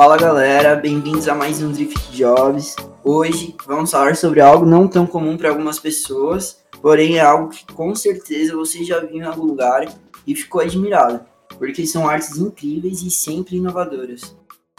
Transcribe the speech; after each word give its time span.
Fala 0.00 0.16
galera, 0.16 0.76
bem-vindos 0.76 1.28
a 1.28 1.34
mais 1.34 1.62
um 1.62 1.70
Drift 1.70 2.16
Jobs. 2.16 2.74
Hoje 3.04 3.54
vamos 3.66 3.90
falar 3.90 4.16
sobre 4.16 4.40
algo 4.40 4.64
não 4.64 4.88
tão 4.88 5.06
comum 5.06 5.36
para 5.36 5.50
algumas 5.50 5.78
pessoas, 5.78 6.64
porém 6.80 7.18
é 7.18 7.20
algo 7.20 7.50
que 7.50 7.66
com 7.74 7.94
certeza 7.94 8.56
você 8.56 8.82
já 8.82 8.98
viu 9.00 9.18
em 9.18 9.24
algum 9.24 9.44
lugar 9.44 9.86
e 10.26 10.34
ficou 10.34 10.62
admirado, 10.62 11.20
porque 11.58 11.86
são 11.86 12.08
artes 12.08 12.38
incríveis 12.38 13.02
e 13.02 13.10
sempre 13.10 13.56
inovadoras. 13.56 14.34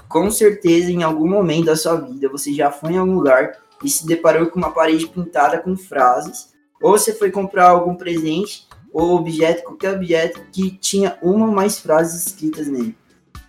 Com 0.09 0.31
certeza 0.31 0.91
em 0.91 1.03
algum 1.03 1.29
momento 1.29 1.65
da 1.65 1.75
sua 1.75 1.97
vida 1.97 2.27
você 2.27 2.51
já 2.51 2.71
foi 2.71 2.93
em 2.93 2.97
algum 2.97 3.13
lugar 3.13 3.59
e 3.83 3.89
se 3.91 4.07
deparou 4.07 4.47
com 4.47 4.57
uma 4.57 4.71
parede 4.71 5.07
pintada 5.07 5.59
com 5.59 5.77
frases, 5.77 6.51
ou 6.81 6.97
você 6.97 7.13
foi 7.13 7.29
comprar 7.29 7.69
algum 7.69 7.93
presente 7.93 8.67
ou 8.91 9.17
objeto, 9.17 9.65
qualquer 9.65 9.93
objeto 9.97 10.41
que 10.51 10.71
tinha 10.71 11.15
uma 11.21 11.45
ou 11.45 11.51
mais 11.51 11.77
frases 11.77 12.25
escritas 12.25 12.67
nele. 12.67 12.97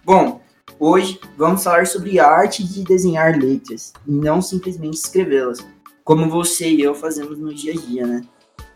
Bom, 0.04 0.41
hoje 0.82 1.20
vamos 1.36 1.62
falar 1.62 1.86
sobre 1.86 2.18
a 2.18 2.26
arte 2.26 2.64
de 2.64 2.82
desenhar 2.82 3.38
letras 3.38 3.92
e 4.04 4.10
não 4.10 4.42
simplesmente 4.42 4.94
escrevê-las, 4.94 5.64
como 6.02 6.28
você 6.28 6.68
e 6.68 6.82
eu 6.82 6.92
fazemos 6.92 7.38
no 7.38 7.54
dia 7.54 7.72
a 7.72 7.76
dia, 7.76 8.04
né? 8.04 8.24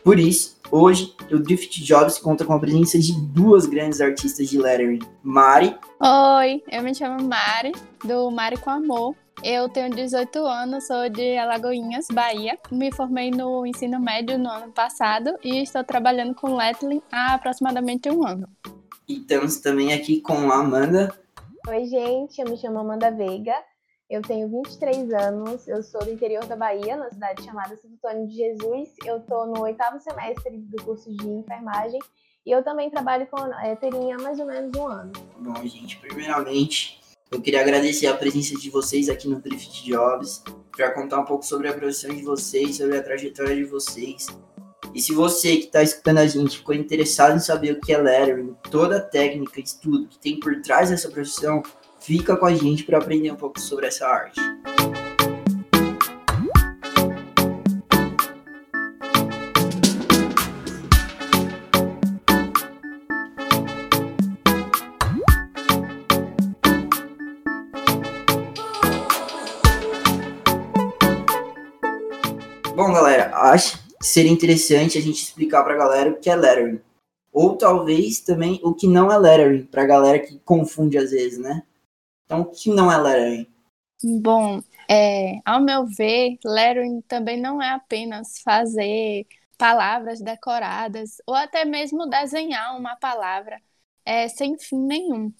Por 0.04 0.20
isso, 0.20 0.56
hoje 0.70 1.12
o 1.32 1.38
Drift 1.40 1.82
Jobs 1.82 2.16
conta 2.18 2.44
com 2.44 2.52
a 2.52 2.60
presença 2.60 2.96
de 2.96 3.12
duas 3.20 3.66
grandes 3.66 4.00
artistas 4.00 4.48
de 4.48 4.56
lettering, 4.56 5.00
Mari. 5.20 5.76
Oi, 5.98 6.62
eu 6.70 6.82
me 6.84 6.94
chamo 6.94 7.20
Mari, 7.24 7.72
do 8.04 8.30
Mari 8.30 8.56
com 8.58 8.70
Amor. 8.70 9.16
Eu 9.42 9.68
tenho 9.68 9.90
18 9.90 10.46
anos, 10.46 10.86
sou 10.86 11.08
de 11.10 11.36
Alagoinhas, 11.36 12.06
Bahia. 12.12 12.56
Me 12.70 12.92
formei 12.92 13.32
no 13.32 13.66
ensino 13.66 13.98
médio 13.98 14.38
no 14.38 14.48
ano 14.48 14.70
passado 14.70 15.34
e 15.42 15.60
estou 15.60 15.82
trabalhando 15.82 16.36
com 16.36 16.54
lettering 16.54 17.02
há 17.10 17.34
aproximadamente 17.34 18.08
um 18.08 18.24
ano. 18.24 18.48
E 19.08 19.18
estamos 19.18 19.56
também 19.56 19.92
aqui 19.92 20.20
com 20.20 20.52
a 20.52 20.60
Amanda. 20.60 21.12
Oi, 21.68 21.84
gente, 21.86 22.40
eu 22.40 22.48
me 22.48 22.56
chamo 22.56 22.78
Amanda 22.78 23.10
Veiga. 23.10 23.52
Eu 24.08 24.22
tenho 24.22 24.48
23 24.48 25.12
anos, 25.12 25.66
eu 25.66 25.82
sou 25.82 26.00
do 26.04 26.12
interior 26.12 26.46
da 26.46 26.54
Bahia, 26.54 26.96
na 26.96 27.10
cidade 27.10 27.42
chamada 27.42 27.76
Santo 27.76 27.94
Antônio 27.94 28.28
de 28.28 28.36
Jesus. 28.36 28.90
Eu 29.04 29.16
estou 29.16 29.46
no 29.46 29.62
oitavo 29.62 29.98
semestre 29.98 30.58
do 30.58 30.84
curso 30.84 31.12
de 31.12 31.28
enfermagem 31.28 31.98
e 32.46 32.52
eu 32.52 32.62
também 32.62 32.88
trabalho 32.88 33.26
com 33.26 33.42
lettering 33.42 34.12
há 34.12 34.18
mais 34.18 34.38
ou 34.38 34.46
menos 34.46 34.78
um 34.78 34.86
ano. 34.86 35.12
Bom, 35.40 35.66
gente, 35.66 35.98
primeiramente, 35.98 37.00
eu 37.32 37.42
queria 37.42 37.62
agradecer 37.62 38.06
a 38.06 38.16
presença 38.16 38.54
de 38.54 38.70
vocês 38.70 39.08
aqui 39.08 39.26
no 39.26 39.40
Drift 39.40 39.84
Jobs, 39.84 40.44
para 40.70 40.92
contar 40.92 41.18
um 41.18 41.24
pouco 41.24 41.44
sobre 41.44 41.66
a 41.66 41.72
profissão 41.72 42.14
de 42.14 42.22
vocês, 42.22 42.76
sobre 42.76 42.96
a 42.96 43.02
trajetória 43.02 43.56
de 43.56 43.64
vocês. 43.64 44.28
E 44.96 45.00
se 45.02 45.12
você 45.12 45.58
que 45.58 45.66
está 45.66 45.82
escutando 45.82 46.16
a 46.16 46.26
gente 46.26 46.56
ficou 46.56 46.74
interessado 46.74 47.36
em 47.36 47.38
saber 47.38 47.72
o 47.72 47.80
que 47.82 47.92
é 47.92 47.98
lettering, 47.98 48.56
toda 48.70 48.96
a 48.96 49.00
técnica, 49.00 49.60
estudo 49.60 50.08
que 50.08 50.18
tem 50.18 50.40
por 50.40 50.62
trás 50.62 50.88
dessa 50.88 51.10
profissão, 51.10 51.62
fica 52.00 52.34
com 52.34 52.46
a 52.46 52.54
gente 52.54 52.82
para 52.82 52.96
aprender 52.96 53.30
um 53.30 53.36
pouco 53.36 53.60
sobre 53.60 53.88
essa 53.88 54.08
arte. 54.08 54.40
Seria 74.06 74.30
interessante 74.30 74.96
a 74.96 75.00
gente 75.00 75.22
explicar 75.22 75.64
para 75.64 75.74
a 75.74 75.78
galera 75.78 76.10
o 76.10 76.18
que 76.18 76.30
é 76.30 76.36
lettering. 76.36 76.80
Ou 77.32 77.56
talvez 77.56 78.20
também 78.20 78.60
o 78.62 78.72
que 78.72 78.86
não 78.86 79.10
é 79.10 79.18
lettering, 79.18 79.64
para 79.64 79.82
a 79.82 79.86
galera 79.86 80.18
que 80.18 80.38
confunde 80.38 80.96
às 80.96 81.10
vezes, 81.10 81.38
né? 81.38 81.62
Então, 82.24 82.42
o 82.42 82.46
que 82.46 82.70
não 82.70 82.90
é 82.90 82.96
lettering? 82.96 83.46
Bom, 84.20 84.60
é, 84.88 85.40
ao 85.44 85.60
meu 85.60 85.86
ver, 85.86 86.38
lettering 86.44 87.00
também 87.02 87.40
não 87.40 87.60
é 87.60 87.70
apenas 87.70 88.38
fazer 88.42 89.26
palavras 89.58 90.20
decoradas 90.20 91.16
ou 91.26 91.34
até 91.34 91.64
mesmo 91.64 92.06
desenhar 92.06 92.76
uma 92.76 92.94
palavra 92.96 93.60
é, 94.04 94.28
sem 94.28 94.58
fim 94.58 94.78
nenhum. 94.78 95.32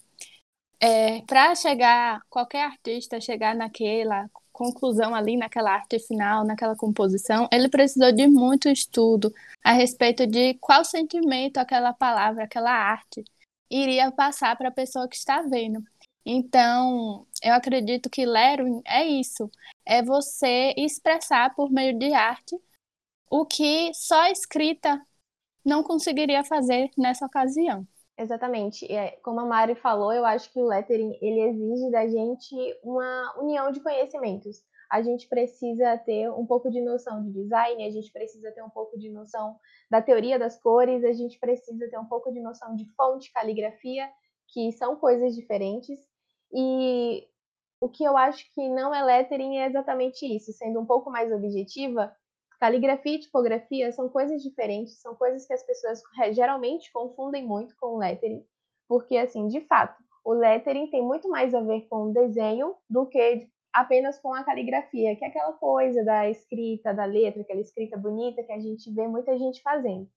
É, 0.81 1.23
para 1.23 1.55
chegar, 1.55 2.21
qualquer 2.29 2.65
artista 2.65 3.21
chegar 3.21 3.55
naquela 3.55 4.29
conclusão 4.57 5.15
ali 5.15 5.37
naquela 5.37 5.73
arte 5.73 5.99
final, 5.99 6.45
naquela 6.45 6.75
composição, 6.75 7.47
ele 7.53 7.69
precisou 7.69 8.11
de 8.11 8.27
muito 8.27 8.69
estudo 8.71 9.33
a 9.63 9.73
respeito 9.73 10.27
de 10.27 10.55
qual 10.55 10.83
sentimento 10.85 11.59
aquela 11.59 11.93
palavra, 11.93 12.45
aquela 12.45 12.73
arte 12.73 13.23
iria 13.71 14.11
passar 14.11 14.57
para 14.57 14.69
a 14.69 14.73
pessoa 14.73 15.07
que 15.09 15.17
está 15.17 15.43
vendo. 15.43 15.85
Então, 16.25 17.27
eu 17.43 17.53
acredito 17.53 18.09
que 18.09 18.25
lettering 18.25 18.81
é 18.87 19.05
isso, 19.05 19.51
é 19.85 20.03
você 20.03 20.75
expressar 20.77 21.55
por 21.55 21.71
meio 21.71 21.97
de 21.99 22.13
arte 22.15 22.57
o 23.31 23.45
que 23.45 23.93
só 23.93 24.27
escrita 24.29 25.01
não 25.65 25.83
conseguiria 25.83 26.43
fazer 26.43 26.91
nessa 26.97 27.27
ocasião. 27.27 27.87
Exatamente. 28.19 28.91
É, 28.91 29.13
como 29.23 29.41
a 29.41 29.45
Mari 29.45 29.75
falou, 29.75 30.13
eu 30.13 30.25
acho 30.25 30.51
que 30.51 30.59
o 30.59 30.67
lettering 30.67 31.19
ele 31.21 31.41
exige 31.41 31.91
da 31.91 32.07
gente 32.09 32.55
uma 32.83 33.35
união 33.39 33.71
de 33.71 33.81
conhecimentos. 33.81 34.63
A 34.91 35.03
gente 35.03 35.29
precisa 35.29 35.99
ter 35.99 36.31
um 36.31 36.47
pouco 36.47 36.71
de 36.71 36.81
noção 36.81 37.23
de 37.23 37.33
design, 37.33 37.85
a 37.85 37.91
gente 37.91 38.11
precisa 38.13 38.53
ter 38.53 38.63
um 38.63 38.71
pouco 38.71 38.97
de 38.99 39.11
noção 39.11 39.59
da 39.91 40.01
teoria 40.01 40.39
das 40.39 40.59
cores, 40.61 41.05
a 41.05 41.13
gente 41.13 41.39
precisa 41.39 41.91
ter 41.91 41.99
um 41.99 42.07
pouco 42.07 42.33
de 42.33 42.41
noção 42.41 42.75
de 42.75 42.87
fonte, 42.95 43.33
caligrafia, 43.33 44.09
que 44.49 44.73
são 44.73 44.97
coisas 44.97 45.35
diferentes. 45.35 45.99
E 46.53 47.27
o 47.81 47.89
que 47.89 48.05
eu 48.05 48.17
acho 48.17 48.51
que 48.55 48.69
não 48.69 48.95
é 48.95 49.03
lettering 49.03 49.59
é 49.59 49.67
exatamente 49.67 50.25
isso, 50.25 50.53
sendo 50.53 50.81
um 50.81 50.87
pouco 50.87 51.11
mais 51.11 51.31
objetiva, 51.33 52.15
Caligrafia 52.59 53.17
e 53.17 53.21
tipografia 53.21 53.93
são 53.93 54.09
coisas 54.09 54.43
diferentes, 54.43 55.01
são 55.01 55.15
coisas 55.15 55.47
que 55.47 55.53
as 55.53 55.63
pessoas 55.63 56.03
geralmente 56.33 56.91
confundem 56.93 57.47
muito 57.47 57.75
com 57.79 57.99
lettering, 57.99 58.45
porque, 58.89 59.17
assim, 59.17 59.47
de 59.49 59.61
fato, 59.63 60.03
o 60.25 60.33
lettering 60.33 60.91
tem 60.91 61.03
muito 61.03 61.29
mais 61.29 61.55
a 61.55 61.61
ver 61.61 61.83
com 61.89 62.13
desenho 62.13 62.75
do 62.89 63.07
que 63.07 63.49
apenas 63.73 64.19
com 64.19 64.33
a 64.33 64.43
caligrafia, 64.43 65.15
que 65.17 65.25
é 65.25 65.29
aquela 65.29 65.53
coisa 65.53 66.03
da 66.03 66.29
escrita, 66.31 66.95
da 66.95 67.05
letra, 67.05 67.43
aquela 67.43 67.61
escrita 67.61 67.97
bonita 67.97 68.43
que 68.43 68.53
a 68.53 68.59
gente 68.59 68.91
vê 68.91 69.07
muita 69.07 69.39
gente 69.39 69.61
fazendo. 69.63 70.09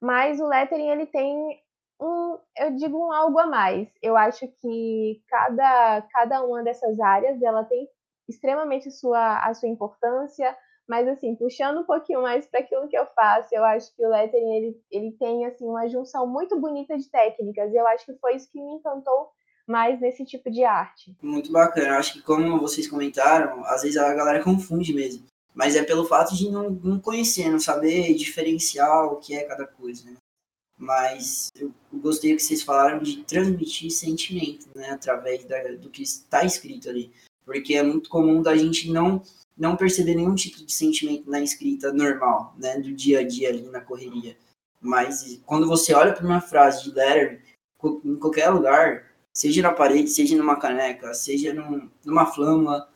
Mas 0.00 0.40
o 0.40 0.46
lettering, 0.46 0.90
ele 0.90 1.06
tem 1.06 1.60
um, 2.00 2.38
eu 2.56 2.76
digo 2.76 2.96
um 2.96 3.12
algo 3.12 3.38
a 3.38 3.46
mais. 3.46 3.88
Eu 4.02 4.16
acho 4.16 4.46
que 4.60 5.22
cada, 5.28 6.02
cada 6.10 6.44
uma 6.44 6.62
dessas 6.62 7.00
áreas, 7.00 7.42
ela 7.42 7.64
tem 7.64 7.88
extremamente 8.28 8.90
sua, 8.90 9.44
a 9.44 9.52
sua 9.54 9.68
importância, 9.68 10.56
mas, 10.88 11.08
assim, 11.08 11.34
puxando 11.34 11.80
um 11.80 11.84
pouquinho 11.84 12.22
mais 12.22 12.46
para 12.46 12.60
aquilo 12.60 12.88
que 12.88 12.96
eu 12.96 13.06
faço, 13.06 13.48
eu 13.52 13.64
acho 13.64 13.94
que 13.94 14.04
o 14.04 14.10
lettering, 14.10 14.54
ele, 14.54 14.82
ele 14.90 15.12
tem, 15.12 15.46
assim, 15.46 15.64
uma 15.66 15.88
junção 15.88 16.26
muito 16.26 16.58
bonita 16.60 16.96
de 16.96 17.08
técnicas. 17.08 17.72
E 17.72 17.76
eu 17.76 17.86
acho 17.86 18.04
que 18.04 18.14
foi 18.18 18.36
isso 18.36 18.50
que 18.50 18.60
me 18.60 18.72
encantou 18.72 19.30
mais 19.66 19.98
nesse 20.00 20.24
tipo 20.24 20.50
de 20.50 20.62
arte. 20.62 21.16
Muito 21.22 21.50
bacana. 21.50 21.96
Acho 21.96 22.14
que, 22.14 22.22
como 22.22 22.60
vocês 22.60 22.86
comentaram, 22.86 23.64
às 23.64 23.82
vezes 23.82 23.96
a 23.96 24.12
galera 24.14 24.44
confunde 24.44 24.92
mesmo. 24.92 25.24
Mas 25.54 25.76
é 25.76 25.82
pelo 25.82 26.04
fato 26.04 26.34
de 26.34 26.50
não, 26.50 26.68
não 26.68 27.00
conhecer, 27.00 27.48
não 27.48 27.60
saber 27.60 28.12
diferenciar 28.14 29.06
o 29.06 29.16
que 29.16 29.34
é 29.34 29.44
cada 29.44 29.66
coisa, 29.66 30.04
né? 30.04 30.16
Mas 30.76 31.50
eu 31.56 31.72
gostei 31.92 32.34
que 32.34 32.42
vocês 32.42 32.62
falaram 32.62 32.98
de 32.98 33.22
transmitir 33.24 33.90
sentimento, 33.90 34.66
né? 34.74 34.90
Através 34.90 35.44
da, 35.44 35.62
do 35.76 35.88
que 35.88 36.02
está 36.02 36.44
escrito 36.44 36.90
ali. 36.90 37.12
Porque 37.44 37.74
é 37.74 37.82
muito 37.82 38.08
comum 38.08 38.42
da 38.42 38.56
gente 38.56 38.90
não 38.90 39.22
não 39.56 39.76
perceber 39.76 40.16
nenhum 40.16 40.34
tipo 40.34 40.64
de 40.64 40.72
sentimento 40.72 41.30
na 41.30 41.40
escrita 41.40 41.92
normal, 41.92 42.56
né, 42.58 42.76
do 42.78 42.92
dia 42.92 43.20
a 43.20 43.22
dia 43.22 43.50
ali 43.50 43.62
na 43.62 43.80
correria. 43.80 44.36
Mas 44.80 45.40
quando 45.46 45.66
você 45.66 45.94
olha 45.94 46.12
para 46.12 46.26
uma 46.26 46.40
frase 46.40 46.82
de 46.82 46.90
letter 46.90 47.40
em 48.04 48.16
qualquer 48.16 48.50
lugar, 48.50 49.06
seja 49.32 49.62
na 49.62 49.72
parede, 49.72 50.10
seja 50.10 50.36
numa 50.36 50.58
caneca, 50.58 51.14
seja 51.14 51.54
num, 51.54 51.88
numa 52.04 52.26
flâmula, 52.26 52.88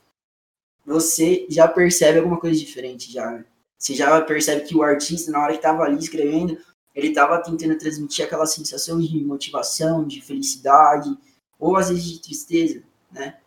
você 0.84 1.46
já 1.48 1.68
percebe 1.68 2.18
alguma 2.18 2.40
coisa 2.40 2.58
diferente 2.58 3.12
já. 3.12 3.30
Né? 3.30 3.44
Você 3.78 3.94
já 3.94 4.20
percebe 4.22 4.66
que 4.66 4.76
o 4.76 4.82
artista, 4.82 5.30
na 5.30 5.40
hora 5.40 5.52
que 5.52 5.58
estava 5.58 5.84
ali 5.84 5.98
escrevendo, 5.98 6.58
ele 6.94 7.08
estava 7.08 7.40
tentando 7.42 7.78
transmitir 7.78 8.24
aquela 8.24 8.46
sensação 8.46 8.98
de 8.98 9.22
motivação, 9.24 10.06
de 10.06 10.20
felicidade, 10.20 11.16
ou 11.58 11.76
às 11.76 11.88
vezes 11.88 12.04
de 12.04 12.20
tristeza, 12.20 12.82
né? 13.12 13.38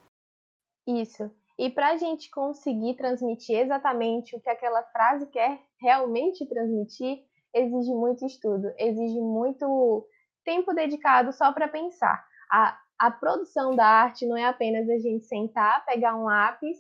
Isso. 1.00 1.32
E 1.58 1.70
para 1.70 1.92
a 1.92 1.98
gente 1.98 2.30
conseguir 2.32 2.96
transmitir 2.96 3.60
exatamente 3.60 4.36
o 4.36 4.42
que 4.42 4.50
aquela 4.50 4.84
frase 4.84 5.28
quer 5.28 5.60
realmente 5.80 6.46
transmitir, 6.48 7.20
exige 7.54 7.94
muito 7.94 8.26
estudo, 8.26 8.74
exige 8.78 9.20
muito 9.20 10.08
tempo 10.44 10.74
dedicado 10.74 11.32
só 11.32 11.54
para 11.54 11.68
pensar. 11.68 12.26
A, 12.52 12.78
a 13.00 13.12
produção 13.12 13.76
da 13.76 13.86
arte 13.86 14.26
não 14.26 14.36
é 14.36 14.46
apenas 14.46 14.90
a 14.90 14.98
gente 14.98 15.26
sentar, 15.26 15.86
pegar 15.86 16.16
um 16.16 16.24
lápis 16.24 16.78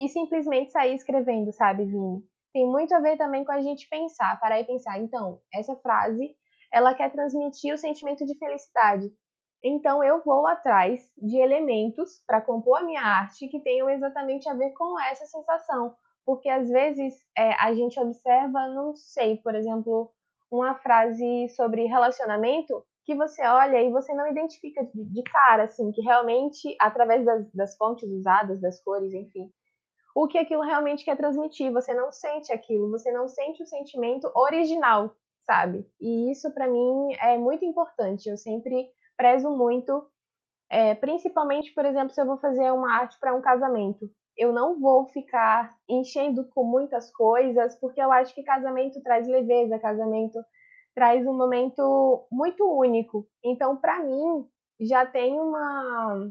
e 0.00 0.08
simplesmente 0.08 0.72
sair 0.72 0.94
escrevendo, 0.94 1.52
sabe, 1.52 1.84
Vini? 1.84 2.22
Tem 2.52 2.66
muito 2.66 2.94
a 2.94 3.00
ver 3.00 3.16
também 3.16 3.44
com 3.44 3.52
a 3.52 3.60
gente 3.60 3.88
pensar, 3.88 4.38
parar 4.40 4.60
e 4.60 4.64
pensar. 4.64 4.98
Então, 5.00 5.40
essa 5.52 5.74
frase, 5.76 6.34
ela 6.72 6.94
quer 6.94 7.10
transmitir 7.10 7.74
o 7.74 7.78
sentimento 7.78 8.24
de 8.24 8.38
felicidade. 8.38 9.12
Então 9.66 10.04
eu 10.04 10.22
vou 10.22 10.46
atrás 10.46 11.10
de 11.16 11.38
elementos 11.38 12.22
para 12.26 12.42
compor 12.42 12.80
a 12.80 12.82
minha 12.82 13.00
arte 13.00 13.48
que 13.48 13.60
tenham 13.60 13.88
exatamente 13.88 14.46
a 14.46 14.52
ver 14.52 14.72
com 14.72 15.00
essa 15.00 15.24
sensação, 15.24 15.96
porque 16.26 16.50
às 16.50 16.68
vezes 16.68 17.14
é, 17.36 17.54
a 17.54 17.74
gente 17.74 17.98
observa, 17.98 18.68
não 18.68 18.94
sei, 18.94 19.38
por 19.38 19.54
exemplo, 19.54 20.12
uma 20.50 20.74
frase 20.74 21.48
sobre 21.56 21.86
relacionamento 21.86 22.84
que 23.06 23.14
você 23.14 23.42
olha 23.46 23.82
e 23.82 23.90
você 23.90 24.12
não 24.12 24.26
identifica 24.26 24.86
de, 24.94 25.22
cara, 25.22 25.64
assim, 25.64 25.90
que 25.92 26.02
realmente, 26.02 26.76
através 26.78 27.24
das, 27.24 27.50
das 27.52 27.76
fontes 27.76 28.08
usadas, 28.10 28.60
das 28.60 28.82
cores, 28.82 29.14
enfim, 29.14 29.50
o 30.14 30.28
que 30.28 30.38
aquilo 30.38 30.62
realmente 30.62 31.04
quer 31.04 31.16
transmitir. 31.16 31.72
Você 31.72 31.92
não 31.92 32.12
sente 32.12 32.52
aquilo, 32.52 32.90
você 32.90 33.10
não 33.10 33.28
sente 33.28 33.62
o 33.62 33.66
sentimento 33.66 34.30
original, 34.34 35.14
sabe? 35.44 35.86
E 36.00 36.30
isso 36.30 36.52
para 36.52 36.68
mim 36.68 37.14
é 37.20 37.36
muito 37.36 37.64
importante. 37.64 38.28
Eu 38.28 38.36
sempre 38.36 38.90
prezo 39.16 39.50
muito, 39.50 40.06
é, 40.70 40.94
principalmente, 40.94 41.72
por 41.74 41.84
exemplo, 41.84 42.14
se 42.14 42.20
eu 42.20 42.26
vou 42.26 42.38
fazer 42.38 42.70
uma 42.72 42.92
arte 42.92 43.18
para 43.20 43.34
um 43.34 43.40
casamento. 43.40 44.10
Eu 44.36 44.52
não 44.52 44.80
vou 44.80 45.06
ficar 45.08 45.76
enchendo 45.88 46.44
com 46.54 46.64
muitas 46.64 47.10
coisas, 47.12 47.76
porque 47.80 48.00
eu 48.00 48.10
acho 48.12 48.34
que 48.34 48.42
casamento 48.42 49.02
traz 49.02 49.28
leveza, 49.28 49.78
casamento 49.78 50.38
traz 50.94 51.26
um 51.26 51.36
momento 51.36 52.26
muito 52.30 52.64
único. 52.64 53.26
Então, 53.44 53.76
para 53.76 54.02
mim, 54.02 54.46
já 54.80 55.06
tem 55.06 55.38
uma 55.40 56.30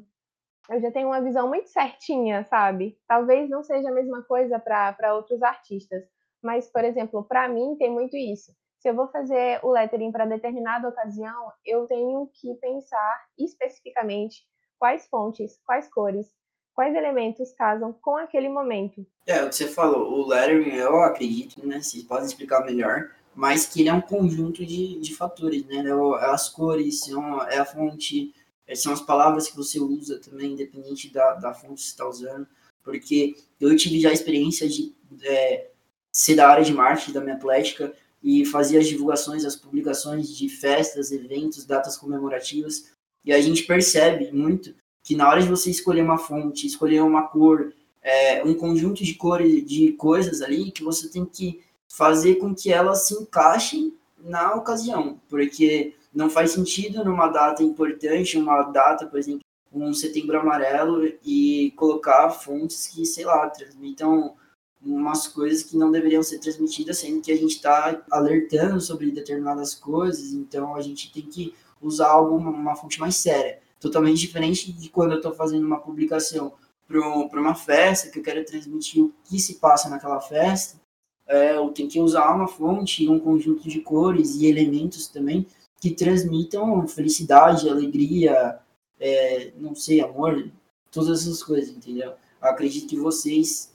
eu 0.70 0.80
já 0.80 0.92
tenho 0.92 1.08
uma 1.10 1.22
visão 1.22 1.48
muito 1.48 1.68
certinha, 1.70 2.44
sabe? 2.46 2.98
Talvez 3.08 3.50
não 3.50 3.64
seja 3.64 3.90
a 3.90 3.94
mesma 3.94 4.24
coisa 4.24 4.60
para 4.60 5.14
outros 5.16 5.42
artistas, 5.44 6.04
mas, 6.42 6.72
por 6.72 6.84
exemplo, 6.86 7.24
para 7.24 7.50
mim 7.50 7.76
tem 7.78 7.92
muito 7.92 8.16
isso 8.16 8.54
se 8.84 8.90
eu 8.90 8.94
vou 8.94 9.08
fazer 9.08 9.62
o 9.64 9.72
lettering 9.72 10.12
para 10.12 10.26
determinada 10.26 10.90
ocasião, 10.90 11.50
eu 11.66 11.88
tenho 11.88 12.30
que 12.34 12.54
pensar 12.56 13.26
especificamente 13.40 14.44
quais 14.78 15.08
fontes, 15.08 15.58
quais 15.66 15.88
cores, 15.88 16.28
quais 16.74 16.94
elementos 16.94 17.54
casam 17.54 17.94
com 17.94 18.18
aquele 18.18 18.50
momento. 18.50 19.08
É, 19.26 19.42
o 19.42 19.48
que 19.48 19.56
você 19.56 19.70
falou, 19.70 20.12
o 20.12 20.28
lettering, 20.28 20.76
eu 20.76 21.02
acredito, 21.02 21.66
né, 21.66 21.82
vocês 21.82 22.04
podem 22.04 22.26
explicar 22.26 22.66
melhor, 22.66 23.10
mas 23.34 23.66
que 23.66 23.80
ele 23.80 23.88
é 23.88 23.94
um 23.94 24.02
conjunto 24.02 24.66
de, 24.66 25.00
de 25.00 25.16
fatores, 25.16 25.66
né, 25.66 25.78
é, 25.78 26.26
é 26.26 26.26
as 26.30 26.50
cores, 26.50 27.04
é 27.52 27.60
a 27.60 27.66
fonte, 27.66 28.36
é, 28.68 28.76
são 28.76 28.92
as 28.92 29.00
palavras 29.00 29.48
que 29.48 29.56
você 29.56 29.80
usa 29.80 30.20
também, 30.20 30.52
independente 30.52 31.10
da, 31.10 31.36
da 31.36 31.54
fonte 31.54 31.76
que 31.76 31.82
você 31.84 31.92
está 31.92 32.06
usando, 32.06 32.46
porque 32.84 33.34
eu 33.62 33.74
tive 33.78 34.02
já 34.02 34.10
a 34.10 34.14
experiência 34.14 34.68
de 34.68 34.94
é, 35.24 35.70
ser 36.12 36.36
da 36.36 36.50
área 36.50 36.66
de 36.66 36.74
marketing 36.74 37.14
da 37.14 37.22
minha 37.22 37.36
atlética, 37.36 37.96
e 38.24 38.46
fazia 38.46 38.80
as 38.80 38.88
divulgações, 38.88 39.44
as 39.44 39.56
publicações 39.56 40.30
de 40.30 40.48
festas, 40.48 41.12
eventos, 41.12 41.66
datas 41.66 41.98
comemorativas. 41.98 42.92
E 43.26 43.34
a 43.34 43.42
gente 43.42 43.64
percebe 43.64 44.32
muito 44.32 44.74
que 45.04 45.16
na 45.16 45.28
hora 45.28 45.42
de 45.42 45.50
você 45.50 45.70
escolher 45.70 46.02
uma 46.02 46.18
fonte, 46.18 46.66
escolher 46.66 47.02
uma 47.02 47.24
cor, 47.24 47.74
é, 48.02 48.42
um 48.44 48.54
conjunto 48.54 49.04
de 49.04 49.14
cores, 49.16 49.66
de 49.66 49.92
coisas 49.94 50.42
ali, 50.42 50.72
que 50.72 50.84
você 50.84 51.10
tem 51.10 51.26
que 51.26 51.62
fazer 51.90 52.36
com 52.36 52.56
que 52.56 52.72
elas 52.72 53.08
se 53.08 53.14
encaixem 53.14 53.94
na 54.18 54.56
ocasião, 54.56 55.20
porque 55.30 55.94
não 56.14 56.30
faz 56.30 56.52
sentido 56.52 57.04
numa 57.04 57.28
data 57.28 57.62
importante, 57.62 58.38
uma 58.38 58.64
data, 58.64 59.06
por 59.06 59.20
exemplo, 59.20 59.42
um 59.72 59.94
setembro 59.94 60.40
amarelo, 60.40 61.12
e 61.26 61.74
colocar 61.76 62.30
fontes 62.30 62.88
que, 62.88 63.06
sei 63.06 63.26
lá, 63.26 63.50
transmitam 63.50 64.36
umas 64.86 65.28
coisas 65.28 65.64
que 65.64 65.78
não 65.78 65.92
deveriam 65.92 66.22
ser 66.22 66.40
transmitidas, 66.40 66.98
sendo 66.98 67.22
que 67.22 67.32
a 67.32 67.38
gente 67.38 67.56
está 67.56 68.04
alertando 68.12 68.80
sobre 68.82 69.12
determinadas 69.12 69.74
coisas, 69.74 70.34
então 70.34 70.76
a 70.76 70.82
gente 70.82 71.12
tem 71.12 71.24
que 71.24 71.54
usar 71.82 72.10
algo, 72.10 72.36
uma 72.36 72.76
fonte 72.76 73.00
mais 73.00 73.16
séria. 73.16 73.60
Totalmente 73.80 74.20
diferente 74.20 74.72
de 74.72 74.90
quando 74.90 75.12
eu 75.12 75.18
estou 75.18 75.34
fazendo 75.34 75.66
uma 75.66 75.80
publicação 75.80 76.54
para 76.88 77.40
uma 77.40 77.56
festa, 77.56 78.10
que 78.10 78.20
eu 78.20 78.24
quero 78.24 78.46
transmitir 78.46 79.04
o 79.04 79.14
que 79.24 79.40
se 79.40 79.56
passa 79.56 79.90
naquela 79.90 80.20
festa, 80.20 80.80
é, 81.28 81.56
eu 81.56 81.70
tenho 81.70 81.90
que 81.90 82.00
usar 82.00 82.34
uma 82.34 82.48
fonte, 82.48 83.08
um 83.10 83.20
conjunto 83.20 83.68
de 83.68 83.80
cores 83.80 84.36
e 84.36 84.46
elementos 84.46 85.08
também 85.08 85.48
que 85.80 85.92
transmitam 85.92 86.88
felicidade, 86.88 87.70
alegria, 87.70 88.60
é, 89.00 89.52
não 89.58 89.76
sei, 89.76 90.02
amor, 90.02 90.50
todas 90.92 91.22
essas 91.22 91.44
coisas, 91.44 91.76
entendeu? 91.76 92.14
Eu 92.42 92.50
acredito 92.50 92.88
que 92.88 92.98
vocês 92.98 93.73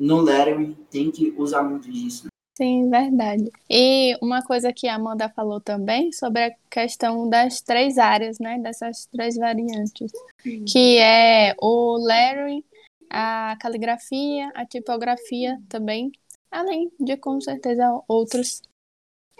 no 0.00 0.20
lettering 0.22 0.72
tem 0.90 1.10
que 1.10 1.32
usar 1.36 1.62
muito 1.62 1.90
disso. 1.92 2.24
Né? 2.24 2.30
Sim, 2.56 2.90
verdade. 2.90 3.50
E 3.70 4.16
uma 4.20 4.42
coisa 4.42 4.72
que 4.72 4.88
a 4.88 4.94
Amanda 4.94 5.28
falou 5.28 5.60
também 5.60 6.10
sobre 6.12 6.44
a 6.44 6.54
questão 6.70 7.28
das 7.28 7.60
três 7.60 7.98
áreas, 7.98 8.38
né? 8.38 8.58
Dessas 8.58 9.06
três 9.06 9.36
variantes, 9.36 10.10
Sim. 10.42 10.64
que 10.64 10.98
é 10.98 11.54
o 11.60 11.96
lettering, 11.96 12.64
a 13.08 13.56
caligrafia, 13.60 14.50
a 14.54 14.66
tipografia 14.66 15.58
também, 15.68 16.12
além 16.50 16.90
de 16.98 17.16
com 17.16 17.40
certeza 17.40 18.00
outros. 18.08 18.62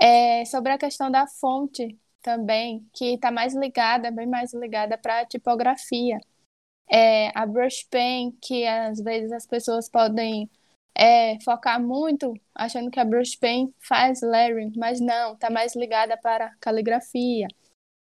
É, 0.01 0.45
sobre 0.47 0.73
a 0.73 0.79
questão 0.79 1.11
da 1.11 1.27
fonte 1.27 1.99
também, 2.23 2.87
que 2.93 3.15
está 3.15 3.31
mais 3.31 3.55
ligada, 3.55 4.11
bem 4.11 4.27
mais 4.27 4.55
ligada 4.55 4.97
para 4.97 5.21
a 5.21 5.27
tipografia 5.27 6.19
é, 6.91 7.31
a 7.39 7.47
brush 7.47 7.87
pen, 7.89 8.33
que 8.43 8.67
às 8.67 9.01
vezes 9.01 9.31
as 9.33 9.47
pessoas 9.47 9.89
podem 9.89 10.51
é, 10.95 11.39
focar 11.41 11.81
muito 11.81 12.35
achando 12.55 12.91
que 12.91 12.99
a 12.99 13.05
brush 13.05 13.37
pen 13.37 13.73
faz 13.79 14.21
lettering, 14.21 14.73
mas 14.77 15.01
não, 15.01 15.35
está 15.35 15.49
mais 15.49 15.77
ligada 15.77 16.17
para 16.17 16.55
caligrafia. 16.61 17.47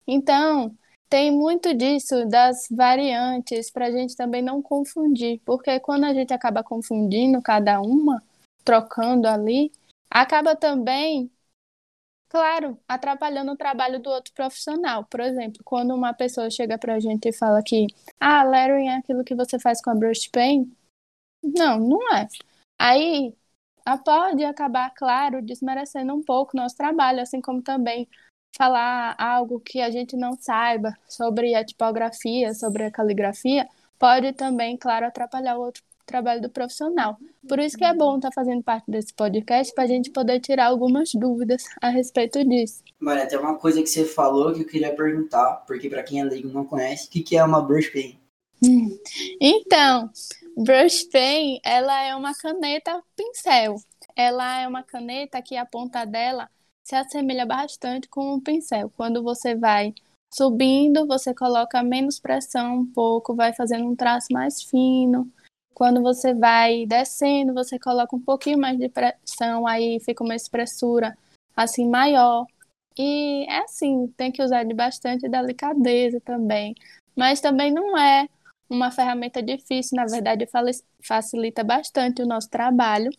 Então, 0.06 0.76
tem 1.08 1.30
muito 1.30 1.72
disso 1.74 2.26
das 2.26 2.66
variantes 2.70 3.70
para 3.70 3.86
a 3.86 3.90
gente 3.90 4.16
também 4.16 4.42
não 4.42 4.60
confundir, 4.60 5.40
porque 5.44 5.80
quando 5.80 6.04
a 6.04 6.12
gente 6.12 6.34
acaba 6.34 6.62
confundindo 6.62 7.40
cada 7.40 7.80
uma, 7.80 8.22
trocando 8.64 9.26
ali, 9.26 9.72
acaba 10.10 10.54
também 10.54 11.30
claro, 12.34 12.76
atrapalhando 12.88 13.52
o 13.52 13.56
trabalho 13.56 14.00
do 14.02 14.10
outro 14.10 14.34
profissional. 14.34 15.04
Por 15.04 15.20
exemplo, 15.20 15.62
quando 15.64 15.94
uma 15.94 16.12
pessoa 16.12 16.50
chega 16.50 16.76
para 16.76 16.94
a 16.94 16.98
gente 16.98 17.28
e 17.28 17.32
fala 17.32 17.62
que, 17.62 17.86
ah, 18.18 18.42
lettering 18.42 18.88
é 18.88 18.96
aquilo 18.96 19.22
que 19.22 19.36
você 19.36 19.56
faz 19.56 19.80
com 19.80 19.90
a 19.90 19.94
brush 19.94 20.28
pen. 20.32 20.68
Não, 21.44 21.78
não 21.78 22.12
é. 22.12 22.26
Aí 22.76 23.32
pode 24.04 24.44
acabar, 24.44 24.90
claro, 24.90 25.40
desmerecendo 25.40 26.12
um 26.12 26.24
pouco 26.24 26.56
nosso 26.56 26.76
trabalho, 26.76 27.20
assim 27.20 27.40
como 27.40 27.62
também 27.62 28.08
falar 28.56 29.14
algo 29.16 29.60
que 29.60 29.80
a 29.80 29.90
gente 29.90 30.16
não 30.16 30.32
saiba 30.32 30.92
sobre 31.08 31.54
a 31.54 31.64
tipografia, 31.64 32.52
sobre 32.52 32.82
a 32.82 32.90
caligrafia, 32.90 33.68
pode 33.96 34.32
também, 34.32 34.76
claro, 34.76 35.06
atrapalhar 35.06 35.56
o 35.56 35.62
outro 35.62 35.84
trabalho 36.04 36.42
do 36.42 36.50
profissional. 36.50 37.16
Por 37.48 37.58
isso 37.58 37.76
que 37.76 37.84
é 37.84 37.94
bom 37.94 38.16
estar 38.16 38.28
tá 38.28 38.34
fazendo 38.34 38.62
parte 38.62 38.90
desse 38.90 39.12
podcast 39.12 39.74
para 39.74 39.84
a 39.84 39.86
gente 39.86 40.10
poder 40.10 40.40
tirar 40.40 40.66
algumas 40.66 41.12
dúvidas 41.14 41.64
a 41.80 41.88
respeito 41.88 42.44
disso. 42.44 42.82
Maria, 42.98 43.26
tem 43.26 43.38
uma 43.38 43.56
coisa 43.56 43.80
que 43.82 43.88
você 43.88 44.04
falou 44.04 44.52
que 44.52 44.62
eu 44.62 44.66
queria 44.66 44.94
perguntar, 44.94 45.64
porque 45.66 45.88
para 45.88 46.02
quem 46.02 46.20
é 46.20 46.24
leigo 46.24 46.48
não 46.48 46.64
conhece, 46.64 47.06
o 47.06 47.10
que, 47.10 47.22
que 47.22 47.36
é 47.36 47.44
uma 47.44 47.60
brush 47.60 47.88
pen? 47.88 48.18
Então, 49.40 50.10
brush 50.56 51.04
pen, 51.04 51.60
ela 51.64 52.02
é 52.02 52.14
uma 52.14 52.34
caneta 52.34 53.02
pincel. 53.16 53.76
Ela 54.16 54.60
é 54.60 54.68
uma 54.68 54.82
caneta 54.82 55.42
que 55.42 55.56
a 55.56 55.66
ponta 55.66 56.04
dela 56.04 56.48
se 56.82 56.94
assemelha 56.94 57.44
bastante 57.44 58.08
com 58.08 58.34
um 58.34 58.40
pincel. 58.40 58.90
Quando 58.96 59.22
você 59.22 59.54
vai 59.54 59.92
subindo, 60.32 61.06
você 61.06 61.34
coloca 61.34 61.82
menos 61.82 62.18
pressão 62.18 62.78
um 62.78 62.86
pouco, 62.86 63.34
vai 63.34 63.52
fazendo 63.54 63.86
um 63.86 63.96
traço 63.96 64.28
mais 64.32 64.62
fino. 64.62 65.30
Quando 65.74 66.00
você 66.02 66.32
vai 66.32 66.86
descendo, 66.86 67.52
você 67.52 67.78
coloca 67.78 68.14
um 68.14 68.20
pouquinho 68.20 68.58
mais 68.58 68.78
de 68.78 68.88
pressão, 68.88 69.66
aí 69.66 69.98
fica 70.00 70.22
uma 70.22 70.36
espessura 70.36 71.16
assim 71.56 71.88
maior. 71.88 72.46
E 72.96 73.44
é 73.50 73.58
assim, 73.58 74.06
tem 74.16 74.30
que 74.30 74.42
usar 74.42 74.64
de 74.64 74.72
bastante 74.72 75.28
delicadeza 75.28 76.20
também. 76.20 76.74
Mas 77.16 77.40
também 77.40 77.72
não 77.72 77.98
é 77.98 78.28
uma 78.70 78.90
ferramenta 78.90 79.42
difícil, 79.42 79.96
na 79.96 80.06
verdade 80.06 80.48
facilita 81.02 81.62
bastante 81.62 82.22
o 82.22 82.26
nosso 82.26 82.48
trabalho, 82.48 83.10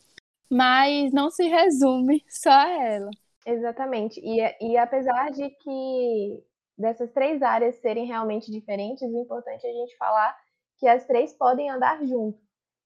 mas 0.50 1.12
não 1.12 1.30
se 1.30 1.48
resume 1.48 2.24
só 2.30 2.52
a 2.52 2.70
ela. 2.72 3.12
Exatamente. 3.46 4.20
E, 4.24 4.40
e 4.62 4.78
apesar 4.78 5.30
de 5.32 5.50
que 5.50 6.44
dessas 6.78 7.12
três 7.12 7.42
áreas 7.42 7.76
serem 7.76 8.06
realmente 8.06 8.52
diferentes, 8.52 9.04
o 9.04 9.22
importante 9.22 9.66
é 9.66 9.70
a 9.70 9.74
gente 9.74 9.96
falar 9.98 10.36
que 10.78 10.88
as 10.88 11.06
três 11.06 11.34
podem 11.34 11.70
andar 11.70 12.04
junto. 12.06 12.45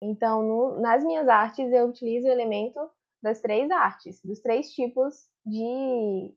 Então, 0.02 0.42
no, 0.42 0.80
nas 0.80 1.04
minhas 1.04 1.28
artes, 1.28 1.70
eu 1.72 1.86
utilizo 1.86 2.26
o 2.26 2.30
elemento 2.30 2.80
das 3.22 3.40
três 3.40 3.70
artes, 3.70 4.20
dos 4.24 4.40
três 4.40 4.70
tipos 4.72 5.28
de, 5.44 6.34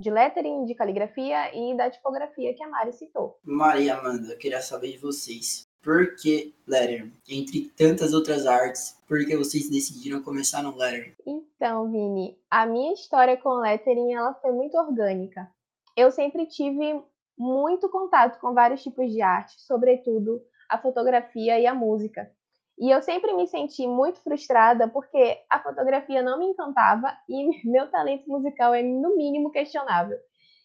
de 0.00 0.10
lettering, 0.10 0.64
de 0.64 0.74
caligrafia 0.74 1.54
e 1.54 1.76
da 1.76 1.90
tipografia 1.90 2.54
que 2.54 2.62
a 2.62 2.68
Mari 2.68 2.92
citou. 2.92 3.38
Maria 3.44 3.96
Amanda, 3.96 4.32
eu 4.32 4.38
queria 4.38 4.60
saber 4.60 4.92
de 4.92 4.98
vocês. 4.98 5.62
Por 5.80 6.16
que 6.16 6.54
lettering? 6.66 7.12
Entre 7.28 7.68
tantas 7.76 8.14
outras 8.14 8.46
artes, 8.46 8.98
por 9.06 9.24
que 9.24 9.36
vocês 9.36 9.70
decidiram 9.70 10.22
começar 10.22 10.62
no 10.62 10.74
lettering? 10.74 11.14
Então, 11.26 11.90
Vini, 11.90 12.38
a 12.50 12.66
minha 12.66 12.94
história 12.94 13.36
com 13.36 13.60
lettering 13.60 14.14
ela 14.14 14.34
foi 14.34 14.50
muito 14.50 14.76
orgânica. 14.76 15.48
Eu 15.96 16.10
sempre 16.10 16.46
tive 16.46 17.00
muito 17.38 17.88
contato 17.88 18.40
com 18.40 18.54
vários 18.54 18.82
tipos 18.82 19.12
de 19.12 19.20
arte, 19.20 19.60
sobretudo 19.60 20.42
a 20.68 20.78
fotografia 20.78 21.60
e 21.60 21.66
a 21.66 21.74
música. 21.74 22.32
E 22.78 22.90
eu 22.90 23.00
sempre 23.02 23.32
me 23.34 23.46
senti 23.46 23.86
muito 23.86 24.20
frustrada 24.22 24.88
porque 24.88 25.38
a 25.50 25.60
fotografia 25.60 26.22
não 26.22 26.38
me 26.38 26.46
encantava 26.46 27.16
e 27.28 27.46
meu 27.70 27.90
talento 27.90 28.28
musical 28.28 28.74
é, 28.74 28.82
no 28.82 29.16
mínimo, 29.16 29.50
questionável. 29.50 30.18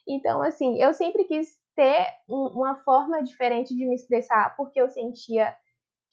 Então, 0.07 0.41
assim, 0.41 0.81
eu 0.81 0.93
sempre 0.93 1.23
quis 1.25 1.47
ter 1.75 2.07
um, 2.27 2.47
uma 2.47 2.75
forma 2.83 3.23
diferente 3.23 3.75
de 3.75 3.85
me 3.85 3.95
expressar, 3.95 4.55
porque 4.57 4.81
eu 4.81 4.89
sentia 4.89 5.55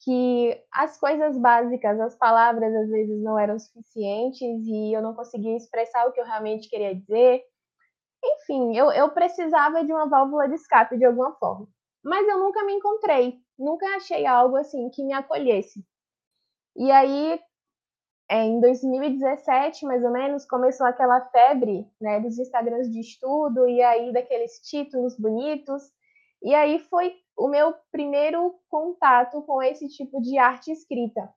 que 0.03 0.55
as 0.71 0.99
coisas 0.99 1.37
básicas, 1.37 1.99
as 1.99 2.15
palavras, 2.15 2.73
às 2.75 2.89
vezes 2.89 3.21
não 3.23 3.37
eram 3.37 3.57
suficientes 3.57 4.65
e 4.67 4.93
eu 4.93 5.01
não 5.01 5.15
conseguia 5.15 5.57
expressar 5.57 6.05
o 6.07 6.11
que 6.11 6.21
eu 6.21 6.25
realmente 6.25 6.69
queria 6.69 6.93
dizer. 6.95 7.43
Enfim, 8.23 8.77
eu, 8.77 8.91
eu 8.91 9.09
precisava 9.09 9.83
de 9.83 9.91
uma 9.91 10.07
válvula 10.07 10.47
de 10.47 10.55
escape 10.55 10.97
de 10.97 11.05
alguma 11.05 11.33
forma. 11.35 11.67
Mas 12.03 12.27
eu 12.27 12.39
nunca 12.39 12.63
me 12.63 12.73
encontrei, 12.73 13.39
nunca 13.57 13.85
achei 13.95 14.25
algo 14.25 14.55
assim 14.55 14.89
que 14.89 15.03
me 15.03 15.13
acolhesse. 15.13 15.83
E 16.75 16.91
aí, 16.91 17.39
é, 18.29 18.43
em 18.43 18.59
2017, 18.59 19.85
mais 19.85 20.03
ou 20.03 20.11
menos, 20.11 20.45
começou 20.45 20.85
aquela 20.85 21.21
febre 21.29 21.89
né, 21.99 22.19
dos 22.19 22.37
Instagrams 22.37 22.91
de 22.91 22.99
estudo 22.99 23.67
e 23.67 23.81
aí 23.81 24.13
daqueles 24.13 24.59
títulos 24.59 25.17
bonitos. 25.17 25.83
E 26.43 26.53
aí 26.53 26.79
foi 26.79 27.15
o 27.35 27.47
meu 27.47 27.73
primeiro 27.91 28.59
contato 28.69 29.41
com 29.43 29.61
esse 29.61 29.87
tipo 29.87 30.21
de 30.21 30.37
arte 30.37 30.71
escrita. 30.71 31.33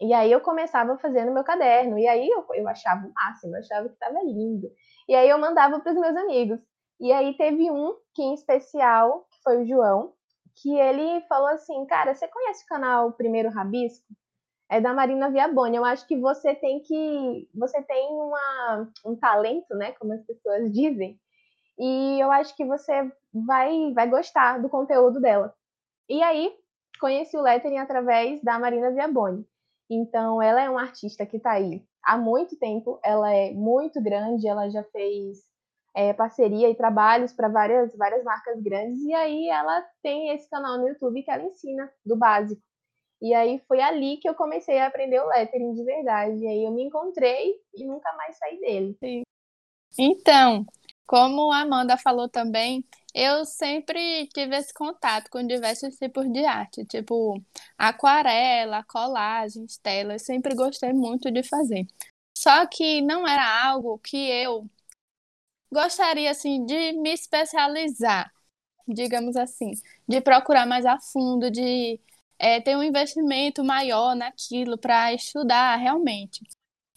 E 0.00 0.12
aí 0.14 0.30
eu 0.30 0.40
começava 0.40 0.96
fazendo 0.98 1.32
meu 1.32 1.42
caderno, 1.42 1.98
e 1.98 2.06
aí 2.06 2.28
eu, 2.28 2.46
eu 2.54 2.68
achava 2.68 3.04
o 3.06 3.12
máximo, 3.12 3.56
eu 3.56 3.58
achava 3.58 3.88
que 3.88 3.94
estava 3.94 4.22
lindo. 4.22 4.70
E 5.08 5.14
aí 5.14 5.28
eu 5.28 5.38
mandava 5.38 5.80
para 5.80 5.92
os 5.92 5.98
meus 5.98 6.16
amigos. 6.16 6.60
E 7.00 7.12
aí 7.12 7.36
teve 7.36 7.70
um 7.70 7.96
que 8.14 8.22
em 8.22 8.34
especial, 8.34 9.26
que 9.30 9.42
foi 9.42 9.62
o 9.62 9.66
João, 9.66 10.14
que 10.60 10.78
ele 10.78 11.20
falou 11.22 11.48
assim, 11.48 11.86
cara, 11.86 12.14
você 12.14 12.28
conhece 12.28 12.64
o 12.64 12.68
canal 12.68 13.12
Primeiro 13.12 13.50
Rabisco? 13.50 14.06
É 14.70 14.80
da 14.80 14.92
Marina 14.92 15.30
Viaboni. 15.30 15.76
Eu 15.76 15.84
acho 15.84 16.06
que 16.06 16.16
você 16.18 16.54
tem 16.54 16.80
que. 16.80 17.48
Você 17.54 17.82
tem 17.82 18.08
uma, 18.10 18.90
um 19.04 19.16
talento, 19.16 19.74
né? 19.74 19.92
Como 19.92 20.12
as 20.12 20.22
pessoas 20.26 20.70
dizem. 20.72 21.18
E 21.78 22.20
eu 22.20 22.30
acho 22.30 22.54
que 22.54 22.64
você 22.64 23.10
vai, 23.32 23.92
vai 23.94 24.08
gostar 24.10 24.58
do 24.58 24.68
conteúdo 24.68 25.20
dela. 25.20 25.54
E 26.08 26.22
aí, 26.22 26.54
conheci 27.00 27.36
o 27.36 27.42
lettering 27.42 27.78
através 27.78 28.42
da 28.42 28.58
Marina 28.58 28.90
Viaboni. 28.90 29.46
Então, 29.90 30.42
ela 30.42 30.60
é 30.60 30.68
uma 30.68 30.82
artista 30.82 31.24
que 31.24 31.38
está 31.38 31.52
aí 31.52 31.82
há 32.08 32.16
muito 32.16 32.56
tempo, 32.56 32.98
ela 33.04 33.32
é 33.32 33.52
muito 33.52 34.02
grande, 34.02 34.48
ela 34.48 34.70
já 34.70 34.82
fez 34.84 35.44
é, 35.94 36.12
parceria 36.12 36.70
e 36.70 36.74
trabalhos 36.74 37.32
para 37.32 37.48
várias, 37.48 37.94
várias 37.96 38.22
marcas 38.24 38.60
grandes, 38.60 39.00
e 39.02 39.12
aí 39.14 39.48
ela 39.48 39.82
tem 40.02 40.30
esse 40.30 40.48
canal 40.48 40.78
no 40.78 40.88
YouTube 40.88 41.22
que 41.22 41.30
ela 41.30 41.42
ensina 41.42 41.90
do 42.04 42.16
básico. 42.16 42.62
E 43.20 43.34
aí 43.34 43.60
foi 43.66 43.80
ali 43.80 44.16
que 44.18 44.28
eu 44.28 44.34
comecei 44.34 44.78
a 44.78 44.86
aprender 44.86 45.20
o 45.20 45.26
lettering 45.28 45.74
de 45.74 45.82
verdade. 45.82 46.38
E 46.38 46.46
aí 46.46 46.64
eu 46.64 46.70
me 46.70 46.84
encontrei 46.84 47.54
e 47.74 47.84
nunca 47.84 48.12
mais 48.12 48.36
saí 48.38 48.60
dele. 48.60 48.96
Sim. 49.02 49.22
Então, 49.98 50.64
como 51.06 51.50
a 51.50 51.62
Amanda 51.62 51.96
falou 51.96 52.28
também, 52.28 52.84
eu 53.14 53.44
sempre 53.44 54.28
tive 54.28 54.56
esse 54.56 54.72
contato 54.72 55.28
com 55.30 55.44
diversos 55.44 55.96
tipos 55.96 56.30
de 56.30 56.44
arte, 56.44 56.84
tipo 56.84 57.42
aquarela, 57.76 58.84
colagens, 58.84 59.78
telas, 59.78 60.22
sempre 60.22 60.54
gostei 60.54 60.92
muito 60.92 61.30
de 61.30 61.42
fazer. 61.42 61.86
Só 62.36 62.66
que 62.66 63.00
não 63.00 63.26
era 63.26 63.66
algo 63.66 63.98
que 63.98 64.16
eu 64.16 64.68
gostaria 65.72 66.30
assim 66.30 66.64
de 66.64 66.92
me 66.92 67.12
especializar, 67.12 68.32
digamos 68.86 69.36
assim, 69.36 69.72
de 70.06 70.20
procurar 70.20 70.66
mais 70.66 70.86
a 70.86 70.98
fundo, 70.98 71.50
de 71.50 72.00
é, 72.38 72.60
ter 72.60 72.76
um 72.76 72.82
investimento 72.82 73.64
maior 73.64 74.14
naquilo 74.14 74.78
para 74.78 75.12
estudar 75.12 75.76
realmente. 75.76 76.40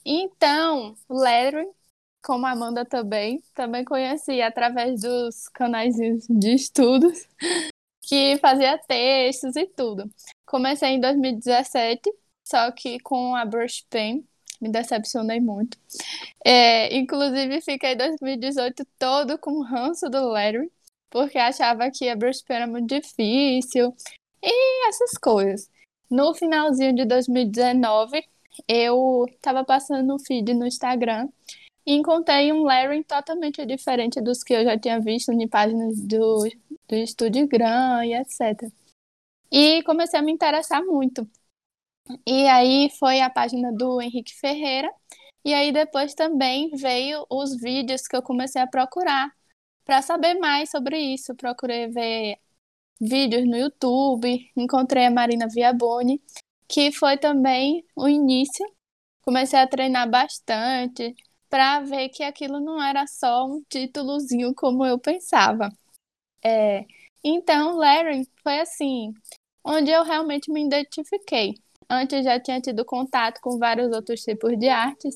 Então, 0.05 0.95
lettering 1.09 1.71
como 2.21 2.45
a 2.45 2.51
Amanda 2.51 2.85
também, 2.85 3.41
também 3.53 3.83
conheci 3.83 4.41
através 4.41 5.01
dos 5.01 5.47
canais 5.49 5.95
de 6.29 6.53
estudos, 6.53 7.27
que 8.01 8.37
fazia 8.37 8.77
textos 8.77 9.55
e 9.55 9.65
tudo. 9.65 10.09
Comecei 10.45 10.89
em 10.89 10.99
2017, 10.99 12.11
só 12.47 12.71
que 12.71 12.99
com 12.99 13.35
a 13.35 13.45
Brush 13.45 13.85
Pen, 13.89 14.25
me 14.61 14.69
decepcionei 14.69 15.39
muito. 15.39 15.77
É, 16.45 16.95
inclusive, 16.95 17.61
fiquei 17.61 17.95
2018 17.95 18.85
todo 18.99 19.37
com 19.37 19.61
ranço 19.61 20.09
do 20.09 20.29
Larry, 20.29 20.71
porque 21.09 21.37
achava 21.37 21.89
que 21.91 22.07
a 22.07 22.15
Brush 22.15 22.41
Pen 22.43 22.57
era 22.57 22.67
muito 22.67 22.87
difícil 22.87 23.93
e 24.43 24.87
essas 24.87 25.11
coisas. 25.19 25.69
No 26.09 26.33
finalzinho 26.33 26.93
de 26.93 27.05
2019, 27.05 28.23
eu 28.67 29.25
estava 29.29 29.63
passando 29.63 30.05
no 30.05 30.19
feed 30.19 30.53
no 30.53 30.67
Instagram 30.67 31.29
e 31.85 31.93
encontrei 31.93 32.51
um 32.51 32.63
Larry 32.63 33.03
totalmente 33.03 33.65
diferente 33.65 34.21
dos 34.21 34.43
que 34.43 34.53
eu 34.53 34.63
já 34.63 34.77
tinha 34.77 34.99
visto 34.99 35.31
em 35.31 35.47
páginas 35.47 35.99
do, 36.01 36.47
do 36.87 36.95
Estúdio 36.95 37.47
Gran 37.47 38.05
e 38.05 38.13
etc. 38.13 38.71
E 39.51 39.83
comecei 39.83 40.19
a 40.19 40.23
me 40.23 40.31
interessar 40.31 40.83
muito. 40.83 41.27
E 42.25 42.47
aí 42.47 42.89
foi 42.99 43.21
a 43.21 43.29
página 43.29 43.71
do 43.71 44.01
Henrique 44.01 44.33
Ferreira. 44.33 44.91
E 45.43 45.53
aí 45.53 45.71
depois 45.71 46.13
também 46.13 46.69
veio 46.75 47.25
os 47.29 47.55
vídeos 47.59 48.07
que 48.07 48.15
eu 48.15 48.21
comecei 48.21 48.61
a 48.61 48.67
procurar 48.67 49.31
para 49.85 50.01
saber 50.01 50.35
mais 50.35 50.69
sobre 50.69 50.99
isso. 50.99 51.35
Procurei 51.35 51.87
ver 51.87 52.37
vídeos 52.99 53.47
no 53.47 53.57
YouTube, 53.57 54.51
encontrei 54.55 55.05
a 55.05 55.11
Marina 55.11 55.47
Viaboni, 55.47 56.21
que 56.67 56.91
foi 56.91 57.17
também 57.17 57.83
o 57.95 58.07
início. 58.07 58.65
Comecei 59.23 59.59
a 59.59 59.67
treinar 59.67 60.09
bastante, 60.09 61.15
para 61.51 61.81
ver 61.81 62.07
que 62.09 62.23
aquilo 62.23 62.61
não 62.61 62.81
era 62.81 63.05
só 63.05 63.45
um 63.45 63.61
títulozinho 63.69 64.55
como 64.55 64.85
eu 64.85 64.97
pensava. 64.97 65.69
É, 66.41 66.85
então, 67.23 67.75
Larry 67.75 68.25
foi 68.41 68.61
assim, 68.61 69.13
onde 69.63 69.91
eu 69.91 70.03
realmente 70.03 70.49
me 70.49 70.65
identifiquei. 70.65 71.55
Antes 71.93 72.23
já 72.23 72.39
tinha 72.39 72.61
tido 72.61 72.85
contato 72.85 73.41
com 73.41 73.59
vários 73.59 73.91
outros 73.91 74.21
tipos 74.21 74.57
de 74.57 74.69
artes, 74.69 75.13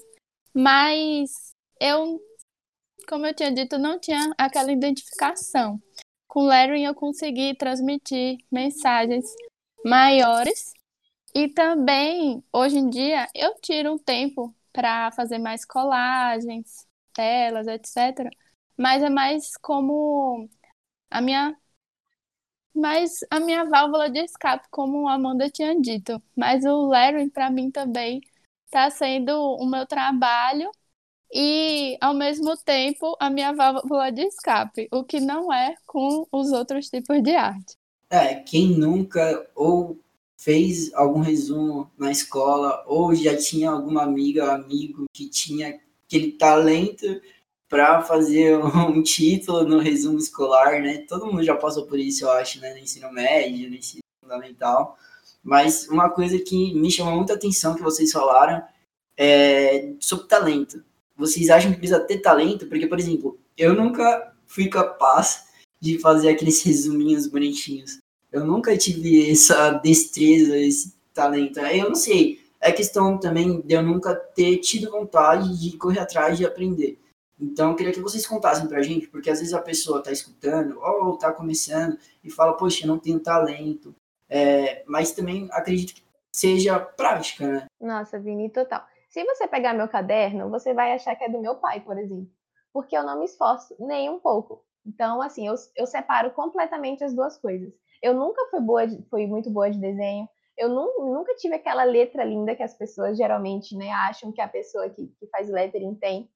mas 0.53 1.53
eu, 1.79 2.21
como 3.07 3.25
eu 3.25 3.33
tinha 3.33 3.49
dito, 3.49 3.77
não 3.77 3.97
tinha 3.97 4.33
aquela 4.37 4.73
identificação. 4.73 5.81
Com 6.27 6.41
Larry 6.41 6.83
eu 6.83 6.93
consegui 6.93 7.55
transmitir 7.55 8.39
mensagens 8.51 9.23
maiores 9.85 10.73
e 11.33 11.47
também, 11.47 12.43
hoje 12.51 12.77
em 12.77 12.89
dia, 12.89 13.25
eu 13.33 13.55
tiro 13.61 13.93
um 13.93 13.97
tempo 13.97 14.53
para 14.73 15.11
fazer 15.11 15.37
mais 15.37 15.63
colagens, 15.63 16.85
telas, 17.13 17.67
etc. 17.67 18.29
Mas 18.77 19.01
é 19.01 19.09
mais 19.09 19.55
como 19.55 20.49
a 21.09 21.21
minha 21.21 21.57
mais 22.75 23.19
a 23.29 23.39
minha 23.39 23.63
válvula 23.65 24.09
de 24.09 24.19
escape, 24.19 24.67
como 24.69 25.07
a 25.07 25.13
Amanda 25.13 25.49
tinha 25.49 25.79
dito. 25.79 26.21
Mas 26.35 26.65
o 26.65 26.87
Larry 26.87 27.29
para 27.29 27.49
mim 27.49 27.71
também 27.71 28.21
está 28.65 28.89
sendo 28.89 29.31
o 29.31 29.65
meu 29.65 29.85
trabalho 29.85 30.69
e 31.33 31.97
ao 32.01 32.13
mesmo 32.13 32.55
tempo 32.57 33.15
a 33.19 33.29
minha 33.29 33.53
válvula 33.53 34.11
de 34.11 34.21
escape, 34.23 34.87
o 34.91 35.03
que 35.03 35.19
não 35.19 35.51
é 35.51 35.75
com 35.85 36.27
os 36.31 36.51
outros 36.51 36.87
tipos 36.89 37.21
de 37.23 37.35
arte. 37.35 37.75
É, 38.09 38.35
quem 38.35 38.67
nunca 38.77 39.49
ou 39.55 39.99
fez 40.37 40.93
algum 40.93 41.21
resumo 41.21 41.89
na 41.97 42.11
escola 42.11 42.83
ou 42.87 43.15
já 43.15 43.35
tinha 43.35 43.71
alguma 43.71 44.03
amiga 44.03 44.45
ou 44.45 44.51
amigo 44.51 45.05
que 45.11 45.27
tinha 45.27 45.79
aquele 46.05 46.33
talento 46.33 47.05
para 47.75 48.01
fazer 48.01 48.57
um 48.63 49.03
título 49.03 49.65
no 49.65 49.79
resumo 49.79 50.17
escolar, 50.17 50.81
né? 50.81 50.99
Todo 50.99 51.25
mundo 51.25 51.43
já 51.43 51.55
passou 51.55 51.85
por 51.85 51.99
isso, 51.99 52.23
eu 52.23 52.31
acho, 52.31 52.61
né? 52.61 52.71
No 52.71 52.79
ensino 52.79 53.11
médio, 53.11 53.69
no 53.69 53.75
ensino 53.75 54.01
fundamental. 54.23 54.97
Mas 55.43 55.85
uma 55.89 56.09
coisa 56.09 56.39
que 56.39 56.73
me 56.73 56.89
chamou 56.89 57.17
muita 57.17 57.33
atenção 57.33 57.75
que 57.75 57.83
vocês 57.83 58.13
falaram 58.13 58.63
é 59.17 59.91
sobre 59.99 60.25
talento. 60.27 60.81
Vocês 61.17 61.49
acham 61.49 61.71
que 61.73 61.77
precisa 61.77 61.99
ter 61.99 62.19
talento? 62.19 62.65
Porque, 62.67 62.87
por 62.87 62.97
exemplo, 62.97 63.37
eu 63.57 63.73
nunca 63.73 64.33
fui 64.47 64.69
capaz 64.69 65.47
de 65.77 65.99
fazer 65.99 66.29
aqueles 66.29 66.63
resuminhos 66.63 67.27
bonitinhos. 67.27 67.99
Eu 68.31 68.45
nunca 68.45 68.77
tive 68.77 69.29
essa 69.29 69.71
destreza, 69.71 70.57
esse 70.57 70.95
talento. 71.13 71.59
Eu 71.59 71.89
não 71.89 71.95
sei. 71.95 72.39
É 72.61 72.71
questão 72.71 73.17
também 73.19 73.59
de 73.59 73.73
eu 73.73 73.83
nunca 73.83 74.15
ter 74.15 74.57
tido 74.59 74.89
vontade 74.89 75.59
de 75.59 75.77
correr 75.77 75.99
atrás 75.99 76.37
de 76.37 76.45
aprender. 76.45 76.97
Então, 77.39 77.71
eu 77.71 77.75
queria 77.75 77.93
que 77.93 77.99
vocês 77.99 78.25
contassem 78.25 78.67
pra 78.67 78.81
gente, 78.81 79.07
porque 79.07 79.29
às 79.29 79.39
vezes 79.39 79.53
a 79.53 79.61
pessoa 79.61 80.01
tá 80.01 80.11
escutando 80.11 80.79
ou 80.79 81.17
tá 81.17 81.33
começando 81.33 81.97
e 82.23 82.29
fala, 82.29 82.55
poxa, 82.55 82.83
eu 82.83 82.87
não 82.87 82.97
tenho 82.97 83.19
talento. 83.19 83.93
É, 84.29 84.83
mas 84.87 85.11
também 85.11 85.47
acredito 85.51 85.93
que 85.93 86.03
seja 86.33 86.79
prática, 86.79 87.47
né? 87.47 87.65
Nossa, 87.79 88.19
Vini, 88.19 88.49
total. 88.49 88.85
Se 89.09 89.23
você 89.23 89.47
pegar 89.47 89.73
meu 89.73 89.87
caderno, 89.87 90.49
você 90.49 90.73
vai 90.73 90.93
achar 90.93 91.15
que 91.15 91.23
é 91.23 91.29
do 91.29 91.41
meu 91.41 91.55
pai, 91.55 91.79
por 91.81 91.97
exemplo. 91.97 92.29
Porque 92.73 92.97
eu 92.97 93.03
não 93.03 93.19
me 93.19 93.25
esforço 93.25 93.75
nem 93.79 94.09
um 94.09 94.19
pouco. 94.19 94.63
Então, 94.85 95.21
assim, 95.21 95.47
eu, 95.47 95.55
eu 95.75 95.87
separo 95.87 96.31
completamente 96.31 97.03
as 97.03 97.13
duas 97.13 97.37
coisas. 97.37 97.73
Eu 98.01 98.13
nunca 98.13 98.45
fui, 98.51 98.59
boa 98.59 98.85
de, 98.85 99.01
fui 99.09 99.25
muito 99.25 99.49
boa 99.49 99.71
de 99.71 99.79
desenho. 99.79 100.27
Eu 100.57 100.69
nunca 100.69 101.35
tive 101.35 101.55
aquela 101.55 101.83
letra 101.83 102.23
linda 102.23 102.55
que 102.55 102.63
as 102.63 102.73
pessoas 102.73 103.17
geralmente 103.17 103.75
né, 103.75 103.91
acham 103.91 104.31
que 104.31 104.41
a 104.41 104.47
pessoa 104.47 104.89
que, 104.89 105.07
que 105.07 105.27
faz 105.27 105.49
lettering 105.49 105.95
tem. 105.95 106.29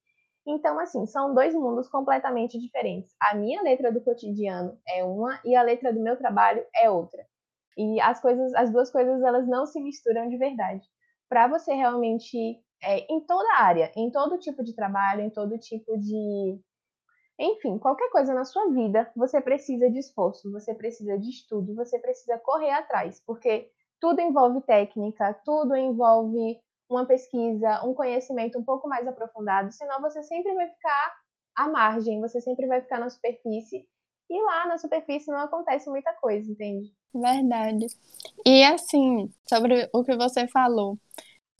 Então, 0.50 0.80
assim, 0.80 1.06
são 1.06 1.36
dois 1.36 1.54
mundos 1.54 1.88
completamente 1.88 2.60
diferentes. 2.60 3.16
A 3.22 3.36
minha 3.36 3.62
letra 3.62 3.92
do 3.92 4.02
cotidiano 4.02 4.76
é 4.88 5.04
uma 5.04 5.40
e 5.46 5.56
a 5.56 5.62
letra 5.62 5.94
do 5.94 6.00
meu 6.02 6.18
trabalho 6.18 6.66
é 6.76 6.90
outra. 6.90 7.24
E 7.78 8.02
as 8.02 8.20
coisas, 8.20 8.52
as 8.56 8.72
duas 8.72 8.92
coisas, 8.92 9.22
elas 9.22 9.48
não 9.48 9.68
se 9.68 9.80
misturam 9.80 10.28
de 10.28 10.38
verdade. 10.38 10.88
Para 11.30 11.48
você 11.48 11.72
realmente, 11.74 12.60
é, 12.82 13.06
em 13.14 13.22
toda 13.22 13.60
área, 13.60 13.92
em 13.96 14.10
todo 14.10 14.40
tipo 14.40 14.64
de 14.64 14.76
trabalho, 14.76 15.22
em 15.22 15.30
todo 15.30 15.60
tipo 15.60 15.96
de, 16.00 16.60
enfim, 17.40 17.78
qualquer 17.78 18.10
coisa 18.10 18.34
na 18.34 18.44
sua 18.44 18.70
vida, 18.72 19.10
você 19.16 19.40
precisa 19.40 19.90
de 19.90 20.00
esforço, 20.00 20.52
você 20.52 20.74
precisa 20.74 21.18
de 21.18 21.30
estudo, 21.30 21.76
você 21.76 22.00
precisa 22.00 22.40
correr 22.40 22.72
atrás, 22.72 23.22
porque 23.26 23.70
tudo 24.00 24.20
envolve 24.20 24.62
técnica, 24.62 25.34
tudo 25.46 25.76
envolve 25.76 26.60
uma 26.90 27.06
pesquisa, 27.06 27.86
um 27.86 27.94
conhecimento 27.94 28.58
um 28.58 28.64
pouco 28.64 28.88
mais 28.88 29.08
aprofundado, 29.08 29.72
senão 29.72 30.02
você 30.02 30.24
sempre 30.24 30.54
vai 30.56 30.68
ficar 30.68 31.16
à 31.56 31.68
margem, 31.68 32.20
você 32.20 32.42
sempre 32.42 32.66
vai 32.68 32.82
ficar 32.82 33.00
na 33.00 33.10
superfície, 33.10 33.88
e 34.30 34.42
lá 34.44 34.68
na 34.68 34.78
superfície 34.78 35.32
não 35.32 35.40
acontece 35.40 35.90
muita 35.90 36.14
coisa, 36.14 36.52
entende? 36.52 36.92
Verdade. 37.14 37.88
E 38.46 38.64
assim, 38.64 39.32
sobre 39.48 39.90
o 39.94 40.04
que 40.04 40.16
você 40.16 40.48
falou, 40.48 40.98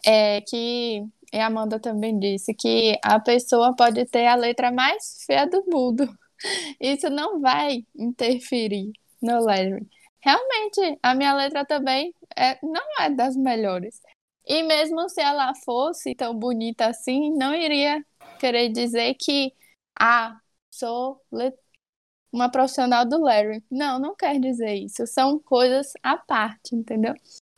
é 0.06 0.42
que 0.42 1.04
a 1.34 1.46
Amanda 1.46 1.80
também 1.80 2.18
disse 2.18 2.54
que 2.54 2.98
a 3.04 3.20
pessoa 3.20 3.76
pode 3.76 4.06
ter 4.06 4.28
a 4.28 4.36
letra 4.36 4.72
mais 4.72 5.24
feia 5.26 5.46
do 5.48 5.64
mundo. 5.68 6.08
Isso 6.80 7.10
não 7.10 7.42
vai 7.42 7.86
interferir 7.96 8.92
no 9.22 9.44
lettering. 9.46 9.88
Realmente, 10.22 11.00
a 11.02 11.16
minha 11.16 11.34
letra 11.34 11.66
também 11.66 12.14
é, 12.36 12.58
não 12.62 12.84
é 13.02 13.10
das 13.10 13.36
melhores. 13.36 14.02
E 14.50 14.64
mesmo 14.64 15.08
se 15.08 15.22
ela 15.22 15.54
fosse 15.64 16.16
tão 16.16 16.34
bonita 16.34 16.88
assim, 16.88 17.32
não 17.38 17.54
iria 17.54 18.04
querer 18.40 18.70
dizer 18.70 19.14
que, 19.14 19.54
ah, 20.00 20.40
sou 20.72 21.22
uma 22.34 22.50
profissional 22.50 23.06
do 23.06 23.20
Larry. 23.20 23.64
Não, 23.70 24.00
não 24.00 24.16
quer 24.16 24.40
dizer 24.40 24.74
isso. 24.74 25.06
São 25.06 25.38
coisas 25.38 25.94
à 26.02 26.18
parte, 26.18 26.76
entendeu? 26.76 27.14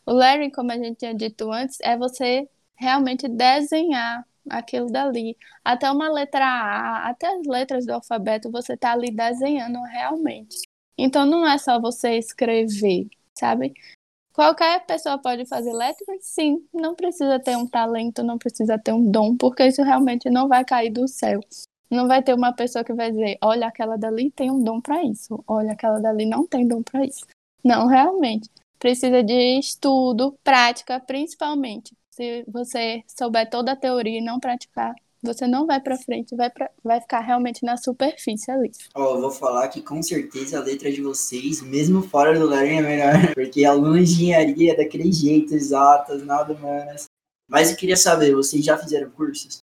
O 0.06 0.12
Larry, 0.12 0.52
como 0.52 0.72
a 0.74 0.78
gente 0.78 0.98
tinha 0.98 1.16
dito 1.16 1.50
antes, 1.50 1.78
é 1.82 1.98
você 1.98 2.50
realmente 2.76 3.30
desenhar 3.30 4.28
aquilo 4.50 4.88
dali. 4.88 5.38
Até 5.64 5.90
uma 5.90 6.12
letra 6.12 6.46
A, 6.46 7.10
até 7.10 7.28
as 7.28 7.46
letras 7.46 7.86
do 7.86 7.94
alfabeto, 7.94 8.52
você 8.52 8.76
tá 8.76 8.92
ali 8.92 9.12
desenhando 9.12 9.82
realmente. 9.84 10.58
Então 10.98 11.26
não 11.26 11.48
é 11.48 11.58
só 11.58 11.80
você 11.80 12.18
escrever, 12.18 13.08
sabe? 13.38 13.74
Qualquer 14.34 14.86
pessoa 14.86 15.18
pode 15.18 15.46
fazer 15.46 15.74
letras, 15.74 16.20
sim. 16.22 16.66
Não 16.74 16.96
precisa 16.96 17.40
ter 17.40 17.58
um 17.58 17.68
talento, 17.68 18.24
não 18.24 18.38
precisa 18.38 18.78
ter 18.80 18.94
um 18.94 19.10
dom, 19.10 19.36
porque 19.36 19.66
isso 19.68 19.84
realmente 19.84 20.30
não 20.30 20.48
vai 20.48 20.64
cair 20.64 20.90
do 20.90 21.08
céu. 21.08 21.40
Não 21.90 22.08
vai 22.08 22.24
ter 22.24 22.34
uma 22.34 22.54
pessoa 22.54 22.84
que 22.84 22.94
vai 22.94 23.12
dizer: 23.12 23.38
olha, 23.44 23.68
aquela 23.68 23.98
dali 23.98 24.32
tem 24.32 24.50
um 24.50 24.64
dom 24.64 24.80
para 24.80 25.04
isso, 25.04 25.44
olha, 25.46 25.74
aquela 25.74 26.00
dali 26.00 26.26
não 26.26 26.48
tem 26.48 26.68
dom 26.68 26.82
para 26.82 27.06
isso. 27.06 27.26
Não, 27.64 27.88
realmente. 27.88 28.50
Precisa 28.80 29.22
de 29.22 29.60
estudo, 29.60 30.38
prática, 30.44 31.00
principalmente. 31.00 31.96
Se 32.10 32.44
você 32.48 33.04
souber 33.08 33.50
toda 33.50 33.74
a 33.74 33.76
teoria 33.76 34.20
e 34.20 34.24
não 34.24 34.40
praticar, 34.40 34.96
você 35.22 35.46
não 35.46 35.68
vai 35.68 35.80
para 35.80 35.98
frente, 35.98 36.36
vai, 36.36 36.50
pra, 36.50 36.70
vai 36.84 37.00
ficar 37.00 37.20
realmente 37.20 37.64
na 37.64 37.78
superfície 37.78 38.50
ali. 38.50 38.72
Ó, 38.96 39.16
oh, 39.16 39.22
vou 39.22 39.32
falar 39.32 39.68
que 39.68 39.82
com 39.82 40.02
certeza 40.02 40.58
a 40.58 40.64
letra 40.64 40.92
de 40.92 41.02
vocês, 41.02 41.62
mesmo 41.62 42.02
fora 42.02 42.38
do 42.38 42.48
learning, 42.48 42.78
é 42.78 42.82
melhor, 42.82 43.14
porque 43.36 43.64
aluno 43.64 43.96
de 43.96 44.12
engenharia 44.12 44.74
é 44.74 44.76
daquele 44.76 45.12
jeito, 45.12 45.54
exatas, 45.54 46.24
nada 46.26 46.54
humanas. 46.54 47.06
Mas 47.48 47.70
eu 47.70 47.78
queria 47.78 47.98
saber, 47.98 48.34
vocês 48.34 48.64
já 48.64 48.78
fizeram 48.78 49.12
cursos 49.12 49.60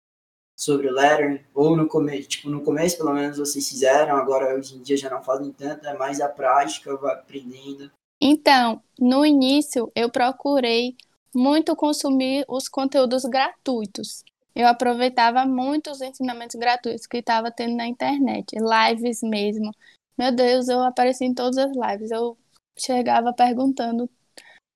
sobre 0.58 0.88
o 0.88 0.94
lettering? 0.94 1.39
Ou 1.54 1.76
no 1.76 1.88
começo, 1.88 2.28
tipo, 2.28 2.50
no 2.50 2.62
começo 2.62 2.98
pelo 2.98 3.13
menos 3.13 3.38
vocês 3.38 3.68
fizeram, 3.68 4.15
agora 4.18 4.56
hoje 4.56 4.76
em 4.76 4.82
dia 4.82 4.98
já 4.98 5.10
não 5.10 5.24
fazem 5.24 5.52
tanto, 5.52 5.88
é 5.88 5.98
mais 5.98 6.20
a 6.20 6.28
prática, 6.28 6.96
vai 6.98 7.13
aprendendo. 7.13 7.91
Então, 8.20 8.82
no 9.00 9.26
início 9.26 9.91
eu 9.96 10.10
procurei 10.10 10.96
muito 11.34 11.76
consumir 11.76 12.46
os 12.48 12.68
conteúdos 12.68 13.24
gratuitos 13.24 14.24
eu 14.56 14.68
aproveitava 14.68 15.46
muito 15.46 15.91
os 15.91 16.02
ensinamentos 16.02 16.56
gratuitos 16.56 17.06
que 17.06 17.18
estava 17.18 17.52
tendo 17.52 17.76
na 17.76 17.88
internet, 17.88 18.56
lives 18.56 19.22
mesmo. 19.22 19.72
Meu 20.18 20.32
Deus, 20.32 20.70
eu 20.70 20.82
apareci 20.82 21.26
em 21.26 21.34
todas 21.34 21.58
as 21.58 21.72
lives. 21.76 22.10
Eu 22.10 22.38
chegava 22.78 23.34
perguntando 23.34 24.10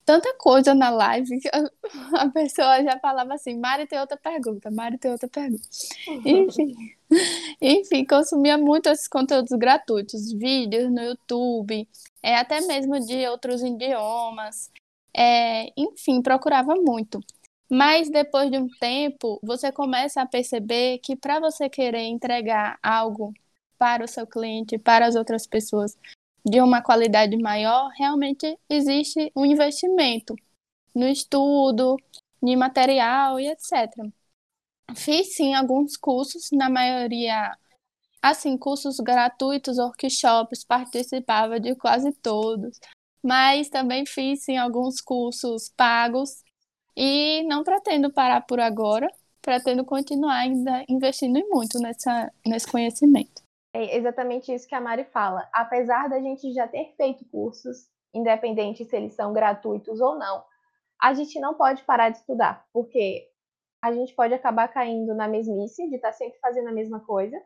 tanta 0.05 0.33
coisa 0.37 0.73
na 0.73 0.89
live 0.89 1.39
que 1.39 1.49
a 2.17 2.29
pessoa 2.29 2.83
já 2.83 2.99
falava 2.99 3.35
assim: 3.35 3.57
Mari 3.57 3.87
tem 3.87 3.99
outra 3.99 4.17
pergunta, 4.17 4.69
Mari 4.69 4.97
tem 4.97 5.11
outra 5.11 5.29
pergunta. 5.29 5.63
Enfim, 6.25 6.75
enfim, 7.61 8.05
consumia 8.05 8.57
muito 8.57 8.89
esses 8.89 9.07
conteúdos 9.07 9.57
gratuitos, 9.57 10.33
vídeos 10.33 10.91
no 10.91 11.01
YouTube, 11.01 11.87
é, 12.21 12.35
até 12.35 12.59
mesmo 12.61 12.99
de 12.99 13.27
outros 13.27 13.61
idiomas. 13.61 14.69
É, 15.15 15.71
enfim, 15.77 16.21
procurava 16.21 16.75
muito. 16.75 17.19
Mas 17.71 18.09
depois 18.09 18.49
de 18.49 18.57
um 18.57 18.67
tempo, 18.67 19.39
você 19.43 19.71
começa 19.71 20.21
a 20.21 20.25
perceber 20.25 20.97
que 20.99 21.15
para 21.15 21.39
você 21.39 21.69
querer 21.69 22.03
entregar 22.03 22.79
algo 22.81 23.33
para 23.77 24.03
o 24.03 24.07
seu 24.07 24.25
cliente, 24.25 24.79
para 24.79 25.05
as 25.05 25.15
outras 25.15 25.45
pessoas, 25.45 25.95
de 26.43 26.61
uma 26.61 26.81
qualidade 26.81 27.37
maior, 27.37 27.89
realmente 27.89 28.57
existe 28.67 29.31
um 29.35 29.45
investimento 29.45 30.35
no 30.95 31.07
estudo, 31.07 31.95
em 32.41 32.55
material 32.55 33.39
e 33.39 33.47
etc. 33.47 34.11
Fiz 34.95 35.35
sim 35.35 35.53
alguns 35.53 35.95
cursos, 35.95 36.49
na 36.51 36.69
maioria, 36.69 37.55
assim, 38.21 38.57
cursos 38.57 38.97
gratuitos, 38.99 39.77
workshops, 39.77 40.63
participava 40.63 41.59
de 41.59 41.75
quase 41.75 42.11
todos, 42.13 42.79
mas 43.23 43.69
também 43.69 44.05
fiz 44.05 44.43
sim 44.43 44.57
alguns 44.57 44.99
cursos 45.01 45.69
pagos 45.77 46.43
e 47.01 47.43
não 47.43 47.63
pretendo 47.63 48.11
parar 48.11 48.41
por 48.41 48.59
agora, 48.59 49.07
pretendo 49.41 49.85
continuar 49.85 50.35
ainda 50.35 50.83
investindo 50.89 51.39
muito 51.47 51.79
nessa, 51.79 52.29
nesse 52.45 52.69
conhecimento. 52.69 53.41
É 53.73 53.95
exatamente 53.95 54.53
isso 54.53 54.67
que 54.67 54.75
a 54.75 54.81
Mari 54.81 55.05
fala. 55.05 55.47
Apesar 55.53 56.09
da 56.09 56.19
gente 56.19 56.51
já 56.51 56.67
ter 56.67 56.93
feito 56.97 57.23
cursos, 57.29 57.87
independente 58.13 58.83
se 58.83 58.97
eles 58.97 59.13
são 59.13 59.31
gratuitos 59.31 60.01
ou 60.01 60.15
não, 60.19 60.43
a 61.01 61.13
gente 61.13 61.39
não 61.39 61.53
pode 61.53 61.83
parar 61.83 62.09
de 62.09 62.17
estudar, 62.17 62.65
porque 62.73 63.29
a 63.81 63.93
gente 63.93 64.13
pode 64.13 64.33
acabar 64.33 64.67
caindo 64.67 65.15
na 65.15 65.25
mesmice 65.25 65.87
de 65.87 65.95
estar 65.95 66.11
sempre 66.11 66.37
fazendo 66.39 66.67
a 66.67 66.73
mesma 66.73 66.99
coisa. 66.99 67.41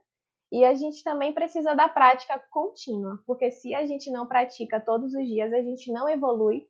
E 0.51 0.65
a 0.65 0.73
gente 0.73 1.03
também 1.03 1.31
precisa 1.31 1.75
da 1.75 1.87
prática 1.87 2.39
contínua, 2.49 3.19
porque 3.27 3.51
se 3.51 3.75
a 3.75 3.85
gente 3.85 4.09
não 4.09 4.25
pratica 4.25 4.79
todos 4.79 5.13
os 5.13 5.27
dias, 5.27 5.53
a 5.53 5.61
gente 5.61 5.91
não 5.91 6.09
evolui. 6.09 6.67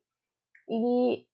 E 0.67 1.25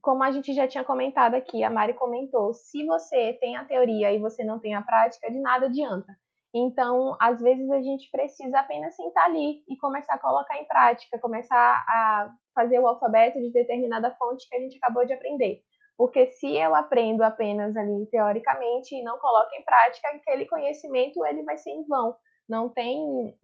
como 0.00 0.22
a 0.22 0.30
gente 0.30 0.52
já 0.52 0.68
tinha 0.68 0.84
comentado 0.84 1.34
aqui, 1.34 1.62
a 1.62 1.70
Mari 1.70 1.94
comentou, 1.94 2.52
se 2.52 2.84
você 2.84 3.34
tem 3.34 3.56
a 3.56 3.64
teoria 3.64 4.12
e 4.12 4.18
você 4.18 4.44
não 4.44 4.58
tem 4.58 4.74
a 4.74 4.82
prática, 4.82 5.30
de 5.30 5.38
nada 5.38 5.66
adianta. 5.66 6.16
Então, 6.54 7.16
às 7.20 7.40
vezes 7.40 7.68
a 7.70 7.82
gente 7.82 8.08
precisa 8.10 8.60
apenas 8.60 8.94
sentar 8.94 9.24
ali 9.24 9.64
e 9.68 9.76
começar 9.76 10.14
a 10.14 10.18
colocar 10.18 10.56
em 10.56 10.64
prática, 10.66 11.18
começar 11.18 11.84
a 11.88 12.32
fazer 12.54 12.78
o 12.78 12.86
alfabeto 12.86 13.40
de 13.40 13.50
determinada 13.50 14.14
fonte 14.14 14.48
que 14.48 14.54
a 14.54 14.60
gente 14.60 14.76
acabou 14.76 15.04
de 15.04 15.12
aprender. 15.12 15.62
Porque 15.96 16.26
se 16.26 16.56
eu 16.56 16.74
aprendo 16.74 17.22
apenas 17.22 17.76
ali 17.76 18.06
teoricamente 18.06 18.94
e 18.94 19.02
não 19.02 19.18
coloco 19.18 19.52
em 19.54 19.64
prática, 19.64 20.08
aquele 20.08 20.46
conhecimento 20.46 21.24
ele 21.26 21.42
vai 21.42 21.56
ser 21.56 21.70
em 21.70 21.84
vão. 21.86 22.16
Não 22.48 22.68
tem 22.68 23.34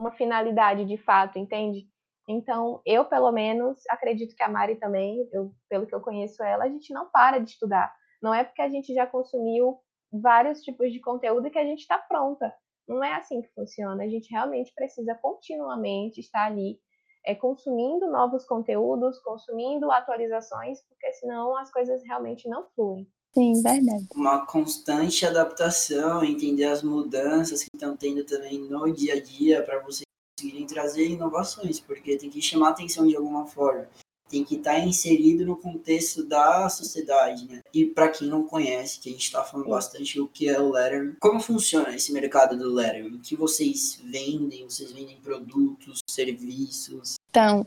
uma 0.00 0.12
finalidade 0.12 0.84
de 0.84 0.96
fato, 0.96 1.38
entende? 1.38 1.86
Então, 2.28 2.80
eu, 2.86 3.04
pelo 3.04 3.30
menos, 3.30 3.80
acredito 3.88 4.34
que 4.34 4.42
a 4.42 4.48
Mari 4.48 4.76
também, 4.76 5.28
eu, 5.32 5.52
pelo 5.68 5.86
que 5.86 5.94
eu 5.94 6.00
conheço 6.00 6.42
ela, 6.42 6.64
a 6.64 6.68
gente 6.68 6.92
não 6.92 7.10
para 7.10 7.38
de 7.38 7.50
estudar. 7.50 7.94
Não 8.22 8.32
é 8.32 8.42
porque 8.42 8.62
a 8.62 8.68
gente 8.68 8.94
já 8.94 9.06
consumiu 9.06 9.78
vários 10.10 10.62
tipos 10.62 10.92
de 10.92 11.00
conteúdo 11.00 11.50
que 11.50 11.58
a 11.58 11.64
gente 11.64 11.80
está 11.80 11.98
pronta. 11.98 12.52
Não 12.88 13.02
é 13.02 13.14
assim 13.14 13.42
que 13.42 13.52
funciona. 13.54 14.02
A 14.04 14.08
gente 14.08 14.30
realmente 14.30 14.72
precisa 14.74 15.14
continuamente 15.14 16.20
estar 16.20 16.46
ali 16.46 16.78
é, 17.26 17.34
consumindo 17.34 18.10
novos 18.10 18.44
conteúdos, 18.44 19.18
consumindo 19.20 19.90
atualizações, 19.90 20.80
porque 20.88 21.12
senão 21.14 21.56
as 21.56 21.70
coisas 21.70 22.02
realmente 22.04 22.48
não 22.48 22.66
fluem. 22.74 23.06
Sim, 23.34 23.52
verdade. 23.62 24.06
Uma 24.14 24.46
constante 24.46 25.26
adaptação, 25.26 26.22
entender 26.22 26.66
as 26.66 26.82
mudanças 26.82 27.64
que 27.64 27.70
estão 27.74 27.96
tendo 27.96 28.24
também 28.24 28.58
no 28.58 28.92
dia 28.92 29.14
a 29.14 29.20
dia 29.20 29.62
para 29.62 29.80
você 29.80 30.03
conseguirem 30.44 30.66
trazer 30.66 31.08
inovações, 31.08 31.80
porque 31.80 32.16
tem 32.16 32.28
que 32.28 32.42
chamar 32.42 32.70
atenção 32.70 33.06
de 33.06 33.16
alguma 33.16 33.46
forma. 33.46 33.88
tem 34.28 34.42
que 34.42 34.56
estar 34.56 34.72
tá 34.72 34.78
inserido 34.80 35.44
no 35.44 35.56
contexto 35.56 36.24
da 36.24 36.68
sociedade, 36.68 37.46
né? 37.46 37.60
E 37.72 37.84
para 37.84 38.08
quem 38.08 38.26
não 38.26 38.44
conhece, 38.44 38.98
que 38.98 39.08
a 39.08 39.12
gente 39.12 39.22
está 39.22 39.44
falando 39.44 39.68
bastante 39.68 40.18
o 40.18 40.26
que 40.26 40.48
é 40.48 40.58
o 40.58 40.72
lettering, 40.72 41.14
como 41.20 41.38
funciona 41.38 41.94
esse 41.94 42.12
mercado 42.12 42.56
do 42.56 42.72
lettering? 42.72 43.14
O 43.14 43.20
que 43.20 43.36
vocês 43.36 44.00
vendem? 44.02 44.64
Vocês 44.64 44.90
vendem 44.90 45.20
produtos, 45.20 46.00
serviços? 46.08 47.14
Então, 47.30 47.66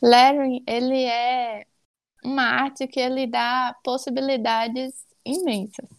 lettering, 0.00 0.62
ele 0.66 1.02
é 1.02 1.66
uma 2.24 2.44
arte 2.44 2.86
que 2.86 3.00
ele 3.00 3.26
dá 3.26 3.76
possibilidades 3.84 5.04
imensas. 5.26 5.90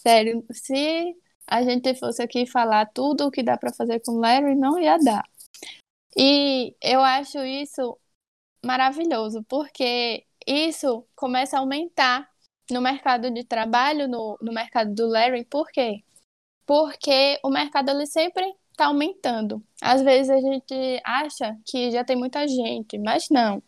Sério, 0.00 0.44
se 0.52 1.16
a 1.46 1.62
gente 1.62 1.94
fosse 1.94 2.22
aqui 2.22 2.46
falar 2.46 2.86
tudo 2.86 3.26
o 3.26 3.30
que 3.30 3.42
dá 3.42 3.56
para 3.56 3.72
fazer 3.72 4.00
com 4.00 4.20
lettering, 4.20 4.54
não 4.54 4.78
ia 4.78 4.98
dar. 4.98 5.24
E 6.16 6.76
eu 6.82 7.00
acho 7.02 7.38
isso 7.44 7.98
maravilhoso, 8.64 9.44
porque 9.48 10.24
isso 10.46 11.06
começa 11.14 11.56
a 11.56 11.60
aumentar 11.60 12.28
no 12.70 12.80
mercado 12.80 13.30
de 13.30 13.44
trabalho, 13.44 14.08
no, 14.08 14.38
no 14.40 14.52
mercado 14.52 14.94
do 14.94 15.06
Larry. 15.06 15.44
Por 15.44 15.70
quê? 15.70 16.02
Porque 16.66 17.38
o 17.44 17.50
mercado 17.50 17.90
ele 17.90 18.06
sempre 18.06 18.44
está 18.70 18.86
aumentando. 18.86 19.62
Às 19.82 20.02
vezes 20.02 20.30
a 20.30 20.40
gente 20.40 21.00
acha 21.04 21.56
que 21.66 21.90
já 21.90 22.04
tem 22.04 22.16
muita 22.16 22.46
gente, 22.48 22.98
mas 22.98 23.28
não. 23.30 23.62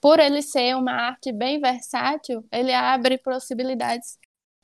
Por 0.00 0.18
ele 0.18 0.42
ser 0.42 0.76
uma 0.76 0.92
arte 0.92 1.32
bem 1.32 1.60
versátil, 1.60 2.44
ele 2.50 2.72
abre 2.74 3.18
possibilidades 3.18 4.18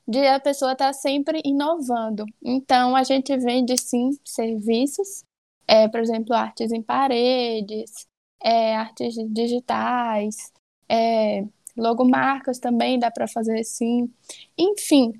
de 0.07 0.27
a 0.27 0.39
pessoa 0.39 0.73
estar 0.73 0.87
tá 0.87 0.93
sempre 0.93 1.41
inovando. 1.45 2.25
Então, 2.43 2.95
a 2.95 3.03
gente 3.03 3.35
vende 3.37 3.77
sim 3.77 4.09
serviços, 4.25 5.23
é, 5.69 5.87
por 5.87 5.99
exemplo, 5.99 6.35
artes 6.35 6.71
em 6.71 6.81
paredes, 6.81 8.07
é, 8.43 8.75
artes 8.75 9.15
digitais, 9.31 10.51
é, 10.89 11.45
logomarcas 11.77 12.57
também 12.57 12.97
dá 12.97 13.11
para 13.11 13.27
fazer 13.27 13.63
sim, 13.63 14.11
enfim, 14.57 15.13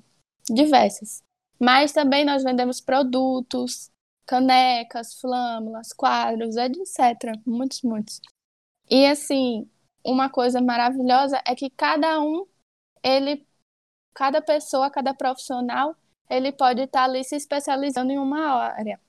diversas. 0.48 1.22
Mas 1.58 1.92
também 1.92 2.24
nós 2.24 2.42
vendemos 2.42 2.80
produtos, 2.80 3.90
canecas, 4.26 5.14
flâmulas, 5.20 5.92
quadros, 5.92 6.56
etc. 6.56 7.38
Muitos, 7.46 7.82
muitos. 7.82 8.20
E 8.90 9.06
assim, 9.06 9.70
uma 10.04 10.28
coisa 10.28 10.60
maravilhosa 10.60 11.40
é 11.46 11.54
que 11.54 11.70
cada 11.70 12.20
um, 12.20 12.44
ele, 13.04 13.46
cada 14.14 14.42
pessoa, 14.42 14.90
cada 14.90 15.14
profissional, 15.14 15.94
ele 16.28 16.52
pode 16.52 16.82
estar 16.82 17.04
ali 17.04 17.22
se 17.24 17.36
especializando 17.36 18.12
em 18.12 18.18
uma 18.18 18.40
área. 18.72 19.00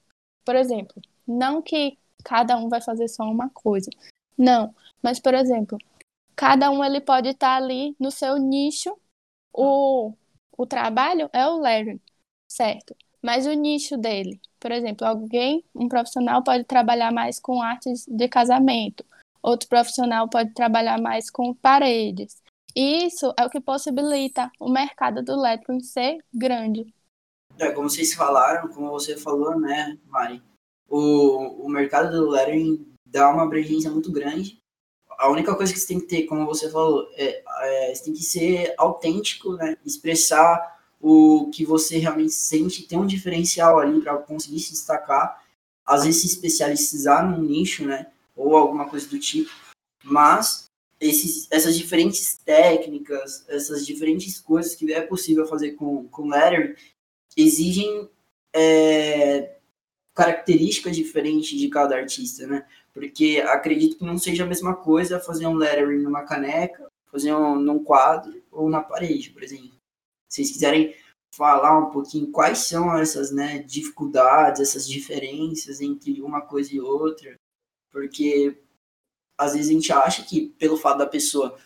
Por 0.45 0.55
exemplo, 0.55 1.01
não 1.27 1.61
que 1.61 1.97
cada 2.23 2.57
um 2.57 2.69
vai 2.69 2.81
fazer 2.81 3.07
só 3.07 3.23
uma 3.23 3.49
coisa. 3.49 3.89
Não, 4.37 4.73
mas 5.01 5.19
por 5.19 5.33
exemplo, 5.33 5.77
cada 6.35 6.69
um 6.71 6.83
ele 6.83 7.01
pode 7.01 7.29
estar 7.29 7.55
ali 7.55 7.95
no 7.99 8.11
seu 8.11 8.37
nicho. 8.37 8.95
O, 9.53 10.13
o 10.57 10.65
trabalho 10.65 11.29
é 11.33 11.47
o 11.47 11.57
Larry, 11.57 12.01
certo? 12.47 12.95
Mas 13.21 13.45
o 13.45 13.53
nicho 13.53 13.97
dele, 13.97 14.39
por 14.59 14.71
exemplo, 14.71 15.05
alguém, 15.05 15.63
um 15.75 15.87
profissional 15.87 16.43
pode 16.43 16.63
trabalhar 16.63 17.11
mais 17.11 17.39
com 17.39 17.61
artes 17.61 18.05
de 18.07 18.27
casamento, 18.27 19.05
outro 19.43 19.67
profissional 19.67 20.27
pode 20.27 20.53
trabalhar 20.53 20.99
mais 20.99 21.29
com 21.29 21.53
paredes. 21.53 22.41
E 22.75 23.05
isso 23.05 23.33
é 23.37 23.45
o 23.45 23.49
que 23.49 23.59
possibilita 23.59 24.49
o 24.59 24.69
mercado 24.69 25.21
do 25.21 25.39
lettering 25.39 25.81
ser 25.81 26.23
grande. 26.33 26.93
É, 27.59 27.71
como 27.71 27.89
vocês 27.89 28.13
falaram, 28.13 28.69
como 28.69 28.89
você 28.89 29.17
falou, 29.17 29.59
né, 29.59 29.97
Mari? 30.05 30.41
O, 30.91 31.65
o 31.65 31.69
mercado 31.69 32.11
do 32.11 32.29
lettering 32.29 32.85
dá 33.05 33.29
uma 33.29 33.43
abrangência 33.43 33.89
muito 33.89 34.11
grande. 34.11 34.61
A 35.17 35.29
única 35.29 35.55
coisa 35.55 35.71
que 35.71 35.79
você 35.79 35.87
tem 35.87 35.99
que 36.01 36.07
ter, 36.07 36.23
como 36.23 36.45
você 36.45 36.69
falou, 36.69 37.09
é, 37.15 37.41
é 37.61 37.95
você 37.95 38.03
tem 38.03 38.13
que 38.13 38.23
ser 38.23 38.73
autêntico, 38.77 39.53
né? 39.53 39.77
Expressar 39.85 40.79
o 40.99 41.49
que 41.49 41.65
você 41.65 41.97
realmente 41.97 42.33
sente, 42.33 42.83
ter 42.83 42.97
um 42.97 43.05
diferencial 43.05 43.79
ali 43.79 44.01
para 44.01 44.17
conseguir 44.17 44.59
se 44.59 44.71
destacar. 44.71 45.41
Às 45.85 46.03
vezes 46.03 46.21
se 46.21 46.27
especializar 46.27 47.25
num 47.25 47.41
nicho, 47.41 47.85
né? 47.85 48.11
Ou 48.35 48.57
alguma 48.57 48.89
coisa 48.89 49.07
do 49.07 49.17
tipo. 49.17 49.49
Mas 50.03 50.65
esses, 50.99 51.47
essas 51.49 51.77
diferentes 51.77 52.37
técnicas, 52.43 53.45
essas 53.47 53.85
diferentes 53.85 54.41
coisas 54.41 54.75
que 54.75 54.91
é 54.91 55.01
possível 55.01 55.47
fazer 55.47 55.71
com, 55.71 56.07
com 56.09 56.27
lettering, 56.27 56.75
exigem 57.37 58.09
é, 58.53 59.60
características 60.13 60.95
diferentes 60.95 61.57
de 61.57 61.69
cada 61.69 61.95
artista, 61.95 62.45
né? 62.45 62.67
Porque 62.93 63.43
acredito 63.47 63.97
que 63.97 64.05
não 64.05 64.17
seja 64.17 64.43
a 64.43 64.47
mesma 64.47 64.75
coisa 64.75 65.19
fazer 65.19 65.47
um 65.47 65.55
lettering 65.55 66.01
numa 66.01 66.23
caneca, 66.23 66.87
fazer 67.09 67.33
um 67.33 67.55
num 67.55 67.83
quadro 67.83 68.41
ou 68.51 68.69
na 68.69 68.81
parede, 68.81 69.29
por 69.29 69.43
exemplo. 69.43 69.71
Se 70.29 70.37
vocês 70.37 70.51
quiserem 70.51 70.95
falar 71.33 71.77
um 71.79 71.91
pouquinho 71.91 72.31
quais 72.31 72.59
são 72.59 72.97
essas 72.97 73.31
né, 73.31 73.59
dificuldades, 73.59 74.61
essas 74.61 74.87
diferenças 74.87 75.79
entre 75.79 76.21
uma 76.21 76.41
coisa 76.41 76.75
e 76.75 76.79
outra, 76.81 77.35
porque 77.89 78.57
às 79.37 79.53
vezes 79.53 79.69
a 79.69 79.73
gente 79.73 79.93
acha 79.93 80.23
que 80.23 80.49
pelo 80.59 80.77
fato 80.77 80.97
da 80.97 81.07
pessoa 81.07 81.57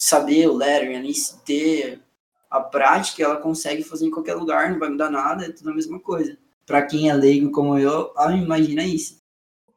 saber 0.00 0.46
o 0.48 0.56
lettering 0.56 1.10
ter 1.44 2.02
a 2.50 2.60
prática, 2.60 3.22
ela 3.22 3.40
consegue 3.40 3.82
fazer 3.82 4.06
em 4.06 4.10
qualquer 4.10 4.34
lugar, 4.34 4.70
não 4.70 4.78
vai 4.78 4.90
mudar 4.90 5.10
nada, 5.10 5.46
é 5.46 5.52
tudo 5.52 5.70
a 5.70 5.74
mesma 5.74 5.98
coisa 6.00 6.38
para 6.68 6.86
quem 6.86 7.08
é 7.08 7.14
leigo 7.14 7.50
como 7.50 7.78
eu, 7.78 8.12
ah, 8.16 8.30
imagina 8.30 8.84
isso. 8.84 9.20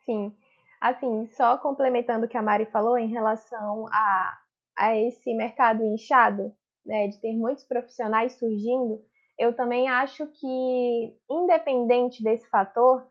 Sim. 0.05 0.35
Assim, 0.79 1.29
só 1.37 1.57
complementando 1.57 2.25
o 2.25 2.29
que 2.29 2.37
a 2.37 2.41
Mari 2.41 2.65
falou 2.65 2.97
em 2.97 3.07
relação 3.07 3.87
a, 3.87 4.37
a 4.77 4.97
esse 4.97 5.33
mercado 5.33 5.83
inchado, 5.83 6.53
né, 6.85 7.07
de 7.07 7.19
ter 7.21 7.33
muitos 7.33 7.63
profissionais 7.63 8.33
surgindo, 8.33 9.01
eu 9.39 9.55
também 9.55 9.87
acho 9.87 10.27
que, 10.27 11.15
independente 11.29 12.21
desse 12.21 12.47
fator, 12.49 13.07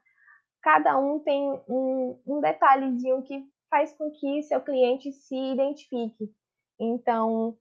cada 0.62 0.98
um 0.98 1.18
tem 1.20 1.42
um, 1.68 2.20
um 2.26 2.40
detalhezinho 2.40 3.22
que 3.22 3.42
faz 3.70 3.92
com 3.94 4.10
que 4.10 4.42
seu 4.42 4.60
cliente 4.60 5.10
se 5.12 5.34
identifique. 5.34 6.30
Então, 6.78 7.56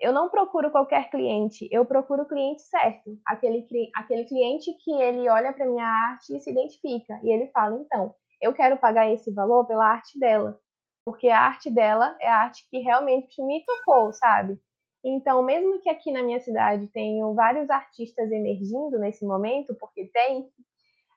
eu 0.00 0.12
não 0.12 0.28
procuro 0.28 0.70
qualquer 0.70 1.10
cliente, 1.10 1.68
eu 1.70 1.84
procuro 1.84 2.22
o 2.22 2.28
cliente 2.28 2.62
certo, 2.62 3.18
aquele, 3.26 3.66
aquele 3.94 4.24
cliente 4.24 4.72
que 4.82 4.92
ele 4.92 5.28
olha 5.28 5.52
para 5.52 5.66
minha 5.66 5.86
arte 5.86 6.36
e 6.36 6.40
se 6.40 6.50
identifica, 6.50 7.18
e 7.22 7.30
ele 7.30 7.48
fala, 7.48 7.80
então, 7.80 8.14
eu 8.40 8.52
quero 8.52 8.76
pagar 8.76 9.10
esse 9.10 9.32
valor 9.32 9.66
pela 9.66 9.86
arte 9.86 10.18
dela, 10.18 10.58
porque 11.04 11.28
a 11.28 11.40
arte 11.40 11.70
dela 11.70 12.16
é 12.20 12.28
a 12.28 12.42
arte 12.42 12.66
que 12.70 12.78
realmente 12.78 13.42
me 13.42 13.64
tocou, 13.64 14.12
sabe? 14.12 14.58
Então, 15.04 15.42
mesmo 15.42 15.80
que 15.80 15.88
aqui 15.88 16.12
na 16.12 16.22
minha 16.22 16.38
cidade 16.40 16.86
tenham 16.88 17.34
vários 17.34 17.68
artistas 17.70 18.30
emergindo 18.30 18.98
nesse 18.98 19.24
momento, 19.24 19.74
porque 19.80 20.06
tem, 20.12 20.48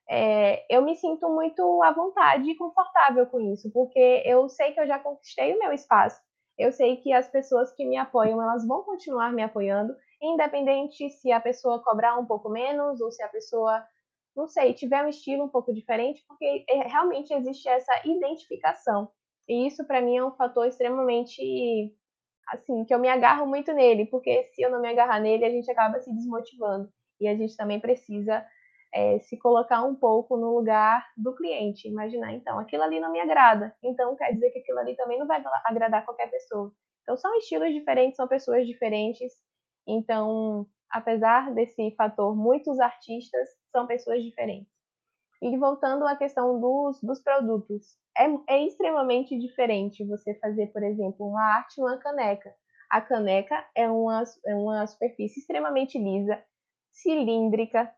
é, 0.09 0.65
eu 0.75 0.81
me 0.81 0.95
sinto 0.95 1.29
muito 1.29 1.83
à 1.83 1.91
vontade 1.91 2.49
e 2.49 2.55
confortável 2.55 3.27
com 3.27 3.39
isso, 3.39 3.71
porque 3.71 4.23
eu 4.25 4.49
sei 4.49 4.71
que 4.71 4.79
eu 4.79 4.87
já 4.87 4.97
conquistei 4.97 5.53
o 5.53 5.59
meu 5.59 5.71
espaço 5.71 6.24
eu 6.57 6.71
sei 6.71 6.97
que 6.97 7.11
as 7.11 7.29
pessoas 7.29 7.71
que 7.73 7.85
me 7.85 7.97
apoiam, 7.97 8.41
elas 8.41 8.65
vão 8.65 8.83
continuar 8.83 9.33
me 9.33 9.43
apoiando, 9.43 9.95
independente 10.21 11.09
se 11.09 11.31
a 11.31 11.39
pessoa 11.39 11.83
cobrar 11.83 12.17
um 12.17 12.25
pouco 12.25 12.49
menos 12.49 13.01
ou 13.01 13.11
se 13.11 13.21
a 13.21 13.27
pessoa, 13.27 13.85
não 14.35 14.47
sei, 14.47 14.73
tiver 14.73 15.03
um 15.03 15.09
estilo 15.09 15.43
um 15.43 15.49
pouco 15.49 15.73
diferente, 15.73 16.23
porque 16.27 16.65
é, 16.69 16.87
realmente 16.87 17.33
existe 17.33 17.67
essa 17.67 17.93
identificação. 18.05 19.09
E 19.47 19.67
isso 19.67 19.85
para 19.85 20.01
mim 20.01 20.17
é 20.17 20.25
um 20.25 20.35
fator 20.35 20.65
extremamente 20.67 21.93
assim, 22.49 22.85
que 22.85 22.93
eu 22.93 22.99
me 22.99 23.09
agarro 23.09 23.45
muito 23.47 23.73
nele, 23.73 24.05
porque 24.05 24.45
se 24.53 24.61
eu 24.61 24.69
não 24.71 24.81
me 24.81 24.89
agarrar 24.89 25.19
nele, 25.19 25.45
a 25.45 25.49
gente 25.49 25.69
acaba 25.69 25.99
se 25.99 26.13
desmotivando. 26.13 26.89
E 27.19 27.27
a 27.27 27.35
gente 27.35 27.55
também 27.55 27.79
precisa 27.79 28.45
é, 28.95 29.19
se 29.19 29.37
colocar 29.37 29.83
um 29.83 29.93
pouco 29.93 30.37
no 30.37 30.55
lugar 30.55 31.05
do 31.17 31.35
cliente, 31.35 31.89
imaginar, 31.89 32.33
então, 32.33 32.57
aquilo 32.57 32.81
ali 32.81 32.97
não 32.97 33.11
me 33.11 33.19
agrada, 33.19 33.75
então 33.83 34.15
quer 34.15 34.31
dizer 34.31 34.51
que 34.51 34.59
aquilo 34.59 34.79
ali 34.79 34.95
também 34.95 35.19
não 35.19 35.27
vai 35.27 35.43
agradar 35.65 36.05
qualquer 36.05 36.31
pessoa. 36.31 36.71
Então, 37.03 37.17
são 37.17 37.35
estilos 37.35 37.73
diferentes, 37.73 38.15
são 38.15 38.25
pessoas 38.25 38.65
diferentes, 38.65 39.33
então, 39.85 40.65
apesar 40.89 41.53
desse 41.53 41.91
fator, 41.91 42.33
muitos 42.35 42.79
artistas 42.79 43.49
são 43.69 43.85
pessoas 43.85 44.23
diferentes. 44.23 44.73
E 45.41 45.57
voltando 45.57 46.07
à 46.07 46.15
questão 46.15 46.59
dos, 46.61 46.97
dos 47.01 47.21
produtos, 47.21 47.97
é, 48.17 48.55
é 48.55 48.65
extremamente 48.65 49.37
diferente 49.37 50.07
você 50.07 50.33
fazer, 50.35 50.67
por 50.67 50.81
exemplo, 50.81 51.27
uma 51.27 51.43
arte 51.43 51.81
uma 51.81 51.97
caneca. 51.97 52.55
A 52.89 53.01
caneca 53.01 53.67
é 53.75 53.89
uma, 53.89 54.23
é 54.45 54.55
uma 54.55 54.87
superfície 54.87 55.41
extremamente 55.41 55.99
lisa, 55.99 56.41
cilíndrica, 56.93 57.93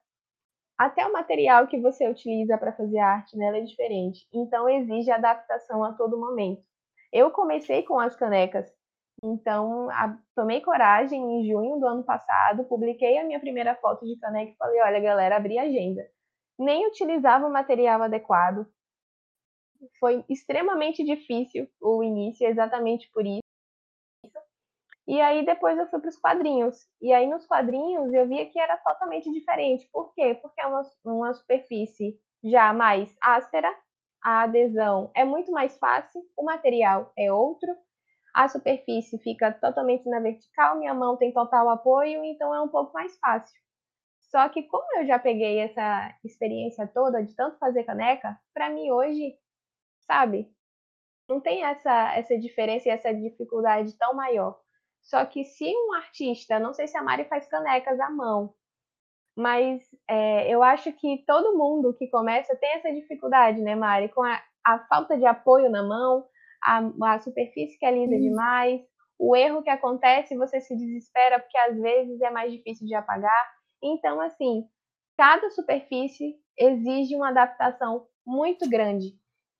até 0.77 1.05
o 1.05 1.13
material 1.13 1.67
que 1.67 1.79
você 1.79 2.07
utiliza 2.07 2.57
para 2.57 2.73
fazer 2.73 2.99
arte 2.99 3.37
nela 3.37 3.57
é 3.57 3.61
diferente, 3.61 4.27
então 4.33 4.69
exige 4.69 5.11
adaptação 5.11 5.83
a 5.83 5.93
todo 5.93 6.19
momento. 6.19 6.61
Eu 7.11 7.31
comecei 7.31 7.83
com 7.83 7.99
as 7.99 8.15
canecas, 8.15 8.71
então 9.23 9.89
a, 9.89 10.17
tomei 10.35 10.61
coragem 10.61 11.19
em 11.19 11.47
junho 11.49 11.79
do 11.79 11.87
ano 11.87 12.03
passado, 12.03 12.65
publiquei 12.65 13.17
a 13.17 13.23
minha 13.23 13.39
primeira 13.39 13.75
foto 13.75 14.05
de 14.05 14.17
caneca 14.19 14.51
e 14.51 14.55
falei: 14.57 14.81
olha, 14.81 14.99
galera, 14.99 15.37
abri 15.37 15.57
agenda. 15.57 16.07
Nem 16.59 16.87
utilizava 16.87 17.47
o 17.47 17.53
material 17.53 18.01
adequado. 18.03 18.67
Foi 19.99 20.23
extremamente 20.29 21.03
difícil 21.03 21.67
o 21.81 22.03
início, 22.03 22.47
exatamente 22.47 23.09
por 23.11 23.25
isso. 23.25 23.46
E 25.07 25.21
aí 25.21 25.45
depois 25.45 25.77
eu 25.77 25.87
fui 25.87 25.99
para 25.99 26.09
os 26.09 26.17
quadrinhos. 26.17 26.75
E 27.01 27.13
aí 27.13 27.27
nos 27.27 27.45
quadrinhos 27.45 28.13
eu 28.13 28.27
via 28.27 28.45
que 28.45 28.59
era 28.59 28.77
totalmente 28.77 29.31
diferente. 29.31 29.87
Por 29.91 30.13
quê? 30.13 30.37
Porque 30.41 30.59
é 30.59 30.67
uma, 30.67 30.81
uma 31.05 31.33
superfície 31.33 32.19
já 32.43 32.73
mais 32.73 33.15
áspera, 33.21 33.73
a 34.23 34.43
adesão 34.43 35.11
é 35.15 35.23
muito 35.23 35.51
mais 35.51 35.77
fácil, 35.77 36.21
o 36.35 36.43
material 36.43 37.11
é 37.17 37.31
outro, 37.31 37.69
a 38.33 38.47
superfície 38.47 39.17
fica 39.19 39.51
totalmente 39.51 40.07
na 40.09 40.19
vertical, 40.19 40.77
minha 40.77 40.93
mão 40.93 41.17
tem 41.17 41.31
total 41.31 41.69
apoio, 41.69 42.23
então 42.23 42.53
é 42.53 42.61
um 42.61 42.67
pouco 42.67 42.93
mais 42.93 43.17
fácil. 43.19 43.57
Só 44.29 44.49
que 44.49 44.63
como 44.63 44.85
eu 44.99 45.07
já 45.07 45.17
peguei 45.17 45.59
essa 45.59 46.13
experiência 46.23 46.85
toda 46.87 47.23
de 47.23 47.33
tanto 47.35 47.57
fazer 47.57 47.83
caneca, 47.85 48.37
para 48.53 48.69
mim 48.69 48.91
hoje, 48.91 49.37
sabe, 50.05 50.51
não 51.29 51.39
tem 51.41 51.63
essa 51.63 52.13
essa 52.15 52.37
diferença 52.37 52.89
e 52.89 52.91
essa 52.91 53.13
dificuldade 53.13 53.97
tão 53.97 54.13
maior. 54.13 54.59
Só 55.07 55.25
que 55.25 55.45
se 55.45 55.65
um 55.65 55.93
artista, 55.93 56.59
não 56.59 56.73
sei 56.73 56.87
se 56.87 56.97
a 56.97 57.01
Mari 57.01 57.25
faz 57.25 57.47
canecas 57.47 57.97
à 57.99 58.09
mão, 58.09 58.53
mas 59.35 59.81
é, 60.07 60.53
eu 60.53 60.61
acho 60.61 60.91
que 60.91 61.23
todo 61.25 61.57
mundo 61.57 61.95
que 61.97 62.09
começa 62.09 62.55
tem 62.57 62.73
essa 62.73 62.91
dificuldade, 62.91 63.61
né, 63.61 63.73
Mari? 63.73 64.09
Com 64.09 64.21
a, 64.21 64.41
a 64.65 64.79
falta 64.87 65.17
de 65.17 65.25
apoio 65.25 65.69
na 65.69 65.81
mão, 65.81 66.25
a, 66.61 67.13
a 67.13 67.19
superfície 67.19 67.79
que 67.79 67.85
é 67.85 67.91
lisa 67.91 68.19
demais, 68.19 68.81
o 69.17 69.33
erro 69.35 69.63
que 69.63 69.69
acontece, 69.69 70.35
você 70.35 70.59
se 70.59 70.75
desespera 70.75 71.39
porque 71.39 71.57
às 71.57 71.79
vezes 71.79 72.21
é 72.21 72.29
mais 72.29 72.51
difícil 72.51 72.85
de 72.85 72.93
apagar. 72.93 73.49
Então, 73.81 74.19
assim, 74.19 74.67
cada 75.17 75.49
superfície 75.51 76.35
exige 76.57 77.15
uma 77.15 77.29
adaptação 77.29 78.07
muito 78.25 78.69
grande. 78.69 79.15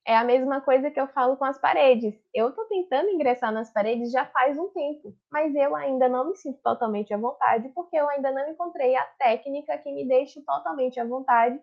É 0.08 0.16
a 0.16 0.24
mesma 0.24 0.62
coisa 0.62 0.90
que 0.90 0.98
eu 0.98 1.08
falo 1.10 1.36
com 1.36 1.44
as 1.44 1.60
paredes. 1.60 2.18
Eu 2.34 2.48
estou 2.48 2.64
tentando 2.64 3.10
ingressar 3.10 3.52
nas 3.52 3.70
paredes 3.74 4.10
já 4.10 4.26
faz 4.28 4.58
um 4.58 4.70
tempo, 4.70 5.14
mas 5.30 5.54
eu 5.54 5.76
ainda 5.76 6.08
não 6.08 6.30
me 6.30 6.36
sinto 6.38 6.62
totalmente 6.64 7.14
à 7.14 7.18
vontade 7.18 7.68
porque 7.76 7.98
eu 7.98 8.08
ainda 8.08 8.32
não 8.32 8.50
encontrei 8.50 8.96
a 8.96 9.04
técnica 9.20 9.78
que 9.78 9.92
me 9.92 10.08
deixe 10.08 10.42
totalmente 10.46 10.98
à 10.98 11.04
vontade 11.04 11.60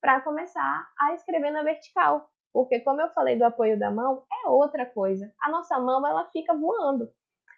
para 0.00 0.20
começar 0.20 0.88
a 0.96 1.14
escrever 1.14 1.50
na 1.50 1.64
vertical. 1.64 2.30
Porque 2.52 2.78
como 2.78 3.00
eu 3.00 3.10
falei 3.10 3.36
do 3.36 3.44
apoio 3.44 3.76
da 3.76 3.90
mão, 3.90 4.22
é 4.44 4.48
outra 4.48 4.86
coisa. 4.86 5.32
A 5.42 5.50
nossa 5.50 5.76
mão 5.80 6.06
ela 6.06 6.24
fica 6.26 6.54
voando. 6.54 7.10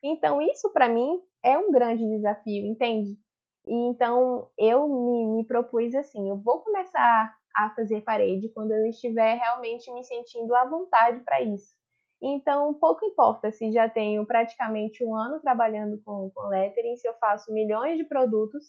Então 0.03 0.41
isso 0.41 0.73
para 0.73 0.89
mim 0.89 1.21
é 1.45 1.59
um 1.59 1.71
grande 1.71 2.03
desafio, 2.17 2.65
entende? 2.65 3.19
E 3.67 3.75
então 3.91 4.49
eu 4.57 4.89
me, 4.89 5.27
me 5.37 5.45
propus 5.45 5.95
assim, 5.95 6.31
eu 6.31 6.39
vou 6.39 6.61
começar 6.61 7.31
a 7.57 7.71
fazer 7.71 8.03
parede 8.03 8.49
quando 8.51 8.73
eu 8.73 8.87
estiver 8.87 9.35
realmente 9.35 9.93
me 9.93 10.05
sentindo 10.05 10.55
à 10.55 10.65
vontade 10.65 11.21
para 11.21 11.41
isso. 11.43 11.75
Então, 12.23 12.75
pouco 12.75 13.05
importa 13.05 13.51
se 13.51 13.73
já 13.73 13.89
tenho 13.89 14.27
praticamente 14.27 15.05
um 15.05 15.15
ano 15.17 15.41
trabalhando 15.41 16.01
com, 16.05 16.31
com 16.35 16.49
lettering, 16.49 16.97
se 16.97 17.09
eu 17.09 17.15
faço 17.15 17.53
milhões 17.53 17.97
de 17.97 18.05
produtos, 18.05 18.63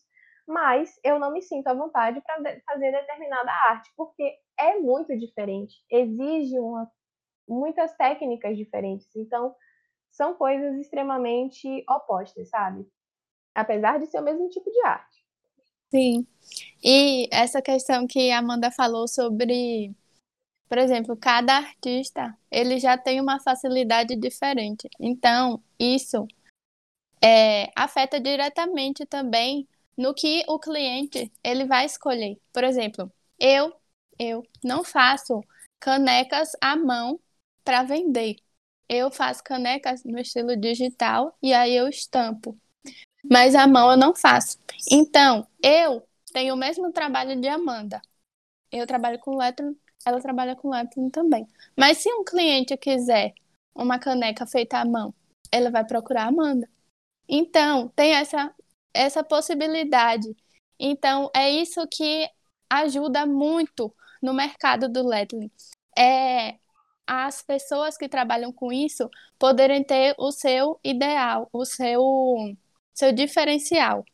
mas 0.48 1.00
eu 1.04 1.20
não 1.20 1.32
me 1.32 1.41
sinto 1.41 1.67
à 1.67 1.74
vontade 1.74 2.22
para 2.22 2.36
fazer 2.65 2.91
determinada 2.91 3.52
arte, 3.70 3.91
porque 3.98 4.38
é 4.60 4.78
muito 4.80 5.15
diferente, 5.17 5.76
exige 5.91 6.58
uma, 6.60 6.89
muitas 7.48 7.96
técnicas 7.98 8.58
diferentes. 8.58 9.13
Então, 9.15 9.56
são 10.12 10.36
coisas 10.36 10.76
extremamente 10.78 11.84
opostas, 11.89 12.50
sabe? 12.50 12.86
Apesar 13.56 14.00
de 14.00 14.08
ser 14.08 14.20
o 14.20 14.24
mesmo 14.24 14.50
tipo 14.50 14.70
de 14.72 14.86
arte. 14.86 15.20
Sim. 15.91 16.25
E 16.84 17.27
essa 17.32 17.62
questão 17.62 18.08
que 18.08 18.32
a 18.32 18.39
Amanda 18.39 18.71
falou 18.71 19.08
sobre, 19.08 19.93
por 20.69 20.77
exemplo, 20.77 21.17
cada 21.17 21.58
artista, 21.58 22.38
ele 22.49 22.80
já 22.80 22.97
tem 22.97 23.21
uma 23.21 23.39
facilidade 23.39 24.15
diferente. 24.15 24.89
Então, 24.99 25.62
isso 25.80 26.27
é, 27.21 27.71
afeta 27.75 28.19
diretamente 28.19 29.06
também 29.06 29.67
no 29.97 30.13
que 30.13 30.43
o 30.47 30.60
cliente 30.60 31.32
ele 31.43 31.65
vai 31.65 31.86
escolher. 31.86 32.38
Por 32.54 32.63
exemplo, 32.63 33.12
eu 33.39 33.73
eu 34.19 34.43
não 34.63 34.84
faço 34.84 35.41
canecas 35.80 36.51
à 36.62 36.75
mão 36.75 37.19
para 37.63 37.84
vender. 37.84 38.36
Eu 38.88 39.10
faço 39.12 39.43
canecas 39.43 40.04
no 40.04 40.19
estilo 40.19 40.56
digital 40.56 41.36
e 41.41 41.54
aí 41.54 41.75
eu 41.75 41.88
estampo 41.89 42.58
mas 43.29 43.55
a 43.55 43.67
mão 43.67 43.91
eu 43.91 43.97
não 43.97 44.15
faço. 44.15 44.57
Então, 44.89 45.47
eu 45.62 46.03
tenho 46.34 46.53
o 46.53 46.57
mesmo 46.57 46.91
trabalho 46.91 47.39
de 47.39 47.47
Amanda. 47.47 48.01
Eu 48.71 48.88
trabalho 48.88 49.19
com 49.19 49.36
lettering, 49.36 49.75
ela 50.05 50.21
trabalha 50.21 50.55
com 50.55 50.69
lettering 50.69 51.10
também. 51.10 51.47
Mas 51.77 51.99
se 51.99 52.12
um 52.13 52.23
cliente 52.23 52.75
quiser 52.77 53.34
uma 53.75 53.99
caneca 53.99 54.45
feita 54.45 54.79
à 54.79 54.86
mão, 54.86 55.13
ela 55.51 55.69
vai 55.69 55.86
procurar 55.86 56.23
a 56.23 56.27
Amanda. 56.27 56.69
Então, 57.27 57.89
tem 57.89 58.13
essa, 58.13 58.53
essa 58.93 59.23
possibilidade. 59.23 60.36
Então, 60.79 61.29
é 61.36 61.49
isso 61.49 61.86
que 61.88 62.29
ajuda 62.69 63.25
muito 63.25 63.93
no 64.21 64.34
mercado 64.34 64.89
do 64.89 65.05
lettering. 65.05 65.51
É 65.97 66.57
as 67.05 67.41
pessoas 67.41 67.97
que 67.97 68.07
trabalham 68.07 68.53
com 68.53 68.71
isso 68.71 69.10
poderem 69.38 69.84
ter 69.84 70.15
o 70.17 70.31
seu 70.31 70.79
ideal, 70.84 71.49
o 71.51 71.65
seu 71.65 72.01
seu 72.93 73.12
diferencial. 73.12 74.06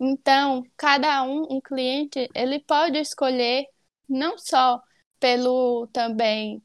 Então, 0.00 0.62
cada 0.76 1.22
um, 1.24 1.56
um 1.56 1.60
cliente, 1.60 2.28
ele 2.34 2.60
pode 2.60 2.98
escolher 2.98 3.66
não 4.08 4.38
só 4.38 4.80
pelo 5.20 5.88
também 5.88 6.62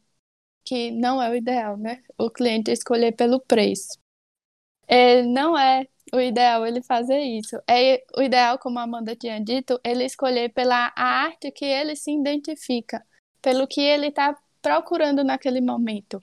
que 0.66 0.92
não 0.92 1.22
é 1.22 1.30
o 1.30 1.36
ideal, 1.36 1.78
né? 1.78 2.04
O 2.18 2.30
cliente 2.30 2.72
escolher 2.72 3.14
pelo 3.14 3.40
preço. 3.42 3.98
É, 4.88 5.24
não 5.24 5.58
é 5.58 5.88
o 6.14 6.20
ideal 6.20 6.66
ele 6.66 6.82
fazer 6.84 7.20
isso. 7.22 7.58
É 7.68 8.04
o 8.18 8.22
ideal, 8.22 8.60
como 8.60 8.80
a 8.80 8.84
Amanda 8.84 9.16
tinha 9.16 9.40
dito, 9.44 9.80
ele 9.84 10.06
escolher 10.06 10.50
pela 10.54 10.94
arte 10.96 11.52
que 11.52 11.66
ele 11.66 11.96
se 11.96 12.12
identifica, 12.12 13.06
pelo 13.42 13.68
que 13.68 13.82
ele 13.82 14.08
está 14.08 14.38
procurando 14.62 15.24
naquele 15.24 15.62
momento, 15.62 16.20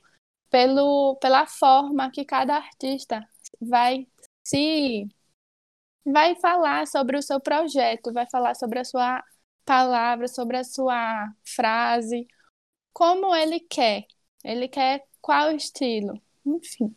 pelo, 0.51 1.17
pela 1.17 1.47
forma 1.47 2.11
que 2.11 2.25
cada 2.25 2.57
artista 2.57 3.27
vai 3.61 4.07
se 4.45 5.07
vai 6.05 6.35
falar 6.37 6.87
sobre 6.87 7.17
o 7.17 7.23
seu 7.23 7.41
projeto, 7.41 8.13
vai 8.13 8.27
falar 8.31 8.55
sobre 8.55 8.79
a 8.81 8.85
sua 8.85 9.23
palavra, 9.65 10.29
sobre 10.29 10.57
a 10.57 10.65
sua 10.65 11.33
frase, 11.45 12.27
como 12.93 13.35
ele 13.35 13.61
quer. 13.61 14.05
Ele 14.45 14.69
quer 14.69 15.05
qual 15.21 15.53
estilo, 15.53 16.21
enfim. 16.45 16.95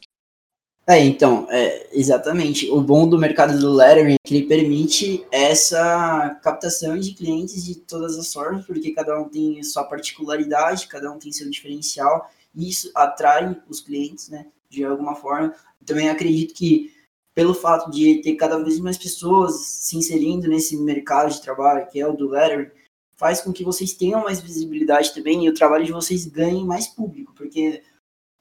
É, 0.86 1.00
então, 1.00 1.48
é, 1.50 1.98
exatamente. 1.98 2.70
O 2.70 2.82
bom 2.82 3.08
do 3.08 3.18
mercado 3.18 3.58
do 3.58 3.72
lettering 3.72 4.16
é 4.16 4.18
que 4.22 4.36
ele 4.36 4.48
permite 4.48 5.26
essa 5.32 6.38
captação 6.44 6.98
de 6.98 7.14
clientes 7.14 7.64
de 7.64 7.76
todas 7.76 8.18
as 8.18 8.32
formas, 8.34 8.66
porque 8.66 8.92
cada 8.92 9.18
um 9.20 9.30
tem 9.30 9.64
sua 9.64 9.86
particularidade, 9.86 10.88
cada 10.88 11.10
um 11.10 11.18
tem 11.18 11.32
seu 11.32 11.50
diferencial, 11.50 12.30
e 12.54 12.70
isso 12.70 12.92
atrai 12.94 13.56
os 13.70 13.80
clientes, 13.80 14.28
né, 14.30 14.48
de 14.70 14.84
alguma 14.84 15.16
forma. 15.16 15.56
também 15.86 16.10
acredito 16.10 16.54
que 16.54 16.93
pelo 17.34 17.54
fato 17.54 17.90
de 17.90 18.22
ter 18.22 18.36
cada 18.36 18.58
vez 18.64 18.80
mais 18.80 18.98
pessoas 18.98 19.56
se 19.56 19.98
inserindo 19.98 20.48
nesse 20.48 20.78
mercado 20.78 21.32
de 21.32 21.42
trabalho, 21.42 21.88
que 21.88 22.00
é 22.00 22.08
o 22.08 22.16
do 22.16 22.30
lettering, 22.30 22.70
faz 23.16 23.42
com 23.42 23.52
que 23.52 23.64
vocês 23.64 23.94
tenham 23.94 24.24
mais 24.24 24.40
visibilidade 24.40 25.14
também 25.14 25.46
e 25.46 25.50
o 25.50 25.54
trabalho 25.54 25.86
de 25.86 25.92
vocês 25.92 26.26
ganhe 26.26 26.64
mais 26.64 26.88
público, 26.88 27.34
porque 27.36 27.84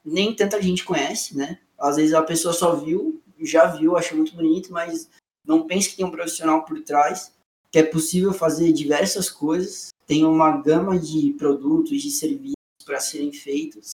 nem 0.03 0.35
tanta 0.35 0.61
gente 0.61 0.83
conhece, 0.83 1.37
né? 1.37 1.59
Às 1.77 1.95
vezes 1.95 2.13
a 2.13 2.21
pessoa 2.21 2.53
só 2.53 2.75
viu, 2.75 3.21
já 3.39 3.65
viu, 3.65 3.97
achou 3.97 4.17
muito 4.17 4.35
bonito, 4.35 4.71
mas 4.71 5.09
não 5.45 5.65
pensa 5.65 5.89
que 5.89 5.97
tem 5.97 6.05
um 6.05 6.11
profissional 6.11 6.63
por 6.63 6.81
trás, 6.81 7.33
que 7.71 7.79
é 7.79 7.83
possível 7.83 8.33
fazer 8.33 8.71
diversas 8.71 9.29
coisas, 9.29 9.89
tem 10.05 10.23
uma 10.25 10.57
gama 10.57 10.99
de 10.99 11.33
produtos, 11.33 12.01
de 12.01 12.11
serviços 12.11 12.53
para 12.85 12.99
serem 12.99 13.31
feitos, 13.31 13.91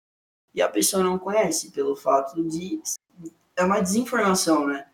e 0.56 0.62
a 0.62 0.68
pessoa 0.70 1.04
não 1.04 1.20
conhece 1.20 1.72
pelo 1.72 1.96
fato 1.96 2.42
de 2.44 2.82
é 3.56 3.64
uma 3.64 3.80
desinformação, 3.80 4.68
né? 4.68 4.87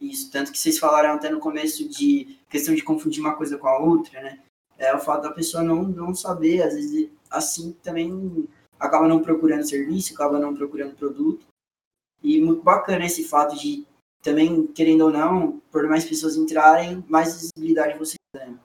Isso, 0.00 0.30
tanto 0.30 0.52
que 0.52 0.58
vocês 0.58 0.78
falaram 0.78 1.14
até 1.14 1.28
no 1.28 1.40
começo 1.40 1.88
de 1.88 2.38
questão 2.48 2.74
de 2.74 2.82
confundir 2.82 3.20
uma 3.20 3.34
coisa 3.34 3.58
com 3.58 3.66
a 3.66 3.78
outra, 3.78 4.20
né? 4.20 4.40
É 4.78 4.94
o 4.94 5.00
fato 5.00 5.22
da 5.22 5.32
pessoa 5.32 5.62
não, 5.62 5.82
não 5.82 6.14
saber, 6.14 6.62
às 6.62 6.74
vezes, 6.74 7.10
assim 7.28 7.72
também 7.82 8.48
acaba 8.78 9.08
não 9.08 9.20
procurando 9.20 9.68
serviço, 9.68 10.14
acaba 10.14 10.38
não 10.38 10.54
procurando 10.54 10.94
produto. 10.94 11.44
E 12.22 12.40
muito 12.40 12.62
bacana 12.62 13.04
esse 13.04 13.24
fato 13.24 13.56
de 13.56 13.84
também, 14.22 14.66
querendo 14.68 15.02
ou 15.02 15.10
não, 15.10 15.60
por 15.70 15.86
mais 15.88 16.04
pessoas 16.04 16.36
entrarem, 16.36 17.04
mais 17.08 17.34
visibilidade 17.34 17.98
você 17.98 18.16
tem. 18.32 18.52
O 18.52 18.58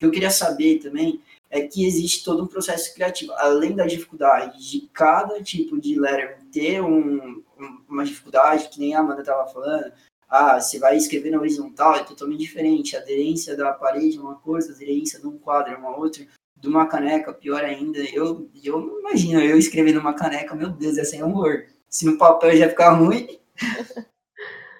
que 0.00 0.06
eu 0.06 0.10
queria 0.10 0.30
saber 0.30 0.80
também 0.80 1.22
é 1.50 1.66
que 1.66 1.86
existe 1.86 2.24
todo 2.24 2.42
um 2.42 2.46
processo 2.46 2.92
criativo, 2.94 3.32
além 3.34 3.74
da 3.74 3.86
dificuldade 3.86 4.68
de 4.68 4.88
cada 4.92 5.42
tipo 5.42 5.80
de 5.80 5.98
letter 5.98 6.38
ter 6.50 6.82
um, 6.82 7.42
uma 7.88 8.04
dificuldade, 8.04 8.68
que 8.68 8.80
nem 8.80 8.94
a 8.94 9.00
Amanda 9.00 9.20
estava 9.20 9.46
falando, 9.46 9.92
ah, 10.28 10.60
você 10.60 10.78
vai 10.78 10.96
escrever 10.96 11.30
na 11.30 11.38
horizontal, 11.38 11.96
é 11.96 12.04
totalmente 12.04 12.40
diferente, 12.40 12.96
a 12.96 13.00
aderência 13.00 13.56
da 13.56 13.72
parede 13.72 14.18
é 14.18 14.20
uma 14.20 14.36
coisa, 14.36 14.72
a 14.72 14.74
aderência 14.74 15.20
de 15.20 15.26
um 15.26 15.38
quadro 15.38 15.72
é 15.72 15.76
uma 15.76 15.96
outra, 15.96 16.26
de 16.56 16.68
uma 16.68 16.86
caneca, 16.86 17.32
pior 17.32 17.64
ainda, 17.64 17.98
eu, 18.12 18.50
eu 18.62 18.80
não 18.80 19.00
imagino 19.00 19.40
eu 19.40 19.58
escrever 19.58 19.92
numa 19.92 20.14
caneca, 20.14 20.54
meu 20.54 20.70
Deus, 20.70 20.98
é 20.98 21.04
sem 21.04 21.20
amor, 21.20 21.66
se 21.88 22.04
no 22.06 22.18
papel 22.18 22.56
já 22.56 22.68
ficar 22.68 22.92
ruim... 22.92 23.38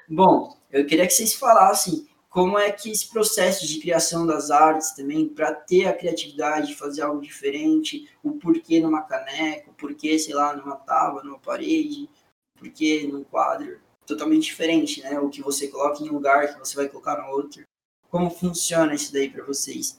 Bom, 0.07 0.55
Eu 0.71 0.85
queria 0.87 1.07
que 1.07 1.15
vocês 1.15 1.35
falassem 1.35 2.07
como 2.29 2.59
é 2.59 2.73
que 2.73 2.91
esse 2.91 3.09
processo 3.09 3.65
de 3.65 3.79
criação 3.79 4.27
das 4.27 4.51
artes 4.51 4.91
também, 4.91 5.29
para 5.29 5.55
ter 5.55 5.87
a 5.87 5.93
criatividade 5.93 6.67
de 6.67 6.75
fazer 6.75 7.03
algo 7.03 7.23
diferente, 7.23 8.11
o 8.25 8.33
porquê 8.33 8.81
numa 8.81 9.03
caneca, 9.03 9.71
o 9.71 9.75
porquê, 9.75 10.19
sei 10.19 10.35
lá, 10.35 10.53
numa 10.57 10.75
tábua, 10.75 11.23
numa 11.23 11.39
parede, 11.39 12.11
o 12.57 12.59
porquê 12.59 13.09
num 13.11 13.23
quadro, 13.23 13.79
totalmente 14.07 14.45
diferente, 14.45 15.03
né? 15.03 15.19
O 15.19 15.29
que 15.29 15.43
você 15.43 15.69
coloca 15.69 16.03
em 16.03 16.09
um 16.09 16.15
lugar, 16.15 16.53
que 16.53 16.59
você 16.59 16.77
vai 16.77 16.89
colocar 16.89 17.21
no 17.21 17.29
outro. 17.29 17.63
Como 18.11 18.31
funciona 18.31 18.95
isso 18.95 19.13
daí 19.13 19.31
para 19.31 19.45
vocês? 19.45 19.99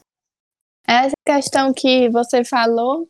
Essa 0.87 1.15
questão 1.25 1.73
que 1.73 2.09
você 2.09 2.43
falou 2.45 3.09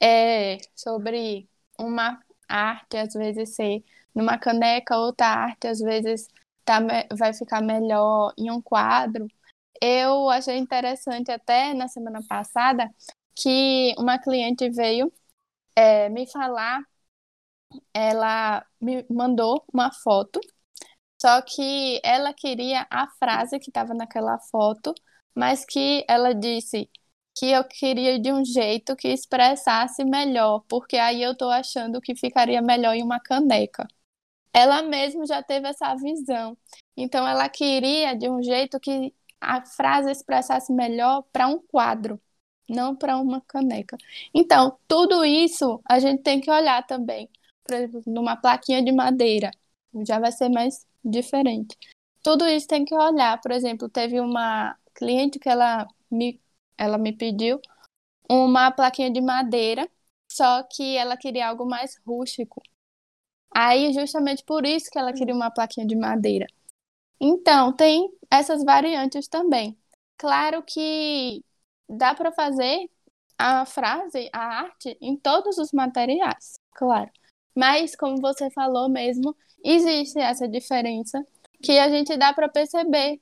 é 0.00 0.58
sobre 0.74 1.48
uma 1.78 2.20
arte, 2.48 2.96
às 2.96 3.14
vezes 3.14 3.54
ser 3.54 3.82
numa 4.14 4.38
caneca, 4.38 4.96
outra 4.96 5.26
arte, 5.26 5.66
às 5.66 5.80
vezes 5.80 6.28
tá, 6.64 6.80
vai 7.12 7.32
ficar 7.32 7.60
melhor 7.60 8.32
em 8.38 8.50
um 8.50 8.60
quadro. 8.60 9.26
Eu 9.80 10.30
achei 10.30 10.56
interessante 10.56 11.30
até 11.30 11.74
na 11.74 11.88
semana 11.88 12.20
passada 12.28 12.88
que 13.34 13.94
uma 13.98 14.18
cliente 14.18 14.70
veio 14.70 15.12
é, 15.74 16.08
me 16.08 16.30
falar, 16.30 16.80
ela 17.92 18.64
me 18.80 19.04
mandou 19.10 19.64
uma 19.72 19.92
foto, 19.92 20.40
só 21.20 21.42
que 21.42 22.00
ela 22.04 22.32
queria 22.34 22.86
a 22.90 23.08
frase 23.18 23.58
que 23.58 23.70
estava 23.70 23.94
naquela 23.94 24.38
foto, 24.50 24.94
mas 25.34 25.64
que 25.64 26.04
ela 26.08 26.34
disse 26.34 26.90
que 27.36 27.50
eu 27.50 27.64
queria 27.64 28.18
de 28.18 28.32
um 28.32 28.44
jeito 28.44 28.96
que 28.96 29.08
expressasse 29.08 30.04
melhor, 30.04 30.64
porque 30.68 30.96
aí 30.96 31.22
eu 31.22 31.32
estou 31.32 31.50
achando 31.50 32.00
que 32.00 32.14
ficaria 32.16 32.62
melhor 32.62 32.94
em 32.94 33.02
uma 33.02 33.20
caneca 33.20 33.86
ela 34.54 34.82
mesma 34.82 35.26
já 35.26 35.42
teve 35.42 35.68
essa 35.68 35.94
visão. 35.96 36.56
Então, 36.96 37.26
ela 37.26 37.48
queria 37.48 38.14
de 38.16 38.28
um 38.30 38.42
jeito 38.42 38.78
que 38.80 39.12
a 39.40 39.64
frase 39.66 40.10
expressasse 40.10 40.72
melhor 40.72 41.22
para 41.32 41.48
um 41.48 41.60
quadro, 41.60 42.20
não 42.68 42.94
para 42.96 43.18
uma 43.18 43.40
caneca. 43.42 43.96
Então, 44.32 44.78
tudo 44.88 45.24
isso 45.24 45.82
a 45.88 45.98
gente 45.98 46.22
tem 46.22 46.40
que 46.40 46.50
olhar 46.50 46.86
também. 46.86 47.28
Por 47.64 47.74
exemplo, 47.74 48.02
numa 48.06 48.36
plaquinha 48.36 48.82
de 48.82 48.92
madeira, 48.92 49.50
já 50.06 50.18
vai 50.18 50.32
ser 50.32 50.48
mais 50.48 50.86
diferente. 51.04 51.76
Tudo 52.22 52.46
isso 52.46 52.66
tem 52.66 52.84
que 52.84 52.94
olhar. 52.94 53.40
Por 53.40 53.50
exemplo, 53.52 53.88
teve 53.88 54.20
uma 54.20 54.76
cliente 54.94 55.38
que 55.38 55.48
ela 55.48 55.86
me, 56.10 56.40
ela 56.78 56.98
me 56.98 57.12
pediu 57.12 57.60
uma 58.30 58.70
plaquinha 58.70 59.10
de 59.10 59.20
madeira, 59.20 59.88
só 60.30 60.62
que 60.64 60.96
ela 60.96 61.16
queria 61.16 61.48
algo 61.48 61.66
mais 61.66 61.96
rústico. 62.06 62.62
Aí, 63.54 63.92
justamente 63.92 64.44
por 64.44 64.66
isso 64.66 64.90
que 64.90 64.98
ela 64.98 65.12
queria 65.12 65.34
uma 65.34 65.50
plaquinha 65.50 65.86
de 65.86 65.96
madeira. 65.96 66.46
Então, 67.20 67.72
tem 67.72 68.10
essas 68.30 68.64
variantes 68.64 69.28
também. 69.28 69.76
Claro 70.18 70.62
que 70.62 71.44
dá 71.88 72.14
para 72.14 72.32
fazer 72.32 72.90
a 73.38 73.66
frase, 73.66 74.28
a 74.32 74.40
arte, 74.62 74.96
em 75.00 75.16
todos 75.16 75.58
os 75.58 75.72
materiais, 75.72 76.58
claro. 76.72 77.10
Mas, 77.54 77.96
como 77.96 78.20
você 78.20 78.50
falou 78.50 78.88
mesmo, 78.88 79.36
existe 79.64 80.18
essa 80.18 80.48
diferença 80.48 81.24
que 81.62 81.78
a 81.78 81.88
gente 81.88 82.16
dá 82.16 82.32
para 82.32 82.48
perceber 82.48 83.20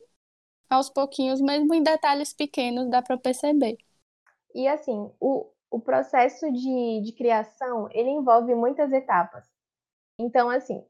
aos 0.71 0.91
pouquinhos, 0.91 1.41
mesmo 1.41 1.75
em 1.75 1.83
detalhes 1.83 2.33
pequenos, 2.33 2.91
dá 2.91 3.03
para 3.03 3.19
perceber. 3.19 3.79
E 4.55 4.67
assim, 4.69 5.11
o, 5.21 5.51
o 5.71 5.81
processo 5.81 6.51
de, 6.53 7.03
de 7.03 7.13
criação, 7.13 7.89
ele 7.93 8.11
envolve 8.11 8.55
muitas 8.55 8.93
etapas. 8.93 9.47
Então, 10.19 10.51
assim, 10.51 10.85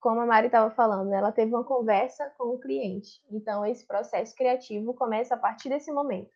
como 0.00 0.20
a 0.20 0.26
Mari 0.26 0.46
estava 0.46 0.70
falando, 0.70 1.12
ela 1.12 1.32
teve 1.32 1.54
uma 1.54 1.64
conversa 1.64 2.30
com 2.36 2.54
o 2.54 2.60
cliente. 2.60 3.22
Então, 3.30 3.64
esse 3.64 3.86
processo 3.86 4.34
criativo 4.34 4.94
começa 4.94 5.34
a 5.34 5.38
partir 5.38 5.68
desse 5.68 5.90
momento. 5.92 6.30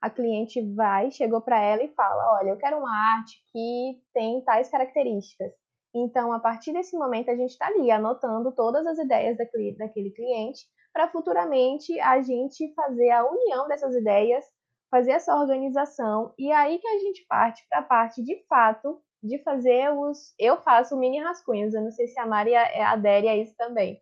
A 0.00 0.10
cliente 0.10 0.60
vai, 0.74 1.10
chegou 1.10 1.40
para 1.40 1.60
ela 1.60 1.82
e 1.82 1.94
fala: 1.94 2.38
Olha, 2.38 2.50
eu 2.50 2.56
quero 2.58 2.78
uma 2.78 2.94
arte 3.16 3.42
que 3.52 4.00
tem 4.12 4.40
tais 4.42 4.68
características. 4.70 5.52
Então, 5.94 6.32
a 6.32 6.38
partir 6.38 6.72
desse 6.72 6.96
momento, 6.96 7.30
a 7.30 7.36
gente 7.36 7.50
está 7.50 7.66
ali 7.66 7.90
anotando 7.90 8.52
todas 8.52 8.86
as 8.86 8.98
ideias 8.98 9.36
daquele, 9.36 10.10
cliente 10.10 10.66
para 10.92 11.08
futuramente 11.08 11.98
a 12.00 12.20
gente 12.20 12.72
fazer 12.74 13.10
a 13.10 13.24
união 13.24 13.68
dessas 13.68 13.94
ideias, 13.94 14.44
fazer 14.90 15.12
essa 15.12 15.36
organização 15.36 16.32
e 16.38 16.50
aí 16.50 16.78
que 16.78 16.88
a 16.88 16.98
gente 16.98 17.24
parte 17.26 17.64
para 17.68 17.80
a 17.80 17.82
parte 17.82 18.22
de 18.22 18.44
fato 18.46 19.00
de 19.22 19.42
fazer 19.42 19.92
os. 19.92 20.34
Eu 20.38 20.58
faço 20.62 20.96
mini 20.96 21.20
rascunhos, 21.20 21.74
eu 21.74 21.82
não 21.82 21.90
sei 21.90 22.06
se 22.06 22.18
a 22.18 22.26
Mari 22.26 22.54
adere 22.54 23.28
a 23.28 23.36
isso 23.36 23.54
também. 23.56 24.00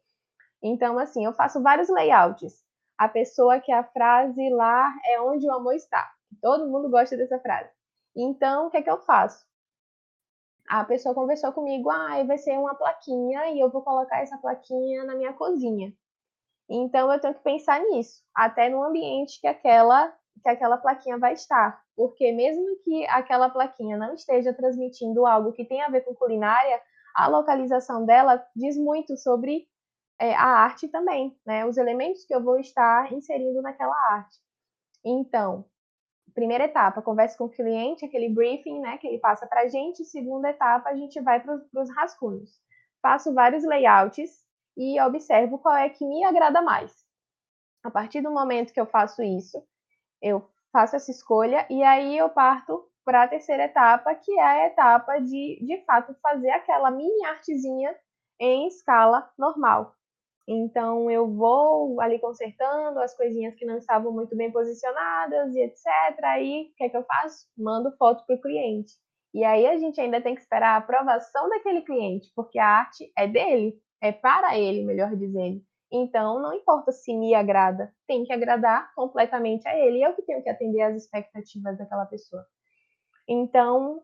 Então, 0.63 0.99
assim, 0.99 1.25
eu 1.25 1.33
faço 1.33 1.63
vários 1.63 1.89
layouts. 1.89 2.55
A 2.99 3.09
pessoa 3.09 3.61
que 3.61 3.73
a 3.73 3.85
frase 3.85 4.49
lá 4.51 4.93
é 5.05 5.21
onde 5.21 5.47
o 5.47 5.53
amor 5.53 5.75
está. 5.75 6.11
Todo 6.41 6.69
mundo 6.69 6.91
gosta 6.91 7.17
dessa 7.17 7.39
frase. 7.39 7.71
Então, 8.17 8.67
o 8.67 8.71
que 8.71 8.79
é 8.79 8.83
que 8.83 8.91
eu 8.91 8.99
faço? 8.99 9.45
A 10.69 10.85
pessoa 10.85 11.15
conversou 11.15 11.53
comigo, 11.53 11.91
ah, 11.91 12.23
vai 12.25 12.39
ser 12.39 12.59
uma 12.59 12.75
plaquinha 12.75 13.51
e 13.51 13.61
eu 13.61 13.71
vou 13.71 13.83
colocar 13.83 14.21
essa 14.21 14.37
plaquinha 14.39 15.05
na 15.05 15.15
minha 15.15 15.33
cozinha. 15.33 15.93
Então, 16.69 17.13
eu 17.13 17.21
tenho 17.21 17.35
que 17.35 17.43
pensar 17.43 17.81
nisso, 17.81 18.23
até 18.35 18.69
no 18.69 18.83
ambiente 18.83 19.41
que 19.41 19.47
aquela 19.47 20.13
que 20.43 20.51
aquela 20.51 20.77
plaquinha 20.77 21.19
vai 21.19 21.33
estar, 21.33 21.83
porque 21.97 22.31
mesmo 22.31 22.77
que 22.85 23.07
aquela 23.07 23.49
plaquinha 23.49 23.97
não 23.97 24.15
esteja 24.15 24.53
transmitindo 24.53 25.25
algo 25.25 25.53
que 25.53 25.65
tem 25.65 25.81
a 25.81 25.89
ver 25.89 26.03
com 26.03 26.15
culinária, 26.15 26.79
a 27.15 27.27
localização 27.27 28.05
dela 28.05 28.45
diz 28.55 28.77
muito 28.77 29.17
sobre 29.17 29.67
é, 30.19 30.35
a 30.35 30.45
arte 30.45 30.89
também, 30.89 31.35
né? 31.47 31.65
Os 31.65 31.79
elementos 31.79 32.25
que 32.25 32.35
eu 32.35 32.43
vou 32.43 32.59
estar 32.59 33.11
inserindo 33.13 33.63
naquela 33.63 33.97
arte. 34.13 34.37
Então, 35.05 35.65
primeira 36.37 36.65
etapa, 36.65 37.01
conversa 37.01 37.37
com 37.39 37.47
o 37.47 37.51
cliente, 37.51 38.05
aquele 38.05 38.29
briefing, 38.29 38.79
né, 38.81 38.99
que 38.99 39.07
ele 39.07 39.19
passa 39.19 39.47
para 39.47 39.63
a 39.63 39.69
gente. 39.69 40.05
Segunda 40.05 40.51
etapa, 40.51 40.91
a 40.91 40.95
gente 40.95 41.19
vai 41.23 41.41
para 41.41 41.59
os 41.75 41.91
rascunhos. 41.97 42.61
Faço 43.01 43.33
vários 43.33 43.65
layouts 43.65 44.45
e 44.77 45.01
observo 45.01 45.59
qual 45.59 45.75
é 45.75 45.89
que 45.89 46.05
me 46.05 46.23
agrada 46.25 46.61
mais. 46.61 46.95
A 47.83 47.91
partir 47.91 48.21
do 48.21 48.31
momento 48.31 48.73
que 48.73 48.81
eu 48.81 48.87
faço 48.87 49.23
isso, 49.23 49.67
eu 50.21 50.47
faço 50.71 50.95
essa 50.95 51.11
escolha 51.11 51.67
e 51.71 51.83
aí 51.83 52.19
eu 52.19 52.29
parto 52.29 52.87
para 53.03 53.23
a 53.23 53.29
terceira 53.29 53.65
etapa, 53.65 54.15
que 54.15 54.39
é 54.39 54.43
a 54.43 54.67
etapa 54.67 55.19
de, 55.19 55.59
de 55.65 55.85
fato, 55.87 56.15
fazer 56.21 56.51
aquela 56.51 56.91
mini 56.91 57.25
artezinha 57.25 57.97
em 58.39 58.69
escala 58.69 59.31
normal. 59.39 59.95
Então, 60.49 61.11
eu 61.11 61.29
vou 61.29 62.01
ali 62.01 62.21
consertando 62.21 63.01
as 63.01 63.17
coisinhas 63.17 63.55
que 63.57 63.65
não 63.65 63.79
estavam 63.79 64.13
muito 64.13 64.37
bem 64.37 64.51
posicionadas 64.53 65.55
e 65.55 65.61
etc. 65.61 65.85
Aí, 66.23 66.71
o 66.73 66.77
que 66.77 66.85
é 66.85 66.89
que 66.89 66.97
eu 66.97 67.05
faço? 67.05 67.47
Mando 67.59 67.97
foto 67.97 68.25
para 68.25 68.37
o 68.37 68.41
cliente. 68.41 68.93
E 69.35 69.45
aí, 69.45 69.67
a 69.67 69.77
gente 69.77 70.01
ainda 70.01 70.21
tem 70.21 70.35
que 70.35 70.41
esperar 70.41 70.75
a 70.75 70.77
aprovação 70.77 71.49
daquele 71.49 71.83
cliente, 71.83 72.31
porque 72.35 72.59
a 72.59 72.67
arte 72.67 73.11
é 73.19 73.27
dele, 73.27 73.75
é 74.01 74.13
para 74.13 74.57
ele, 74.57 74.85
melhor 74.85 75.17
dizendo. 75.17 75.61
Então, 75.91 76.41
não 76.41 76.55
importa 76.55 76.93
se 76.93 77.13
me 77.15 77.35
agrada, 77.35 77.93
tem 78.07 78.25
que 78.25 78.33
agradar 78.33 78.93
completamente 78.95 79.67
a 79.69 79.77
ele. 79.77 80.03
Eu 80.03 80.15
que 80.15 80.23
tenho 80.23 80.43
que 80.43 80.49
atender 80.49 80.83
às 80.83 80.97
expectativas 80.97 81.79
daquela 81.79 82.07
pessoa. 82.07 82.45
Então, 83.29 84.03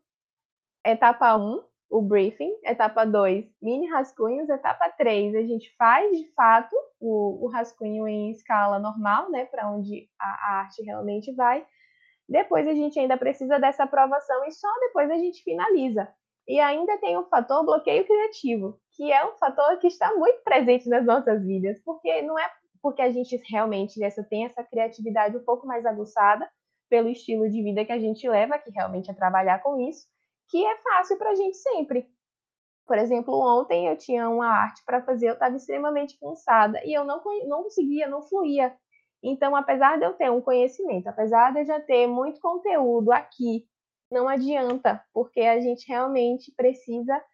etapa 0.85 1.37
1, 1.37 1.41
um, 1.41 1.65
o 1.93 2.01
briefing. 2.01 2.51
Etapa 2.65 3.05
2, 3.05 3.45
mini 3.61 3.87
rascunhos. 3.87 4.49
Etapa 4.49 4.89
3, 4.97 5.35
a 5.35 5.43
gente 5.43 5.73
faz 5.77 6.11
de 6.17 6.27
fato 6.33 6.75
o, 6.99 7.45
o 7.45 7.49
rascunho 7.49 8.09
em 8.09 8.31
escala 8.31 8.79
normal, 8.79 9.31
né, 9.31 9.45
para 9.45 9.71
onde 9.71 10.09
a, 10.19 10.25
a 10.25 10.59
arte 10.61 10.83
realmente 10.83 11.31
vai. 11.35 11.65
Depois 12.27 12.67
a 12.67 12.73
gente 12.73 12.99
ainda 12.99 13.19
precisa 13.19 13.59
dessa 13.59 13.85
aprovação 13.85 14.43
e 14.47 14.53
só 14.53 14.69
depois 14.81 15.11
a 15.11 15.19
gente 15.19 15.43
finaliza. 15.43 16.09
E 16.49 16.59
ainda 16.59 16.97
tem 16.97 17.17
o 17.19 17.29
fator 17.29 17.63
bloqueio 17.63 18.07
criativo, 18.07 18.81
que 18.97 19.13
é 19.13 19.25
um 19.27 19.37
fator 19.37 19.79
que 19.79 19.87
está 19.87 20.15
muito 20.15 20.43
presente 20.43 20.88
nas 20.88 21.05
nossas 21.05 21.45
vidas, 21.45 21.79
porque 21.85 22.23
não 22.23 22.38
é 22.38 22.51
porque 22.81 23.03
a 23.03 23.13
gente 23.13 23.37
realmente 23.49 24.03
essa, 24.03 24.25
tem 24.25 24.47
essa 24.47 24.65
criatividade 24.65 25.37
um 25.37 25.45
pouco 25.45 25.67
mais 25.67 25.85
aguçada 25.87 26.51
pelo 26.88 27.09
estilo 27.09 27.49
de 27.49 27.63
vida 27.63 27.85
que 27.85 27.93
a 27.93 27.99
gente 27.99 28.29
leva, 28.29 28.59
que 28.59 28.71
realmente 28.71 29.11
é 29.11 29.15
trabalhar 29.15 29.63
com 29.63 29.79
isso, 29.79 30.07
que 30.49 30.65
é 30.65 30.77
fácil 30.79 31.17
para 31.19 31.31
a 31.31 31.35
gente 31.35 31.57
sempre. 31.57 32.07
Por 32.87 32.99
exemplo, 32.99 33.35
ontem 33.35 33.88
eu 33.88 33.97
tinha 33.97 34.29
uma 34.29 34.47
arte 34.47 34.83
para 34.85 35.03
fazer, 35.03 35.29
eu 35.29 35.35
estava 35.35 35.57
extremamente 35.57 36.19
cansada 36.19 36.81
e 36.85 36.93
eu 36.93 37.05
não, 37.05 37.23
não 37.47 37.63
conseguia, 37.63 38.09
não 38.09 38.23
fluía. 38.23 38.77
Então, 39.23 39.55
apesar 39.55 39.99
de 39.99 40.05
eu 40.05 40.15
ter 40.15 40.31
um 40.31 40.40
conhecimento, 40.40 41.07
apesar 41.07 41.53
de 41.53 41.61
eu 41.61 41.65
já 41.65 41.81
ter 41.81 42.07
muito 42.07 42.40
conteúdo 42.40 43.13
aqui 43.13 43.67
não 44.13 44.29
adianta, 44.29 45.03
porque 45.13 45.40
a 45.40 45.59
gente 45.59 45.88
realmente 45.88 46.53
precisa 46.55 47.17
estar 47.17 47.27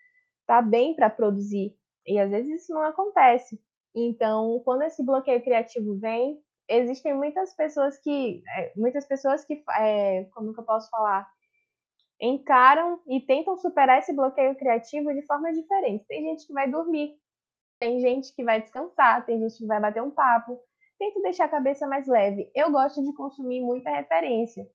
tá 0.47 0.63
bem 0.63 0.95
para 0.95 1.11
produzir. 1.11 1.77
E 2.07 2.19
às 2.19 2.31
vezes 2.31 2.63
isso 2.63 2.73
não 2.73 2.83
acontece. 2.83 3.61
Então, 3.95 4.63
quando 4.65 4.83
esse 4.83 5.05
bloqueio 5.05 5.43
criativo 5.43 5.99
vem, 5.99 6.41
existem 6.69 7.15
muitas 7.15 7.55
pessoas 7.55 7.99
que, 7.99 8.43
é, 8.57 8.73
muitas 8.77 9.07
pessoas 9.07 9.45
que, 9.45 9.63
é, 9.79 10.25
como 10.33 10.55
que 10.55 10.61
eu 10.61 10.65
posso 10.65 10.89
falar, 10.89 11.29
encaram 12.21 13.01
e 13.07 13.21
tentam 13.21 13.57
superar 13.57 13.99
esse 13.99 14.13
bloqueio 14.15 14.55
criativo 14.57 15.13
de 15.15 15.23
forma 15.27 15.53
diferente. 15.53 16.05
Tem 16.09 16.23
gente 16.25 16.47
que 16.47 16.53
vai 16.53 16.71
dormir 16.71 17.17
Tem 17.81 18.01
gente 18.01 18.35
que 18.35 18.45
vai 18.45 18.61
descansar, 18.61 19.25
tem 19.27 19.39
gente 19.41 19.59
que 19.59 19.67
vai 19.67 19.81
bater 19.81 20.03
um 20.03 20.11
papo. 20.11 20.61
Tento 20.99 21.23
deixar 21.23 21.45
a 21.47 21.49
cabeça 21.49 21.87
mais 21.87 22.07
leve. 22.09 22.51
Eu 22.55 22.71
gosto 22.73 23.03
de 23.05 23.13
consumir 23.15 23.61
muita 23.61 23.91
referência. 23.91 24.67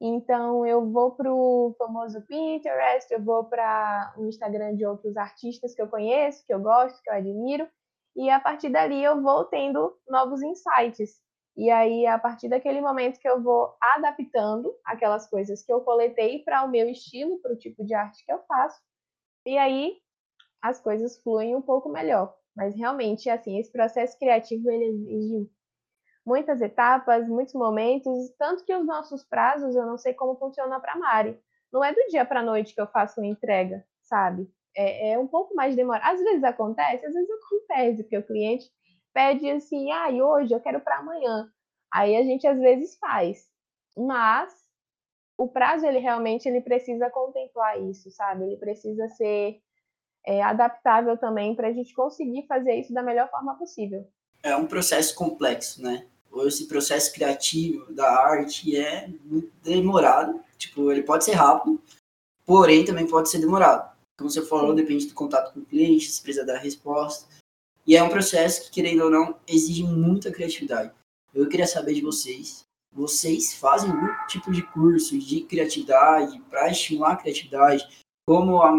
Então, 0.00 0.66
eu 0.66 0.90
vou 0.90 1.12
para 1.16 1.32
o 1.32 1.74
famoso 1.78 2.22
Pinterest, 2.26 3.12
eu 3.12 3.22
vou 3.22 3.44
para 3.44 4.14
o 4.16 4.26
Instagram 4.26 4.74
de 4.76 4.86
outros 4.86 5.16
artistas 5.16 5.74
que 5.74 5.82
eu 5.82 5.88
conheço, 5.88 6.44
que 6.46 6.54
eu 6.54 6.60
gosto, 6.60 7.02
que 7.02 7.10
eu 7.10 7.14
admiro, 7.14 7.68
e 8.16 8.30
a 8.30 8.40
partir 8.40 8.70
dali 8.70 9.02
eu 9.02 9.22
vou 9.22 9.44
tendo 9.44 9.96
novos 10.08 10.42
insights. 10.42 11.20
E 11.60 11.68
aí, 11.68 12.06
a 12.06 12.18
partir 12.18 12.48
daquele 12.48 12.80
momento 12.80 13.20
que 13.20 13.28
eu 13.28 13.42
vou 13.42 13.76
adaptando 13.82 14.74
aquelas 14.82 15.28
coisas 15.28 15.62
que 15.62 15.70
eu 15.70 15.82
coletei 15.82 16.38
para 16.38 16.64
o 16.64 16.70
meu 16.70 16.88
estilo, 16.88 17.38
para 17.42 17.52
o 17.52 17.58
tipo 17.58 17.84
de 17.84 17.92
arte 17.92 18.24
que 18.24 18.32
eu 18.32 18.38
faço, 18.48 18.80
e 19.44 19.58
aí 19.58 19.98
as 20.62 20.80
coisas 20.80 21.22
fluem 21.22 21.54
um 21.54 21.60
pouco 21.60 21.90
melhor. 21.90 22.34
Mas 22.56 22.74
realmente, 22.74 23.28
assim, 23.28 23.58
esse 23.58 23.70
processo 23.70 24.18
criativo 24.18 24.70
ele 24.70 24.86
exige 24.86 25.50
muitas 26.24 26.62
etapas, 26.62 27.28
muitos 27.28 27.52
momentos, 27.52 28.30
tanto 28.38 28.64
que 28.64 28.74
os 28.74 28.86
nossos 28.86 29.22
prazos, 29.22 29.76
eu 29.76 29.84
não 29.84 29.98
sei 29.98 30.14
como 30.14 30.38
funciona 30.38 30.80
para 30.80 30.96
Mari. 30.96 31.38
Não 31.70 31.84
é 31.84 31.92
do 31.92 32.06
dia 32.08 32.24
para 32.24 32.40
a 32.40 32.42
noite 32.42 32.74
que 32.74 32.80
eu 32.80 32.86
faço 32.86 33.20
uma 33.20 33.26
entrega, 33.26 33.84
sabe? 34.00 34.50
É, 34.74 35.10
é, 35.10 35.18
um 35.18 35.26
pouco 35.26 35.54
mais 35.54 35.76
demorado. 35.76 36.10
Às 36.10 36.22
vezes 36.22 36.42
acontece, 36.42 37.04
às 37.04 37.12
vezes 37.12 37.30
acontece, 37.30 38.02
porque 38.02 38.16
o 38.16 38.26
cliente 38.26 38.64
pede 39.12 39.50
assim, 39.50 39.90
ah, 39.92 40.10
e 40.10 40.22
hoje 40.22 40.54
eu 40.54 40.60
quero 40.60 40.80
para 40.80 40.98
amanhã. 40.98 41.50
Aí 41.92 42.16
a 42.16 42.22
gente 42.22 42.46
às 42.46 42.58
vezes 42.58 42.96
faz, 42.98 43.48
mas 43.96 44.54
o 45.36 45.48
prazo 45.48 45.86
ele 45.86 45.98
realmente 45.98 46.48
ele 46.48 46.60
precisa 46.60 47.10
contemplar 47.10 47.80
isso, 47.80 48.10
sabe? 48.10 48.44
Ele 48.44 48.56
precisa 48.56 49.08
ser 49.08 49.60
é, 50.24 50.42
adaptável 50.42 51.16
também 51.16 51.54
para 51.54 51.68
a 51.68 51.72
gente 51.72 51.94
conseguir 51.94 52.46
fazer 52.46 52.74
isso 52.74 52.92
da 52.92 53.02
melhor 53.02 53.30
forma 53.30 53.56
possível. 53.56 54.06
É 54.42 54.54
um 54.54 54.66
processo 54.66 55.14
complexo, 55.14 55.82
né? 55.82 56.06
esse 56.46 56.66
processo 56.66 57.12
criativo 57.12 57.92
da 57.92 58.08
arte 58.08 58.76
é 58.76 59.08
muito 59.24 59.50
demorado. 59.62 60.40
Tipo, 60.56 60.92
ele 60.92 61.02
pode 61.02 61.24
ser 61.24 61.32
rápido, 61.32 61.80
porém 62.46 62.84
também 62.84 63.06
pode 63.06 63.28
ser 63.28 63.38
demorado. 63.38 63.90
Como 64.18 64.30
você 64.30 64.42
falou, 64.42 64.74
depende 64.74 65.06
do 65.06 65.14
contato 65.14 65.52
com 65.52 65.60
o 65.60 65.64
cliente, 65.64 66.10
se 66.10 66.22
precisa 66.22 66.44
dar 66.44 66.58
resposta. 66.58 67.26
E 67.86 67.96
é 67.96 68.02
um 68.02 68.08
processo 68.08 68.64
que, 68.64 68.70
querendo 68.70 69.04
ou 69.04 69.10
não, 69.10 69.38
exige 69.46 69.82
muita 69.82 70.30
criatividade. 70.30 70.92
Eu 71.34 71.48
queria 71.48 71.66
saber 71.66 71.94
de 71.94 72.02
vocês. 72.02 72.64
Vocês 72.92 73.54
fazem 73.54 73.90
algum 73.90 74.08
tipo 74.26 74.50
de 74.50 74.62
curso 74.62 75.18
de 75.18 75.42
criatividade 75.42 76.40
para 76.50 76.68
estimular 76.70 77.12
a 77.12 77.16
criatividade? 77.16 77.86
Como 78.26 78.60
a, 78.62 78.74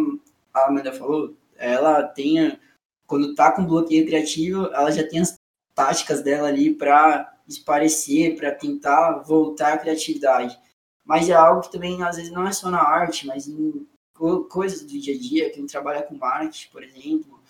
Amanda 0.54 0.92
falou, 0.92 1.36
ela 1.56 2.04
tem, 2.04 2.60
quando 3.08 3.36
tá 3.36 3.52
com 3.52 3.66
bloqueio 3.66 4.06
criativo, 4.06 4.66
ela 4.68 4.92
já 4.92 5.08
tem 5.08 5.22
as 5.22 5.36
táticas 5.74 6.22
dela 6.22 6.50
ali 6.50 6.74
para 6.74 7.38
esparecer, 7.48 8.36
para 8.36 8.52
tentar 8.52 9.20
voltar 9.20 9.74
à 9.74 9.78
criatividade. 9.78 10.60
Mas 11.06 11.30
é 11.30 11.34
algo 11.34 11.62
que 11.62 11.72
também, 11.72 12.04
às 12.04 12.18
vezes, 12.18 12.32
não 12.32 12.46
é 12.46 12.52
só 12.52 12.70
na 12.70 12.82
arte, 12.82 13.26
mas 13.26 13.48
em 13.48 13.88
coisas 14.50 14.82
do 14.82 14.88
dia 14.88 15.16
a 15.16 15.18
dia, 15.18 15.50
quem 15.50 15.66
trabalha 15.66 16.04
com 16.04 16.16
marketing, 16.16 16.70
por 16.70 16.84
exemplo, 16.84 17.41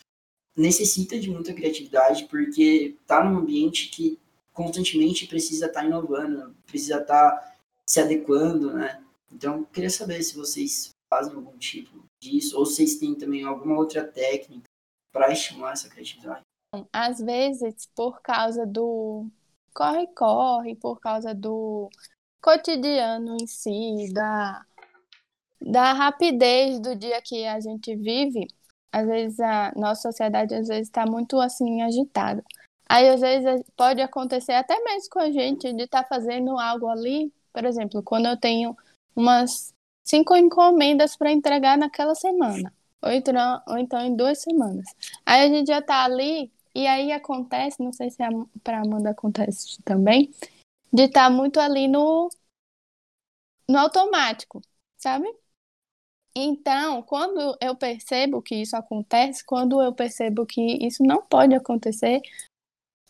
necessita 0.55 1.19
de 1.19 1.29
muita 1.29 1.53
criatividade, 1.53 2.25
porque 2.25 2.97
está 3.01 3.23
num 3.23 3.39
ambiente 3.39 3.89
que 3.89 4.19
constantemente 4.53 5.27
precisa 5.27 5.67
estar 5.67 5.81
tá 5.81 5.85
inovando, 5.85 6.55
precisa 6.65 7.01
estar 7.01 7.31
tá 7.31 7.55
se 7.85 7.99
adequando, 7.99 8.73
né? 8.73 9.03
Então, 9.31 9.63
queria 9.65 9.89
saber 9.89 10.21
se 10.23 10.35
vocês 10.35 10.89
fazem 11.09 11.33
algum 11.33 11.57
tipo 11.57 12.03
disso, 12.21 12.57
ou 12.57 12.65
vocês 12.65 12.95
têm 12.95 13.15
também 13.15 13.43
alguma 13.43 13.77
outra 13.77 14.03
técnica 14.03 14.63
para 15.11 15.31
estimular 15.31 15.73
essa 15.73 15.89
criatividade. 15.89 16.41
Às 16.91 17.19
vezes, 17.19 17.87
por 17.95 18.21
causa 18.21 18.65
do 18.65 19.29
corre-corre 19.73 20.75
por 20.75 20.99
causa 20.99 21.33
do 21.33 21.89
cotidiano 22.41 23.37
em 23.39 23.47
si, 23.47 24.11
da, 24.13 24.65
da 25.61 25.93
rapidez 25.93 26.79
do 26.79 26.95
dia 26.95 27.21
que 27.21 27.45
a 27.45 27.59
gente 27.59 27.95
vive, 27.95 28.47
às 28.91 29.07
vezes 29.07 29.39
a 29.39 29.71
nossa 29.75 30.01
sociedade 30.03 30.53
às 30.53 30.67
vezes 30.67 30.87
está 30.87 31.05
muito 31.05 31.39
assim 31.39 31.81
agitada. 31.81 32.43
Aí 32.89 33.07
às 33.09 33.21
vezes 33.21 33.63
pode 33.77 34.01
acontecer 34.01 34.53
até 34.53 34.77
mesmo 34.83 35.09
com 35.09 35.19
a 35.19 35.31
gente 35.31 35.71
de 35.73 35.83
estar 35.83 36.03
tá 36.03 36.09
fazendo 36.09 36.59
algo 36.59 36.87
ali, 36.89 37.31
por 37.53 37.63
exemplo, 37.63 38.03
quando 38.03 38.25
eu 38.27 38.37
tenho 38.37 38.75
umas 39.15 39.73
cinco 40.03 40.35
encomendas 40.35 41.15
para 41.15 41.31
entregar 41.31 41.77
naquela 41.77 42.15
semana, 42.15 42.73
ou 43.01 43.11
então, 43.11 43.61
ou 43.67 43.77
então 43.77 43.99
em 44.01 44.15
duas 44.15 44.41
semanas. 44.41 44.85
Aí 45.25 45.41
a 45.45 45.47
gente 45.47 45.67
já 45.67 45.79
está 45.79 46.03
ali 46.03 46.51
e 46.75 46.85
aí 46.87 47.11
acontece, 47.11 47.81
não 47.81 47.93
sei 47.93 48.09
se 48.09 48.17
para 48.63 48.81
Amanda 48.81 49.11
acontece 49.11 49.81
também, 49.83 50.33
de 50.91 51.03
estar 51.03 51.25
tá 51.25 51.29
muito 51.29 51.59
ali 51.59 51.87
no, 51.87 52.29
no 53.69 53.77
automático, 53.79 54.61
sabe? 54.97 55.27
Então, 56.35 57.01
quando 57.03 57.57
eu 57.61 57.75
percebo 57.75 58.41
que 58.41 58.55
isso 58.55 58.75
acontece, 58.75 59.45
quando 59.45 59.81
eu 59.81 59.93
percebo 59.93 60.45
que 60.45 60.61
isso 60.85 61.03
não 61.03 61.21
pode 61.21 61.53
acontecer, 61.53 62.21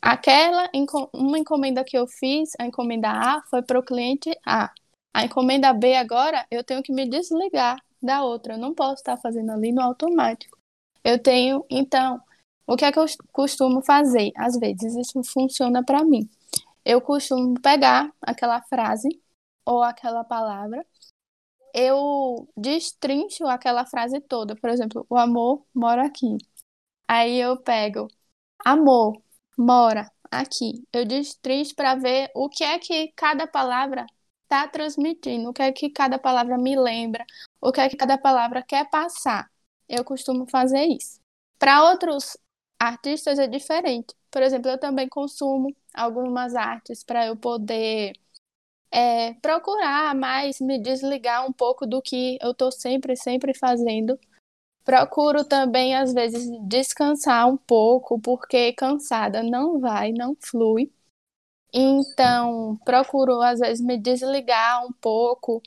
aquela 0.01 0.69
uma 1.13 1.38
encomenda 1.38 1.84
que 1.84 1.97
eu 1.97 2.07
fiz, 2.07 2.51
a 2.59 2.65
encomenda 2.65 3.09
A, 3.09 3.41
foi 3.49 3.61
para 3.61 3.80
o 3.80 3.84
cliente 3.84 4.32
A. 4.45 4.72
A 5.13 5.26
encomenda 5.26 5.74
B 5.74 5.95
agora, 5.95 6.45
eu 6.49 6.63
tenho 6.63 6.82
que 6.82 6.91
me 6.91 7.07
desligar 7.07 7.78
da 8.01 8.24
outra. 8.24 8.53
Eu 8.55 8.57
não 8.57 8.74
posso 8.74 8.95
estar 8.95 9.17
fazendo 9.17 9.51
ali 9.51 9.72
no 9.72 9.82
automático. 9.82 10.57
Eu 11.03 11.22
tenho, 11.22 11.65
então, 11.69 12.22
o 12.65 12.76
que 12.76 12.86
é 12.86 12.91
que 12.91 12.99
eu 12.99 13.05
costumo 13.32 13.82
fazer? 13.82 14.32
Às 14.36 14.57
vezes 14.57 14.95
isso 14.95 15.22
funciona 15.24 15.84
para 15.84 16.03
mim. 16.03 16.30
Eu 16.86 17.01
costumo 17.01 17.59
pegar 17.61 18.11
aquela 18.22 18.61
frase 18.63 19.09
ou 19.65 19.84
aquela 19.84 20.24
palavra, 20.24 20.86
eu 21.74 22.49
destrincho 22.57 23.45
aquela 23.47 23.86
frase 23.86 24.19
toda. 24.22 24.55
Por 24.55 24.69
exemplo, 24.69 25.05
o 25.09 25.17
amor 25.17 25.65
mora 25.74 26.05
aqui. 26.05 26.38
Aí 27.07 27.39
eu 27.39 27.57
pego 27.57 28.07
amor 28.65 29.22
mora 29.57 30.11
aqui. 30.32 30.84
Eu 30.93 31.05
destrincho 31.05 31.76
para 31.76 31.95
ver 31.95 32.32
o 32.36 32.49
que 32.49 32.63
é 32.63 32.80
que 32.80 33.11
cada 33.15 33.47
palavra 33.47 34.05
está 34.43 34.67
transmitindo, 34.67 35.49
o 35.49 35.53
que 35.53 35.61
é 35.61 35.72
que 35.72 35.89
cada 35.89 36.19
palavra 36.19 36.57
me 36.57 36.76
lembra, 36.78 37.26
o 37.61 37.72
que 37.72 37.82
é 37.82 37.89
que 37.89 37.97
cada 37.97 38.17
palavra 38.17 38.63
quer 38.63 38.89
passar. 38.89 39.49
Eu 39.88 40.03
costumo 40.03 40.47
fazer 40.49 40.86
isso. 40.86 41.19
Para 41.59 41.84
outros 41.89 42.38
artistas 42.80 43.39
é 43.39 43.47
diferente. 43.47 44.15
Por 44.32 44.41
exemplo, 44.41 44.72
eu 44.72 44.80
também 44.80 45.07
consumo 45.09 45.76
algumas 45.93 46.55
artes 46.55 47.03
para 47.03 47.28
eu 47.28 47.38
poder 47.38 48.13
é, 48.92 49.34
procurar 49.36 50.14
mais 50.14 50.60
me 50.60 50.78
desligar 50.78 51.48
um 51.48 51.54
pouco 51.54 51.86
do 51.86 52.02
que 52.02 52.38
eu 52.42 52.52
estou 52.52 52.72
sempre, 52.72 53.16
sempre 53.16 53.54
fazendo. 53.58 54.20
Procuro 54.84 55.46
também, 55.46 55.96
às 55.96 56.14
vezes, 56.14 56.50
descansar 56.68 57.48
um 57.48 57.58
pouco, 57.58 58.20
porque 58.20 58.74
cansada 58.74 59.42
não 59.42 59.80
vai, 59.80 60.12
não 60.12 60.36
flui. 60.39 60.92
Então, 61.74 62.78
procuro, 62.84 63.42
às 63.42 63.60
vezes, 63.60 63.84
me 63.84 63.98
desligar 63.98 64.86
um 64.86 64.92
pouco 64.92 65.62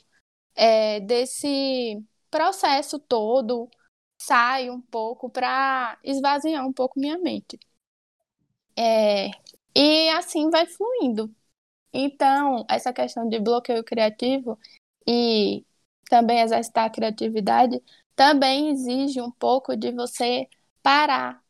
é, 0.55 0.99
desse 0.99 2.03
processo 2.29 2.99
todo 2.99 3.69
saio 4.21 4.73
um 4.73 4.81
pouco 4.81 5.29
para 5.29 5.97
esvaziar 6.03 6.65
um 6.65 6.73
pouco 6.73 6.99
minha 6.99 7.17
mente. 7.17 7.59
É, 8.77 9.29
e 9.75 10.09
assim 10.09 10.49
vai 10.49 10.65
fluindo. 10.65 11.33
Então, 11.97 12.65
essa 12.69 12.91
questão 12.91 13.29
de 13.29 13.39
bloqueio 13.39 13.81
criativo 13.81 14.59
e 15.07 15.65
também 16.09 16.41
exercitar 16.41 16.85
a 16.85 16.89
criatividade 16.89 17.81
também 18.15 18.69
exige 18.69 19.21
um 19.21 19.31
pouco 19.31 19.77
de 19.77 19.93
você 19.93 20.49
parar, 20.83 21.41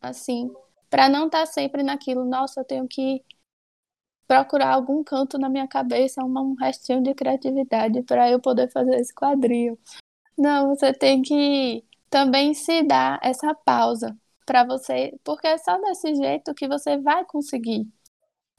assim, 0.00 0.50
para 0.90 1.08
não 1.10 1.26
estar 1.26 1.40
tá 1.40 1.46
sempre 1.46 1.82
naquilo, 1.82 2.24
nossa, 2.24 2.60
eu 2.60 2.64
tenho 2.64 2.88
que 2.88 3.22
procurar 4.26 4.74
algum 4.74 5.04
canto 5.04 5.38
na 5.38 5.48
minha 5.50 5.68
cabeça, 5.68 6.24
um 6.24 6.54
restinho 6.54 7.02
de 7.02 7.14
criatividade 7.14 8.02
para 8.02 8.30
eu 8.30 8.40
poder 8.40 8.70
fazer 8.72 8.96
esse 8.96 9.14
quadril. 9.14 9.78
Não, 10.38 10.68
você 10.74 10.92
tem 10.92 11.22
que 11.22 11.84
também 12.10 12.54
se 12.54 12.82
dar 12.82 13.20
essa 13.22 13.54
pausa 13.54 14.16
para 14.46 14.64
você, 14.64 15.18
porque 15.24 15.46
é 15.46 15.58
só 15.58 15.78
desse 15.82 16.14
jeito 16.14 16.54
que 16.54 16.68
você 16.68 16.98
vai 16.98 17.24
conseguir 17.26 17.86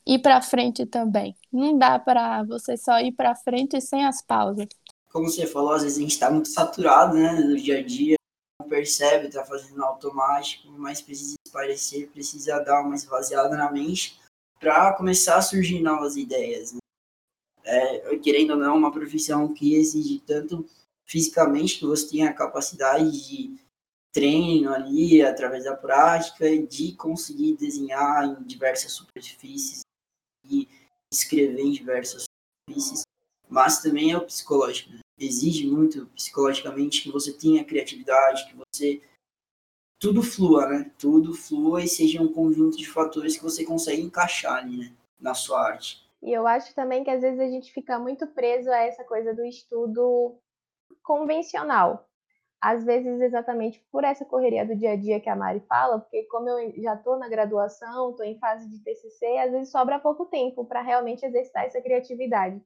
ir 0.08 0.20
para 0.20 0.42
frente 0.42 0.86
também. 0.86 1.36
Não 1.52 1.78
dá 1.78 2.00
para 2.00 2.44
você 2.44 2.78
só 2.78 3.00
ir 3.00 3.12
para 3.12 3.36
frente 3.36 3.80
sem 3.82 4.06
as 4.06 4.24
pausas. 4.24 4.68
Como 5.12 5.30
você 5.30 5.46
falou, 5.46 5.74
às 5.74 5.84
vezes 5.84 5.98
a 5.98 6.02
gente 6.02 6.12
está 6.12 6.32
muito 6.32 6.48
saturado, 6.48 7.16
né, 7.16 7.34
no 7.34 7.58
dia 7.58 7.80
a 7.80 7.84
dia, 7.84 8.16
não 8.62 8.70
percebe, 8.70 9.28
está 9.28 9.44
fazendo 9.44 9.84
automático, 9.84 10.70
mas 10.72 11.02
precisa 11.02 11.36
esparecer, 11.46 12.10
precisa 12.10 12.60
dar 12.60 12.82
uma 12.82 12.96
esvaziada 12.96 13.56
na 13.58 13.72
mente 13.72 14.20
para 14.60 14.94
começar 14.94 15.38
a 15.38 15.42
surgir 15.42 15.82
novas 15.82 16.16
ideias. 16.16 16.74
Né? 16.74 16.80
É, 17.66 18.18
querendo 18.18 18.52
ou 18.52 18.58
não, 18.58 18.78
uma 18.78 18.92
profissão 18.92 19.54
que 19.54 19.76
exige 19.76 20.20
tanto 20.20 20.66
fisicamente 21.06 21.80
que 21.80 21.86
você 21.86 22.10
tenha 22.10 22.30
a 22.30 22.34
capacidade 22.34 23.28
de 23.28 23.56
treino 24.14 24.74
ali, 24.74 25.22
através 25.22 25.66
da 25.66 25.76
prática, 25.76 26.46
de 26.66 26.94
conseguir 26.94 27.56
desenhar 27.56 28.26
em 28.26 28.44
diversas 28.44 28.94
superfícies 28.94 29.87
e 30.50 30.68
escrever 31.14 31.62
em 31.62 31.72
diversas 31.72 32.24
superfícies, 32.70 33.04
mas 33.50 33.82
também 33.82 34.12
é 34.12 34.18
o 34.18 34.26
psicológico. 34.26 34.92
Né? 34.92 35.00
Exige 35.20 35.66
muito 35.68 36.06
psicologicamente 36.08 37.02
que 37.02 37.12
você 37.12 37.34
tenha 37.34 37.66
criatividade, 37.66 38.48
que 38.48 38.56
você 38.56 39.02
tudo 40.00 40.22
flua, 40.22 40.68
né? 40.68 40.92
Tudo 41.00 41.34
flua 41.34 41.84
e 41.84 41.88
seja 41.88 42.22
um 42.22 42.32
conjunto 42.32 42.78
de 42.78 42.88
fatores 42.88 43.36
que 43.36 43.44
você 43.44 43.66
consegue 43.66 44.02
encaixar 44.02 44.58
ali, 44.58 44.78
né? 44.78 44.94
Na 45.20 45.34
sua 45.34 45.60
arte. 45.60 46.08
E 46.22 46.32
eu 46.32 46.48
acho 46.48 46.74
também 46.76 47.04
que 47.04 47.10
às 47.10 47.22
vezes 47.22 47.40
a 47.40 47.48
gente 47.48 47.72
fica 47.72 47.98
muito 47.98 48.28
preso 48.28 48.70
a 48.70 48.78
essa 48.78 49.04
coisa 49.04 49.34
do 49.34 49.44
estudo 49.44 50.36
convencional. 51.04 52.07
Às 52.62 52.84
vezes, 52.84 53.22
exatamente 53.22 53.86
por 53.92 54.04
essa 54.04 54.26
correria 54.26 54.66
do 54.66 54.76
dia 54.76 54.92
a 54.92 54.96
dia 54.96 55.20
que 55.20 55.30
a 55.30 55.36
Mari 55.36 55.60
fala, 55.70 56.00
porque 56.00 56.24
como 56.24 56.50
eu 56.50 56.74
já 56.82 56.96
estou 56.96 57.18
na 57.18 57.30
graduação, 57.30 58.12
estou 58.12 58.26
em 58.26 58.40
fase 58.40 58.68
de 58.70 58.84
TCC, 58.84 59.38
às 59.38 59.52
vezes 59.52 59.72
sobra 59.72 60.00
pouco 60.00 60.26
tempo 60.26 60.66
para 60.66 60.82
realmente 60.82 61.26
exercitar 61.26 61.66
essa 61.66 61.82
criatividade. 61.82 62.62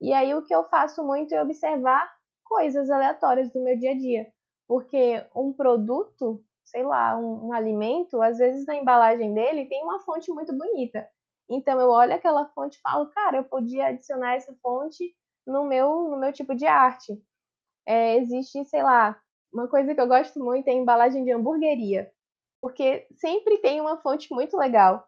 E 0.00 0.12
aí 0.12 0.34
o 0.34 0.42
que 0.42 0.54
eu 0.54 0.64
faço 0.64 1.04
muito 1.04 1.34
é 1.34 1.42
observar 1.42 2.12
coisas 2.44 2.90
aleatórias 2.90 3.50
do 3.50 3.62
meu 3.62 3.78
dia 3.78 3.92
a 3.92 3.98
dia. 3.98 4.26
Porque 4.68 5.24
um 5.34 5.52
produto 5.52 6.44
sei 6.64 6.82
lá, 6.82 7.16
um, 7.18 7.48
um 7.48 7.52
alimento, 7.52 8.22
às 8.22 8.38
vezes 8.38 8.66
na 8.66 8.74
embalagem 8.76 9.34
dele 9.34 9.66
tem 9.66 9.82
uma 9.82 10.00
fonte 10.00 10.30
muito 10.32 10.56
bonita. 10.56 11.06
Então 11.48 11.78
eu 11.78 11.90
olho 11.90 12.14
aquela 12.14 12.46
fonte 12.48 12.78
e 12.78 12.80
falo, 12.80 13.10
cara, 13.10 13.38
eu 13.38 13.44
podia 13.44 13.88
adicionar 13.88 14.34
essa 14.34 14.54
fonte 14.62 15.14
no 15.46 15.64
meu, 15.64 16.08
no 16.08 16.18
meu 16.18 16.32
tipo 16.32 16.54
de 16.54 16.66
arte. 16.66 17.12
É, 17.86 18.16
existe, 18.16 18.64
sei 18.64 18.82
lá, 18.82 19.20
uma 19.52 19.68
coisa 19.68 19.94
que 19.94 20.00
eu 20.00 20.06
gosto 20.08 20.38
muito 20.42 20.68
é 20.68 20.72
a 20.72 20.74
embalagem 20.74 21.24
de 21.24 21.32
hamburgueria, 21.32 22.10
porque 22.60 23.06
sempre 23.12 23.58
tem 23.58 23.80
uma 23.80 23.98
fonte 23.98 24.32
muito 24.32 24.56
legal. 24.56 25.06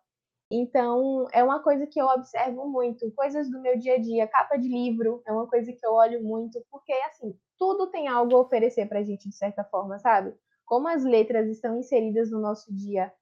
Então, 0.51 1.26
é 1.32 1.42
uma 1.42 1.62
coisa 1.62 1.86
que 1.86 2.01
eu 2.01 2.07
observo 2.07 2.68
muito. 2.68 3.11
Coisas 3.12 3.51
do 3.51 3.61
meu 3.61 3.78
dia 3.78 3.95
a 3.95 3.99
dia, 3.99 4.28
capa 4.28 4.57
de 4.57 4.68
livro, 4.68 5.22
é 5.26 5.32
uma 5.32 5.49
coisa 5.49 5.72
que 5.72 5.84
eu 5.84 5.92
olho 5.92 6.22
muito, 6.22 6.62
porque, 6.70 6.92
assim, 7.09 7.34
tudo 7.59 7.90
tem 7.90 8.09
algo 8.09 8.36
a 8.36 8.40
oferecer 8.40 8.86
pra 8.86 9.03
gente, 9.03 9.28
de 9.28 9.34
certa 9.36 9.64
forma, 9.64 9.99
sabe? 9.99 10.34
como 10.64 10.88
as 10.88 11.05
letras 11.05 11.49
estão 11.49 11.78
inseridas 11.78 12.30
no 12.30 12.40
nosso 12.40 12.74
dia 12.74 13.12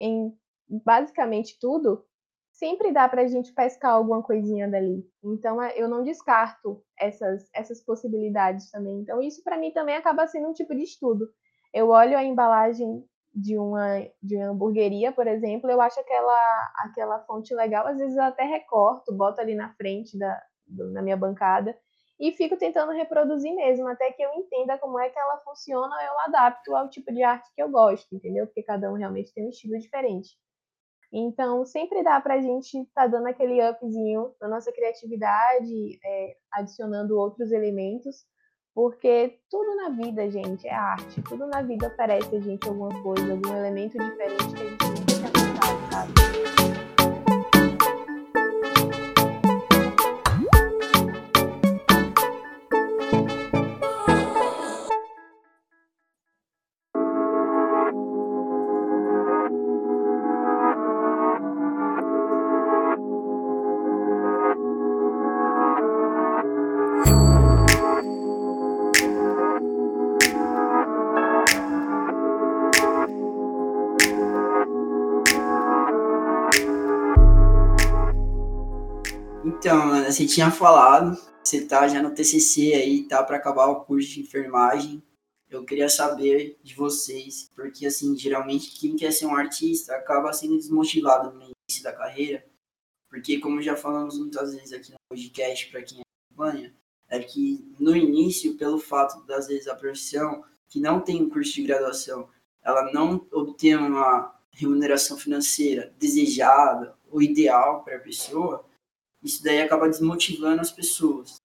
em 0.00 0.36
basicamente 0.84 1.58
tudo, 1.60 2.04
sempre 2.62 2.92
dá 2.92 3.08
para 3.08 3.22
a 3.22 3.26
gente 3.26 3.52
pescar 3.52 3.90
alguma 3.90 4.22
coisinha 4.22 4.68
dali. 4.70 5.04
Então, 5.24 5.60
é, 5.60 5.76
eu 5.76 5.88
não 5.88 6.04
descarto 6.04 6.80
essas, 6.96 7.50
essas 7.52 7.84
possibilidades 7.84 8.70
também. 8.70 9.00
Então, 9.00 9.20
isso 9.20 9.42
para 9.42 9.58
mim 9.58 9.72
também 9.72 9.96
acaba 9.96 10.28
sendo 10.28 10.48
um 10.48 10.52
tipo 10.52 10.72
de 10.72 10.84
estudo. 10.84 11.28
Eu 11.74 11.88
olho 11.88 12.16
a 12.16 12.22
embalagem 12.22 13.04
de 13.34 13.58
uma, 13.58 14.06
de 14.22 14.36
uma 14.36 14.50
hamburgueria, 14.50 15.10
por 15.10 15.26
exemplo, 15.26 15.68
eu 15.68 15.80
acho 15.80 15.98
aquela, 15.98 16.72
aquela 16.84 17.18
fonte 17.24 17.52
legal, 17.52 17.84
às 17.84 17.98
vezes 17.98 18.16
eu 18.16 18.22
até 18.22 18.44
recorto, 18.44 19.12
boto 19.12 19.40
ali 19.40 19.56
na 19.56 19.74
frente 19.74 20.16
da, 20.16 20.40
na 20.92 21.02
minha 21.02 21.16
bancada 21.16 21.76
e 22.20 22.30
fico 22.30 22.56
tentando 22.56 22.92
reproduzir 22.92 23.52
mesmo, 23.56 23.88
até 23.88 24.12
que 24.12 24.22
eu 24.22 24.32
entenda 24.34 24.78
como 24.78 25.00
é 25.00 25.08
que 25.08 25.18
ela 25.18 25.38
funciona, 25.38 25.96
eu 26.04 26.20
adapto 26.26 26.76
ao 26.76 26.88
tipo 26.88 27.12
de 27.12 27.22
arte 27.24 27.48
que 27.56 27.62
eu 27.62 27.70
gosto, 27.70 28.14
entendeu? 28.14 28.46
Porque 28.46 28.62
cada 28.62 28.92
um 28.92 28.94
realmente 28.94 29.34
tem 29.34 29.46
um 29.46 29.48
estilo 29.48 29.76
diferente. 29.78 30.36
Então, 31.12 31.66
sempre 31.66 32.02
dá 32.02 32.20
para 32.20 32.34
a 32.34 32.40
gente 32.40 32.78
estar 32.78 33.02
tá 33.02 33.06
dando 33.06 33.26
aquele 33.26 33.62
upzinho 33.68 34.32
na 34.40 34.48
nossa 34.48 34.72
criatividade, 34.72 35.98
é, 36.02 36.36
adicionando 36.50 37.18
outros 37.18 37.52
elementos, 37.52 38.24
porque 38.74 39.38
tudo 39.50 39.76
na 39.76 39.90
vida, 39.90 40.30
gente, 40.30 40.66
é 40.66 40.74
arte. 40.74 41.20
Tudo 41.22 41.46
na 41.46 41.60
vida 41.60 41.88
oferece 41.88 42.34
a 42.34 42.40
gente 42.40 42.66
alguma 42.66 43.02
coisa, 43.02 43.30
algum 43.30 43.54
elemento 43.54 43.98
diferente 43.98 44.54
que 44.54 44.62
a 44.62 44.96
gente 44.96 45.11
você 80.12 80.26
tinha 80.26 80.50
falado, 80.50 81.18
você 81.42 81.64
tá 81.64 81.88
já 81.88 82.02
no 82.02 82.14
TCC 82.14 82.74
aí, 82.74 83.04
tá 83.04 83.22
para 83.22 83.38
acabar 83.38 83.66
o 83.66 83.84
curso 83.84 84.10
de 84.10 84.20
enfermagem. 84.20 85.02
Eu 85.48 85.64
queria 85.64 85.88
saber 85.88 86.58
de 86.62 86.74
vocês, 86.74 87.50
porque 87.54 87.86
assim, 87.86 88.16
geralmente 88.16 88.78
quem 88.78 88.94
quer 88.94 89.10
ser 89.12 89.26
um 89.26 89.34
artista 89.34 89.94
acaba 89.94 90.32
sendo 90.32 90.56
desmotivado 90.56 91.32
no 91.32 91.42
início 91.42 91.82
da 91.82 91.92
carreira, 91.92 92.44
porque 93.08 93.38
como 93.38 93.62
já 93.62 93.74
falamos 93.74 94.18
muitas 94.18 94.54
vezes 94.54 94.72
aqui 94.72 94.92
no 94.92 94.96
podcast 95.08 95.70
para 95.70 95.82
quem 95.82 96.02
acompanha, 96.30 96.74
é 97.08 97.18
que 97.18 97.74
no 97.78 97.96
início, 97.96 98.56
pelo 98.56 98.78
fato 98.78 99.24
das 99.26 99.46
vezes 99.46 99.66
a 99.66 99.74
profissão 99.74 100.44
que 100.68 100.80
não 100.80 101.00
tem 101.00 101.22
um 101.22 101.28
curso 101.28 101.54
de 101.54 101.64
graduação, 101.64 102.28
ela 102.62 102.92
não 102.92 103.26
obtém 103.32 103.76
uma 103.76 104.34
remuneração 104.50 105.16
financeira 105.16 105.94
desejada 105.98 106.94
ou 107.10 107.22
ideal 107.22 107.82
para 107.82 107.96
a 107.96 108.00
pessoa, 108.00 108.64
isso 109.22 109.42
daí 109.42 109.60
acaba 109.60 109.88
desmotivando 109.88 110.60
as 110.60 110.70
pessoas. 110.70 111.36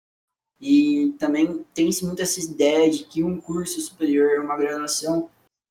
E 0.60 1.14
também 1.18 1.64
tem-se 1.74 2.04
muito 2.04 2.22
essa 2.22 2.40
ideia 2.40 2.90
de 2.90 3.04
que 3.04 3.22
um 3.22 3.40
curso 3.40 3.80
superior, 3.80 4.40
uma 4.40 4.56
graduação, 4.56 5.28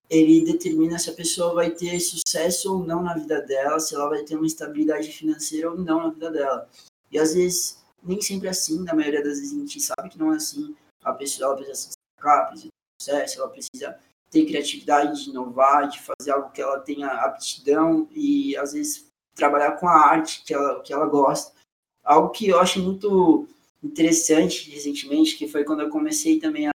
ele 0.09 0.45
determina 0.45 0.99
se 0.99 1.09
a 1.09 1.13
pessoa 1.13 1.55
vai 1.55 1.71
ter 1.71 1.99
sucesso 1.99 2.71
ou 2.71 2.85
não 2.85 3.01
na 3.01 3.15
vida 3.15 3.41
dela, 3.41 3.79
se 3.79 3.95
ela 3.95 4.09
vai 4.09 4.23
ter 4.23 4.35
uma 4.35 4.45
estabilidade 4.45 5.11
financeira 5.11 5.71
ou 5.71 5.77
não 5.77 6.03
na 6.03 6.09
vida 6.09 6.29
dela. 6.31 6.69
E 7.11 7.17
às 7.17 7.33
vezes, 7.33 7.83
nem 8.03 8.21
sempre 8.21 8.47
é 8.47 8.51
assim, 8.51 8.83
na 8.83 8.93
maioria 8.93 9.23
das 9.23 9.39
vezes 9.39 9.53
a 9.53 9.59
gente 9.59 9.81
sabe 9.81 10.09
que 10.09 10.19
não 10.19 10.31
é 10.31 10.35
assim. 10.35 10.75
A 11.03 11.13
pessoa 11.13 11.55
precisa 11.55 11.75
se 11.75 11.89
destacar, 11.89 12.49
precisa 12.49 12.69
ter 12.69 13.03
sucesso, 13.03 13.39
ela 13.39 13.49
precisa 13.49 13.99
ter 14.29 14.45
criatividade 14.45 15.23
de 15.23 15.29
inovar, 15.31 15.87
de 15.87 15.99
fazer 16.01 16.31
algo 16.31 16.51
que 16.51 16.61
ela 16.61 16.79
tenha 16.79 17.07
aptidão 17.07 18.07
e 18.11 18.55
às 18.57 18.73
vezes 18.73 19.07
trabalhar 19.33 19.73
com 19.73 19.87
a 19.87 19.93
arte 19.93 20.43
que 20.43 20.53
ela, 20.53 20.81
que 20.81 20.93
ela 20.93 21.05
gosta. 21.05 21.54
Algo 22.05 22.29
que 22.29 22.47
eu 22.47 22.59
acho 22.59 22.79
muito 22.79 23.47
interessante 23.83 24.69
recentemente, 24.69 25.35
que 25.35 25.47
foi 25.47 25.63
quando 25.63 25.81
eu 25.81 25.89
comecei 25.89 26.39
também 26.39 26.67
a 26.67 26.71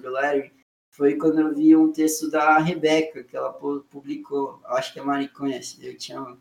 Larry, 0.00 0.52
foi 0.90 1.16
quando 1.16 1.40
eu 1.40 1.54
vi 1.54 1.74
um 1.74 1.92
texto 1.92 2.30
da 2.30 2.58
Rebeca, 2.58 3.24
que 3.24 3.36
ela 3.36 3.52
publicou, 3.52 4.60
acho 4.66 4.92
que 4.92 5.00
a 5.00 5.04
Mari 5.04 5.28
conhece, 5.28 5.84
eu 5.84 5.96
tinha 5.96 6.36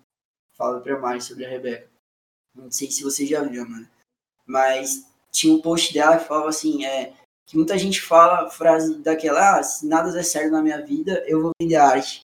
falado 0.53 0.83
pra 0.83 0.99
Mari 0.99 1.21
sobre 1.21 1.45
a 1.45 1.49
Rebeca. 1.49 1.89
Não 2.53 2.69
sei 2.69 2.91
se 2.91 3.01
você 3.01 3.25
já 3.25 3.41
viu, 3.43 3.67
mano. 3.67 3.87
Mas 4.45 5.07
tinha 5.31 5.55
um 5.55 5.61
post 5.61 5.93
dela 5.93 6.17
que 6.17 6.27
falava 6.27 6.49
assim, 6.49 6.85
é, 6.85 7.13
que 7.47 7.55
muita 7.55 7.77
gente 7.77 8.01
fala 8.01 8.49
frase 8.49 8.97
daquela, 8.99 9.59
ah, 9.59 9.63
se 9.63 9.87
nada 9.87 10.11
der 10.11 10.23
certo 10.23 10.51
na 10.51 10.61
minha 10.61 10.85
vida, 10.85 11.23
eu 11.27 11.41
vou 11.41 11.51
vender 11.59 11.77
arte. 11.77 12.19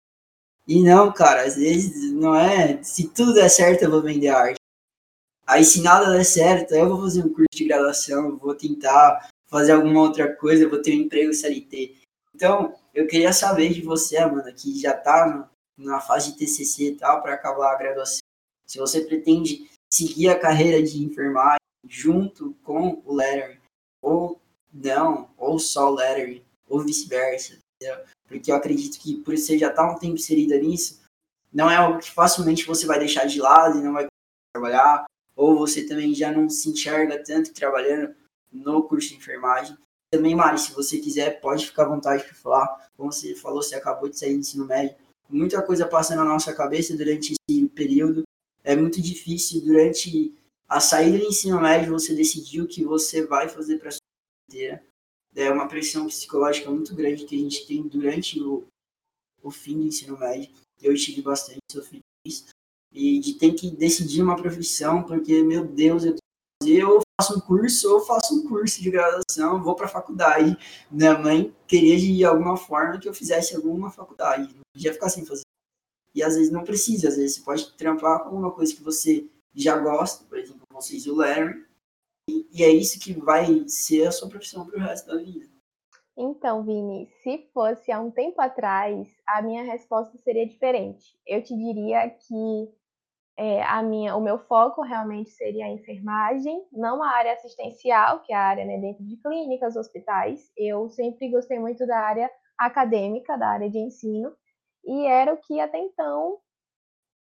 E 0.67 0.81
não, 0.81 1.13
cara, 1.13 1.43
às 1.43 1.57
vezes 1.57 2.13
não 2.13 2.37
é, 2.37 2.81
se 2.85 3.09
tudo 3.09 3.35
der 3.35 3.49
certo, 3.49 3.83
eu 3.83 3.91
vou 3.91 4.01
vender 4.01 4.29
arte. 4.29 4.62
Aí, 5.53 5.67
se 5.67 5.83
nada 5.83 6.11
der 6.11 6.25
certo, 6.25 6.73
eu 6.73 6.89
vou 6.89 7.03
fazer 7.03 7.23
um 7.23 7.29
curso 7.29 7.47
de 7.53 7.65
graduação, 7.67 8.39
vou 8.39 8.55
tentar 8.55 9.29
fazer 9.49 9.73
alguma 9.73 10.01
outra 10.01 10.35
coisa, 10.35 10.67
vou 10.67 10.81
ter 10.81 10.93
um 10.93 11.03
emprego 11.03 11.35
CLT. 11.35 11.99
Então, 12.35 12.75
eu 12.95 13.07
queria 13.07 13.35
saber 13.35 13.71
de 13.75 13.83
você, 13.83 14.17
Amanda, 14.17 14.51
que 14.51 14.81
já 14.81 14.93
está 14.93 15.47
na 15.77 16.01
fase 16.01 16.33
de 16.33 16.39
TCC 16.39 16.93
e 16.93 16.97
tal, 16.97 17.21
para 17.21 17.35
acabar 17.35 17.75
a 17.75 17.77
graduação. 17.77 18.21
Se 18.67 18.79
você 18.79 19.03
pretende 19.03 19.71
seguir 19.93 20.31
a 20.31 20.39
carreira 20.39 20.83
de 20.83 21.05
enfermagem 21.05 21.59
junto 21.87 22.55
com 22.63 23.03
o 23.05 23.15
lettering, 23.15 23.59
ou 24.01 24.41
não, 24.73 25.29
ou 25.37 25.59
só 25.59 25.91
o 25.91 25.95
lettering, 25.95 26.43
ou 26.67 26.81
vice-versa, 26.81 27.59
Porque 28.27 28.51
eu 28.51 28.57
acredito 28.57 28.99
que 28.99 29.17
por 29.17 29.37
você 29.37 29.59
já 29.59 29.69
estar 29.69 29.87
tá 29.87 29.93
um 29.93 29.99
tempo 29.99 30.15
inserida 30.15 30.57
nisso, 30.57 31.03
não 31.53 31.71
é 31.71 31.77
algo 31.77 31.99
que 31.99 32.11
facilmente 32.11 32.65
você 32.65 32.87
vai 32.87 32.99
deixar 32.99 33.27
de 33.27 33.39
lado 33.39 33.79
e 33.79 33.83
não 33.83 33.93
vai 33.93 34.07
trabalhar, 34.55 35.05
ou 35.43 35.59
você 35.59 35.85
também 35.85 36.15
já 36.15 36.31
não 36.31 36.49
se 36.49 36.71
enxerga 36.71 37.21
tanto 37.21 37.53
trabalhando 37.53 38.15
no 38.53 38.85
curso 38.85 39.09
de 39.09 39.17
enfermagem. 39.17 39.77
Também, 40.09 40.37
Mari, 40.37 40.61
se 40.61 40.73
você 40.73 41.01
quiser, 41.01 41.41
pode 41.41 41.67
ficar 41.67 41.83
à 41.83 41.89
vontade 41.89 42.23
para 42.23 42.35
falar. 42.35 42.91
Como 42.97 43.13
você 43.13 43.35
falou, 43.35 43.61
você 43.61 43.75
acabou 43.75 44.09
de 44.09 44.17
sair 44.17 44.35
do 44.35 44.39
ensino 44.39 44.65
médio. 44.65 44.95
Muita 45.29 45.61
coisa 45.61 45.89
passa 45.89 46.15
na 46.15 46.25
nossa 46.25 46.55
cabeça 46.55 46.97
durante 46.97 47.33
esse 47.33 47.69
período. 47.71 48.23
É 48.63 48.77
muito 48.77 49.03
difícil, 49.03 49.61
durante 49.63 50.33
a 50.69 50.79
saída 50.79 51.19
do 51.19 51.25
ensino 51.25 51.61
médio, 51.61 51.91
você 51.91 52.15
decidir 52.15 52.61
o 52.61 52.69
que 52.69 52.85
você 52.85 53.27
vai 53.27 53.49
fazer 53.49 53.79
para 53.79 53.89
a 53.89 53.93
sua 53.93 53.99
vida 54.49 54.63
inteira. 54.63 54.85
é 55.35 55.51
uma 55.51 55.67
pressão 55.67 56.07
psicológica 56.07 56.71
muito 56.71 56.95
grande 56.95 57.25
que 57.25 57.35
a 57.35 57.39
gente 57.39 57.67
tem 57.67 57.83
durante 57.89 58.41
o, 58.41 58.65
o 59.43 59.51
fim 59.51 59.81
do 59.81 59.87
ensino 59.87 60.17
médio. 60.17 60.53
Eu 60.81 60.95
tive 60.95 61.21
bastante, 61.21 61.59
sofri 61.69 61.99
isso. 62.25 62.45
E 62.93 63.19
de 63.21 63.35
ter 63.35 63.53
que 63.55 63.71
decidir 63.71 64.23
uma 64.23 64.37
profissão, 64.37 65.03
porque, 65.03 65.43
meu 65.43 65.67
Deus, 65.67 66.05
eu 66.05 66.15
eu 66.65 67.01
faço 67.21 67.37
um 67.37 67.41
curso 67.41 67.93
ou 67.93 68.01
faço 68.01 68.35
um 68.35 68.49
curso 68.49 68.81
de 68.81 68.91
graduação, 68.91 69.63
vou 69.63 69.75
para 69.75 69.87
a 69.87 69.89
faculdade. 69.89 70.57
Minha 70.91 71.19
mãe 71.19 71.55
queria 71.67 71.99
de 71.99 72.25
alguma 72.25 72.57
forma 72.57 72.99
que 72.99 73.09
eu 73.09 73.15
fizesse 73.15 73.57
alguma 73.57 73.91
faculdade, 73.91 74.55
não 74.55 74.63
podia 74.75 74.93
ficar 74.93 75.09
sem 75.09 75.25
fazer. 75.25 75.43
E 76.15 76.23
às 76.23 76.37
vezes 76.37 76.53
não 76.53 76.63
precisa, 76.63 77.09
às 77.09 77.17
vezes 77.17 77.37
você 77.37 77.43
pode 77.43 77.73
trampar 77.77 78.25
com 78.25 78.37
uma 78.37 78.53
coisa 78.53 78.75
que 78.75 78.83
você 78.83 79.29
já 79.55 79.77
gosta, 79.79 80.25
por 80.25 80.39
exemplo, 80.39 80.63
vocês 80.73 81.07
o 81.07 81.15
Larry, 81.15 81.65
e, 82.29 82.47
e 82.53 82.63
é 82.63 82.71
isso 82.71 83.01
que 83.01 83.13
vai 83.13 83.67
ser 83.69 84.07
a 84.07 84.13
sua 84.13 84.29
profissão 84.29 84.67
para 84.67 84.79
o 84.79 84.81
resto 84.81 85.07
da 85.07 85.17
vida. 85.17 85.51
Então, 86.17 86.63
Vini, 86.63 87.09
se 87.23 87.49
fosse 87.55 87.91
há 87.91 87.99
um 87.99 88.11
tempo 88.11 88.41
atrás, 88.41 89.09
a 89.27 89.41
minha 89.41 89.65
resposta 89.65 90.17
seria 90.19 90.47
diferente. 90.47 91.17
Eu 91.27 91.43
te 91.43 91.57
diria 91.57 92.11
que 92.11 92.69
é, 93.37 93.63
a 93.63 93.83
minha, 93.83 94.15
o 94.17 94.21
meu 94.21 94.39
foco 94.39 94.83
realmente 94.83 95.31
seria 95.31 95.65
a 95.65 95.71
enfermagem, 95.71 96.67
não 96.71 97.03
a 97.03 97.09
área 97.09 97.33
assistencial, 97.33 98.21
que 98.21 98.33
é 98.33 98.37
a 98.37 98.43
área 98.43 98.65
né, 98.65 98.79
dentro 98.79 99.05
de 99.05 99.17
clínicas, 99.17 99.77
hospitais. 99.77 100.51
Eu 100.57 100.89
sempre 100.91 101.31
gostei 101.31 101.59
muito 101.59 101.87
da 101.87 101.99
área 101.99 102.31
acadêmica, 102.59 103.37
da 103.37 103.49
área 103.49 103.71
de 103.71 103.79
ensino, 103.79 104.35
e 104.85 105.07
era 105.07 105.33
o 105.33 105.39
que 105.39 105.61
até 105.61 105.79
então 105.79 106.39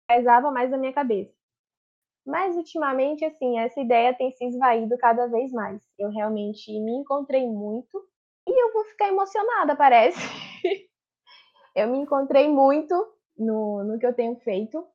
pesava 0.08 0.52
mais 0.52 0.72
na 0.72 0.78
minha 0.78 0.94
cabeça. 0.94 1.34
Mas 2.26 2.56
ultimamente, 2.56 3.26
assim, 3.26 3.60
essa 3.60 3.80
ideia 3.80 4.14
tem 4.14 4.32
se 4.32 4.46
esvaído 4.46 4.98
cada 4.98 5.28
vez 5.28 5.52
mais. 5.52 5.82
Eu 5.98 6.10
realmente 6.10 6.72
me 6.80 6.94
encontrei 6.94 7.48
muito 7.48 8.08
e 8.48 8.64
eu 8.64 8.74
vou 8.74 8.86
ficar 8.86 9.08
emocionada, 9.08 9.76
parece. 9.76 10.20
eu 11.76 11.88
me 11.88 11.98
encontrei 11.98 12.48
muito 12.48 12.94
no, 13.38 13.84
no 13.84 14.00
que 14.00 14.06
eu 14.06 14.14
tenho 14.14 14.36
feito. 14.38 14.86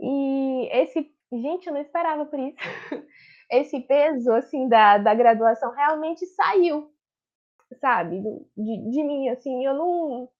E 0.00 0.68
esse, 0.72 1.12
gente, 1.32 1.66
eu 1.66 1.74
não 1.74 1.80
esperava 1.80 2.26
por 2.26 2.38
isso. 2.38 2.56
esse 3.50 3.80
peso, 3.80 4.32
assim, 4.32 4.68
da, 4.68 4.98
da 4.98 5.14
graduação 5.14 5.72
realmente 5.72 6.26
saiu, 6.26 6.92
sabe, 7.80 8.20
de, 8.56 8.90
de 8.90 9.02
mim, 9.02 9.28
assim, 9.28 9.64
eu 9.64 9.74
não, 9.74 10.30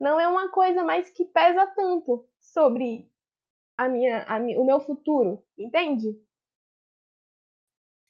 não 0.00 0.20
é 0.20 0.26
uma 0.26 0.50
coisa 0.50 0.82
mais 0.82 1.10
que 1.10 1.24
pesa 1.24 1.66
tanto 1.68 2.26
sobre 2.40 3.10
a 3.76 3.88
minha, 3.88 4.24
a 4.24 4.38
o 4.38 4.64
meu 4.64 4.80
futuro, 4.80 5.42
entende? 5.58 6.18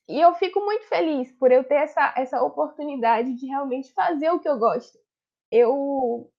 E 0.09 0.21
eu 0.21 0.35
fico 0.35 0.61
muito 0.61 0.87
feliz 0.87 1.33
por 1.33 1.51
eu 1.51 1.65
ter 1.65 1.75
essa, 1.75 2.15
essa 2.17 2.43
oportunidade 2.43 3.35
de 3.35 3.47
realmente 3.47 3.93
fazer 3.93 4.31
o 4.31 4.39
que 4.39 4.49
eu 4.49 4.57
gosto. 4.57 4.97
Eu 5.51 6.31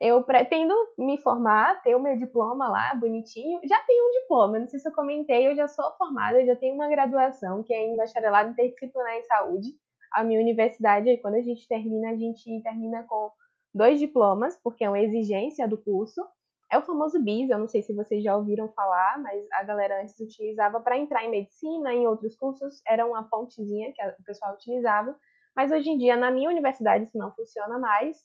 eu 0.00 0.22
pretendo 0.22 0.74
me 0.98 1.16
formar, 1.18 1.82
ter 1.82 1.94
o 1.94 2.00
meu 2.00 2.16
diploma 2.18 2.68
lá, 2.68 2.94
bonitinho. 2.94 3.60
Já 3.64 3.78
tenho 3.84 4.08
um 4.08 4.20
diploma, 4.20 4.58
não 4.58 4.68
sei 4.68 4.78
se 4.78 4.88
eu 4.88 4.92
comentei, 4.92 5.46
eu 5.46 5.56
já 5.56 5.66
sou 5.68 5.90
formada, 5.96 6.44
já 6.44 6.54
tenho 6.54 6.74
uma 6.74 6.88
graduação, 6.88 7.62
que 7.62 7.72
é 7.72 7.86
em 7.86 7.96
bacharelado 7.96 8.50
interdisciplinar 8.50 9.14
em 9.14 9.22
saúde. 9.24 9.68
A 10.12 10.22
minha 10.22 10.40
universidade, 10.40 11.16
quando 11.18 11.36
a 11.36 11.42
gente 11.42 11.66
termina, 11.66 12.10
a 12.10 12.16
gente 12.16 12.62
termina 12.62 13.04
com 13.04 13.30
dois 13.74 13.98
diplomas, 13.98 14.58
porque 14.62 14.84
é 14.84 14.88
uma 14.88 15.00
exigência 15.00 15.66
do 15.66 15.78
curso. 15.78 16.22
É 16.70 16.78
o 16.78 16.82
famoso 16.82 17.22
BIS, 17.22 17.48
eu 17.48 17.58
não 17.58 17.68
sei 17.68 17.82
se 17.82 17.94
vocês 17.94 18.22
já 18.22 18.36
ouviram 18.36 18.68
falar, 18.72 19.18
mas 19.22 19.46
a 19.52 19.62
galera 19.62 20.02
antes 20.02 20.18
utilizava 20.18 20.80
para 20.80 20.98
entrar 20.98 21.24
em 21.24 21.30
medicina, 21.30 21.94
em 21.94 22.06
outros 22.06 22.36
cursos, 22.36 22.82
era 22.86 23.06
uma 23.06 23.22
pontezinha 23.22 23.92
que 23.94 24.02
o 24.02 24.24
pessoal 24.24 24.54
utilizava. 24.54 25.16
Mas 25.54 25.70
hoje 25.70 25.88
em 25.88 25.96
dia, 25.96 26.16
na 26.16 26.30
minha 26.30 26.50
universidade, 26.50 27.04
isso 27.04 27.16
não 27.16 27.32
funciona 27.34 27.78
mais. 27.78 28.18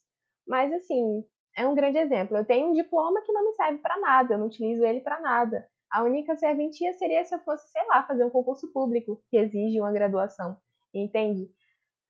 Mas, 0.48 0.74
assim, 0.74 1.24
é 1.56 1.68
um 1.68 1.76
grande 1.76 1.98
exemplo. 1.98 2.38
Eu 2.38 2.46
tenho 2.46 2.70
um 2.70 2.74
diploma 2.74 3.22
que 3.22 3.32
não 3.32 3.46
me 3.46 3.54
serve 3.54 3.80
para 3.80 4.00
nada, 4.00 4.34
eu 4.34 4.38
não 4.38 4.48
utilizo 4.48 4.84
ele 4.84 5.02
para 5.02 5.20
nada. 5.20 5.68
A 5.90 6.04
única 6.04 6.36
serventia 6.38 6.94
seria 6.94 7.24
se 7.26 7.36
eu 7.36 7.40
fosse, 7.40 7.70
sei 7.70 7.86
lá, 7.88 8.04
fazer 8.04 8.24
um 8.24 8.30
concurso 8.30 8.72
público 8.72 9.22
que 9.30 9.38
exige 9.38 9.80
uma 9.80 9.92
graduação, 9.92 10.58
entende? 10.94 11.50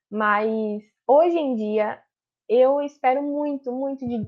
Mas 0.10 0.84
hoje 1.08 1.38
em 1.38 1.56
dia 1.56 2.02
eu 2.48 2.82
espero 2.82 3.24
muito, 3.24 3.72
muito 3.72 4.08
de 4.08 4.28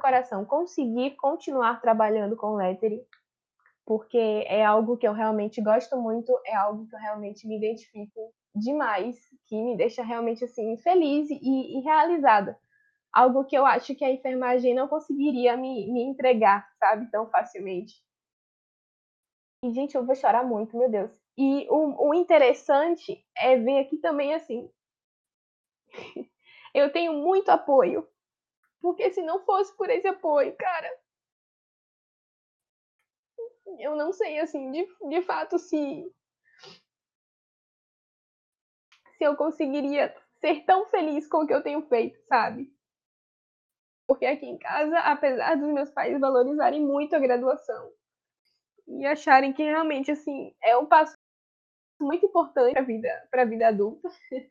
coração 0.00 0.44
conseguir 0.44 1.16
continuar 1.16 1.80
trabalhando 1.80 2.36
com 2.36 2.54
lettering, 2.54 3.02
porque 3.84 4.44
é 4.46 4.64
algo 4.64 4.96
que 4.96 5.06
eu 5.06 5.12
realmente 5.12 5.60
gosto 5.62 5.96
muito, 5.96 6.38
é 6.46 6.54
algo 6.54 6.86
que 6.86 6.94
eu 6.94 7.00
realmente 7.00 7.46
me 7.46 7.56
identifico 7.56 8.32
demais, 8.54 9.16
que 9.46 9.56
me 9.62 9.76
deixa 9.76 10.02
realmente 10.02 10.44
assim 10.44 10.76
feliz 10.78 11.28
e, 11.30 11.78
e 11.78 11.80
realizada 11.82 12.58
algo 13.16 13.46
que 13.46 13.56
eu 13.56 13.64
acho 13.64 13.94
que 13.94 14.04
a 14.04 14.10
enfermagem 14.10 14.74
não 14.74 14.86
conseguiria 14.86 15.56
me, 15.56 15.90
me 15.90 16.02
entregar, 16.02 16.68
sabe, 16.78 17.10
tão 17.10 17.26
facilmente. 17.30 17.94
E, 19.64 19.72
gente, 19.72 19.94
eu 19.94 20.04
vou 20.04 20.14
chorar 20.14 20.44
muito, 20.44 20.76
meu 20.76 20.90
Deus. 20.90 21.10
E 21.38 21.66
o, 21.70 22.08
o 22.10 22.14
interessante 22.14 23.24
é 23.34 23.56
ver 23.56 23.78
aqui 23.78 23.96
também, 23.96 24.34
assim, 24.34 24.70
eu 26.74 26.92
tenho 26.92 27.14
muito 27.14 27.48
apoio. 27.48 28.06
Porque 28.82 29.10
se 29.10 29.22
não 29.22 29.44
fosse 29.44 29.74
por 29.76 29.90
esse 29.90 30.06
apoio, 30.06 30.54
cara, 30.56 30.90
eu 33.78 33.96
não 33.96 34.12
sei, 34.12 34.38
assim, 34.40 34.70
de, 34.70 34.86
de 35.08 35.22
fato, 35.22 35.58
se 35.58 36.04
se 39.16 39.24
eu 39.24 39.34
conseguiria 39.36 40.14
ser 40.40 40.64
tão 40.66 40.86
feliz 40.86 41.26
com 41.26 41.38
o 41.38 41.46
que 41.46 41.54
eu 41.54 41.62
tenho 41.62 41.80
feito, 41.88 42.18
sabe? 42.28 42.70
Porque 44.06 44.26
aqui 44.26 44.46
em 44.46 44.58
casa, 44.58 44.98
apesar 45.00 45.56
dos 45.56 45.72
meus 45.72 45.90
pais 45.90 46.18
valorizarem 46.20 46.80
muito 46.80 47.14
a 47.14 47.18
graduação 47.18 47.90
e 48.86 49.04
acharem 49.04 49.52
que 49.52 49.62
realmente 49.62 50.10
assim 50.10 50.54
é 50.62 50.76
um 50.76 50.86
passo 50.86 51.14
muito 52.00 52.26
importante 52.26 52.72
para 52.72 52.82
a 52.82 52.84
vida, 52.84 53.28
para 53.30 53.42
a 53.42 53.44
vida 53.44 53.68
adulta, 53.68 54.08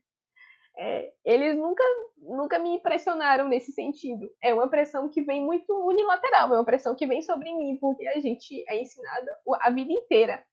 é, 0.78 1.14
eles 1.24 1.56
nunca, 1.56 1.84
nunca 2.18 2.60
me 2.60 2.76
impressionaram 2.76 3.48
nesse 3.48 3.72
sentido. 3.72 4.30
É 4.42 4.54
uma 4.54 4.68
pressão 4.68 5.08
que 5.08 5.22
vem 5.22 5.42
muito 5.42 5.72
unilateral, 5.86 6.54
é 6.54 6.58
uma 6.58 6.66
pressão 6.66 6.96
que 6.96 7.08
vem 7.08 7.22
sobre 7.22 7.54
mim, 7.54 7.78
porque 7.80 8.06
a 8.08 8.20
gente 8.20 8.64
é 8.68 8.82
ensinada 8.82 9.40
a 9.62 9.70
vida 9.70 9.94
inteira 9.94 10.44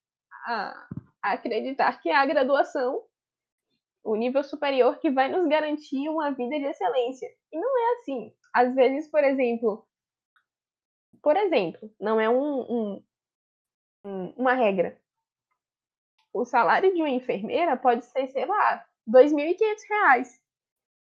a, 0.45 0.87
a 1.21 1.33
acreditar 1.33 1.99
que 2.01 2.09
a 2.09 2.25
graduação 2.25 3.03
o 4.03 4.15
nível 4.15 4.43
superior 4.43 4.99
que 4.99 5.09
vai 5.09 5.29
nos 5.29 5.47
garantir 5.47 6.09
uma 6.09 6.29
vida 6.31 6.59
de 6.59 6.65
excelência. 6.65 7.29
E 7.51 7.59
não 7.59 7.77
é 7.79 7.93
assim. 7.93 8.33
Às 8.53 8.73
vezes, 8.75 9.07
por 9.09 9.23
exemplo, 9.23 9.85
por 11.21 11.35
exemplo, 11.35 11.89
não 11.99 12.19
é 12.19 12.29
um, 12.29 13.01
um, 14.05 14.33
uma 14.37 14.53
regra. 14.53 14.99
O 16.33 16.45
salário 16.45 16.93
de 16.93 17.01
uma 17.01 17.09
enfermeira 17.09 17.77
pode 17.77 18.05
ser, 18.05 18.27
sei 18.27 18.45
lá, 18.45 18.85
R$ 19.07 19.23
2.500. 19.23 20.39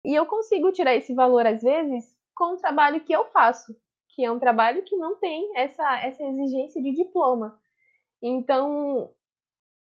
E 0.05 0.15
eu 0.15 0.27
consigo 0.27 0.73
tirar 0.73 0.95
esse 0.95 1.15
valor, 1.15 1.47
às 1.47 1.63
vezes, 1.63 2.17
com 2.35 2.55
o 2.55 2.57
trabalho 2.57 3.01
que 3.01 3.13
eu 3.13 3.25
faço, 3.31 3.75
que 4.11 4.25
é 4.25 4.31
um 4.31 4.39
trabalho 4.39 4.83
que 4.83 4.97
não 4.97 5.17
tem 5.17 5.57
essa, 5.57 6.01
essa 6.01 6.23
exigência 6.23 6.83
de 6.83 6.93
diploma. 6.93 7.59
Então, 8.21 9.13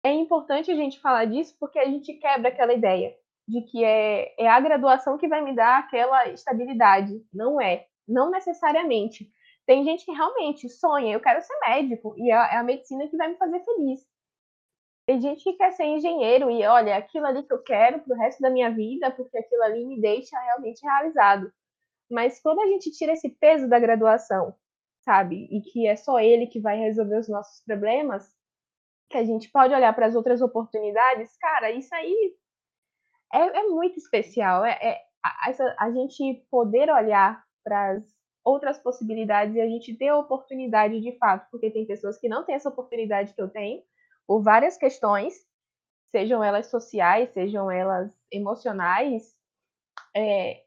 é 0.04 0.12
importante 0.12 0.72
a 0.72 0.76
gente 0.76 1.00
falar 1.00 1.26
disso 1.26 1.56
porque 1.60 1.78
a 1.78 1.86
gente 1.86 2.14
quebra 2.14 2.50
aquela 2.50 2.74
ideia 2.74 3.16
de 3.48 3.62
que 3.64 3.84
é, 3.84 4.34
é 4.42 4.48
a 4.48 4.60
graduação 4.60 5.18
que 5.18 5.28
vai 5.28 5.42
me 5.42 5.56
dar 5.56 5.80
aquela 5.80 6.30
estabilidade. 6.30 7.22
Não 7.34 7.60
é. 7.60 7.86
Não 8.08 8.30
necessariamente. 8.30 9.32
Tem 9.66 9.84
gente 9.84 10.06
que 10.06 10.12
realmente 10.12 10.70
sonha, 10.70 11.14
eu 11.14 11.20
quero 11.20 11.42
ser 11.42 11.58
médico, 11.60 12.16
e 12.18 12.32
é, 12.32 12.36
é 12.36 12.58
a 12.58 12.64
medicina 12.64 13.08
que 13.08 13.18
vai 13.18 13.30
me 13.30 13.38
fazer 13.38 13.64
feliz. 13.64 14.02
Tem 15.06 15.20
gente 15.20 15.44
que 15.44 15.54
quer 15.54 15.72
ser 15.72 15.86
engenheiro 15.86 16.50
e 16.50 16.66
olha, 16.66 16.96
aquilo 16.98 17.26
ali 17.26 17.44
que 17.44 17.54
eu 17.54 17.62
quero 17.62 18.00
pro 18.00 18.16
resto 18.16 18.42
da 18.42 18.50
minha 18.50 18.70
vida, 18.72 19.12
porque 19.12 19.38
aquilo 19.38 19.64
ali 19.64 19.86
me 19.86 20.00
deixa 20.00 20.40
realmente 20.40 20.82
realizado. 20.84 21.52
Mas 22.10 22.42
quando 22.42 22.60
a 22.62 22.68
gente 22.68 22.92
tira 22.92 23.14
esse 23.14 23.30
peso 23.30 23.68
da 23.68 23.80
graduação, 23.80 24.56
sabe, 25.02 25.48
e 25.52 25.62
que 25.62 25.88
é 25.88 25.96
só 25.96 26.20
ele 26.20 26.48
que 26.48 26.60
vai 26.60 26.78
resolver 26.78 27.18
os 27.18 27.30
nossos 27.30 27.64
problemas, 27.66 28.30
que 29.10 29.18
a 29.18 29.24
gente 29.24 29.50
pode 29.50 29.74
olhar 29.74 29.94
para 29.94 30.06
as 30.08 30.16
outras 30.16 30.42
oportunidades, 30.42 31.36
cara, 31.38 31.72
isso 31.72 31.94
aí 31.94 32.36
é, 33.34 33.60
é 33.60 33.68
muito 33.68 33.98
especial. 33.98 34.66
É, 34.66 34.72
é 34.82 35.02
a, 35.24 35.86
a, 35.86 35.92
gente 35.92 36.46
poder 36.50 36.90
olhar 36.90 37.44
para 37.64 37.92
as 37.92 38.04
outras 38.44 38.80
possibilidades 38.80 39.56
e 39.56 39.62
a 39.62 39.68
gente 39.68 39.96
ter 39.96 40.08
a 40.08 40.18
oportunidade 40.18 41.00
de 41.00 41.18
fato, 41.18 41.48
porque 41.52 41.70
tem 41.70 41.86
pessoas 41.86 42.18
que 42.18 42.28
não 42.28 42.44
têm 42.44 42.56
essa 42.56 42.70
oportunidade 42.70 43.34
que 43.34 43.42
eu 43.42 43.50
tenho, 43.50 43.84
por 44.28 44.42
várias 44.42 44.78
questões, 44.78 45.34
sejam 46.10 46.44
elas 46.44 46.68
sociais, 46.68 47.32
sejam 47.34 47.70
elas 47.70 48.12
emocionais, 48.32 49.36
é, 50.16 50.64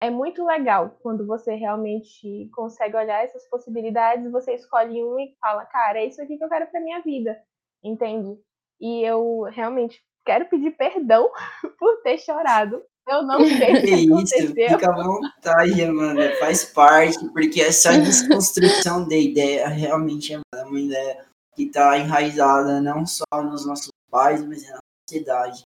é 0.00 0.10
muito 0.10 0.44
legal 0.44 0.96
quando 1.02 1.26
você 1.26 1.54
realmente 1.54 2.48
consegue 2.54 2.96
olhar 2.96 3.24
essas 3.24 3.48
possibilidades, 3.48 4.30
você 4.30 4.54
escolhe 4.54 5.02
um 5.02 5.18
e 5.18 5.34
fala, 5.40 5.66
cara, 5.66 5.98
é 5.98 6.06
isso 6.06 6.22
aqui 6.22 6.38
que 6.38 6.44
eu 6.44 6.48
quero 6.48 6.68
para 6.68 6.80
minha 6.80 7.00
vida 7.00 7.36
entende? 7.82 8.38
E 8.80 9.02
eu 9.02 9.42
realmente 9.42 10.02
quero 10.26 10.46
pedir 10.46 10.72
perdão 10.72 11.30
por 11.78 12.02
ter 12.02 12.18
chorado. 12.18 12.82
Eu 13.08 13.22
não 13.22 13.38
sei 13.38 13.72
o 13.72 13.80
que, 13.80 13.86
que 13.86 14.38
isso, 14.40 14.52
fica 14.52 14.90
à 14.90 15.02
vontade, 15.04 15.84
Amanda, 15.84 16.36
faz 16.40 16.64
parte, 16.64 17.24
porque 17.28 17.60
essa 17.60 17.92
desconstrução 18.02 19.08
da 19.08 19.16
ideia 19.16 19.68
realmente 19.68 20.34
é 20.34 20.40
uma 20.64 20.80
ideia 20.80 21.24
que 21.54 21.62
está 21.62 21.96
enraizada 21.96 22.80
não 22.80 23.06
só 23.06 23.24
nos 23.44 23.64
nossos 23.64 23.92
pais, 24.10 24.44
mas 24.44 24.68
na 24.68 24.78
sociedade. 25.08 25.62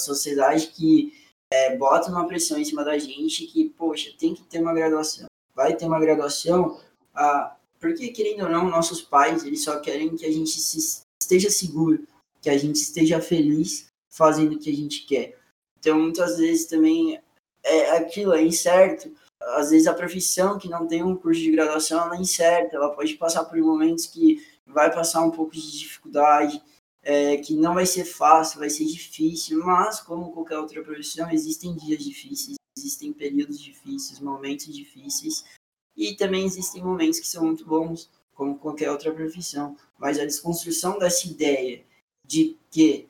A 0.00 0.04
sociedade 0.04 0.66
que 0.66 1.14
é, 1.52 1.76
bota 1.76 2.10
uma 2.10 2.26
pressão 2.26 2.58
em 2.58 2.64
cima 2.64 2.84
da 2.84 2.98
gente 2.98 3.46
que, 3.46 3.70
poxa, 3.70 4.10
tem 4.18 4.34
que 4.34 4.42
ter 4.42 4.60
uma 4.60 4.74
graduação. 4.74 5.26
Vai 5.54 5.76
ter 5.76 5.86
uma 5.86 6.00
graduação, 6.00 6.80
ah, 7.14 7.56
porque, 7.78 8.08
querendo 8.08 8.44
ou 8.44 8.50
não, 8.50 8.68
nossos 8.68 9.00
pais, 9.00 9.44
eles 9.44 9.62
só 9.62 9.78
querem 9.78 10.16
que 10.16 10.26
a 10.26 10.32
gente 10.32 10.50
se, 10.50 11.02
esteja 11.22 11.50
seguro, 11.50 12.04
que 12.40 12.50
a 12.50 12.58
gente 12.58 12.76
esteja 12.76 13.20
feliz 13.20 13.89
fazendo 14.10 14.54
o 14.54 14.58
que 14.58 14.70
a 14.70 14.76
gente 14.76 15.06
quer. 15.06 15.38
Então, 15.78 15.98
muitas 15.98 16.36
vezes 16.36 16.66
também 16.66 17.20
é 17.62 17.96
aquilo, 17.96 18.34
é 18.34 18.42
incerto. 18.42 19.10
Às 19.40 19.70
vezes 19.70 19.86
a 19.86 19.94
profissão 19.94 20.58
que 20.58 20.68
não 20.68 20.86
tem 20.86 21.02
um 21.02 21.16
curso 21.16 21.40
de 21.40 21.52
graduação, 21.52 22.02
ela 22.02 22.16
é 22.16 22.20
incerta, 22.20 22.76
ela 22.76 22.94
pode 22.94 23.14
passar 23.14 23.44
por 23.44 23.58
momentos 23.58 24.06
que 24.06 24.44
vai 24.66 24.92
passar 24.92 25.22
um 25.22 25.30
pouco 25.30 25.52
de 25.52 25.78
dificuldade, 25.78 26.62
é, 27.02 27.38
que 27.38 27.54
não 27.54 27.74
vai 27.74 27.86
ser 27.86 28.04
fácil, 28.04 28.58
vai 28.58 28.68
ser 28.68 28.84
difícil, 28.84 29.64
mas 29.64 30.00
como 30.00 30.32
qualquer 30.32 30.58
outra 30.58 30.82
profissão, 30.82 31.30
existem 31.30 31.74
dias 31.74 32.04
difíceis, 32.04 32.56
existem 32.76 33.12
períodos 33.12 33.58
difíceis, 33.60 34.20
momentos 34.20 34.66
difíceis, 34.74 35.44
e 35.96 36.14
também 36.14 36.44
existem 36.44 36.82
momentos 36.82 37.18
que 37.18 37.26
são 37.26 37.44
muito 37.44 37.64
bons, 37.64 38.10
como 38.34 38.58
qualquer 38.58 38.90
outra 38.90 39.12
profissão. 39.12 39.76
Mas 39.98 40.18
a 40.18 40.24
desconstrução 40.24 40.98
dessa 40.98 41.26
ideia 41.26 41.84
de 42.26 42.56
que 42.70 43.08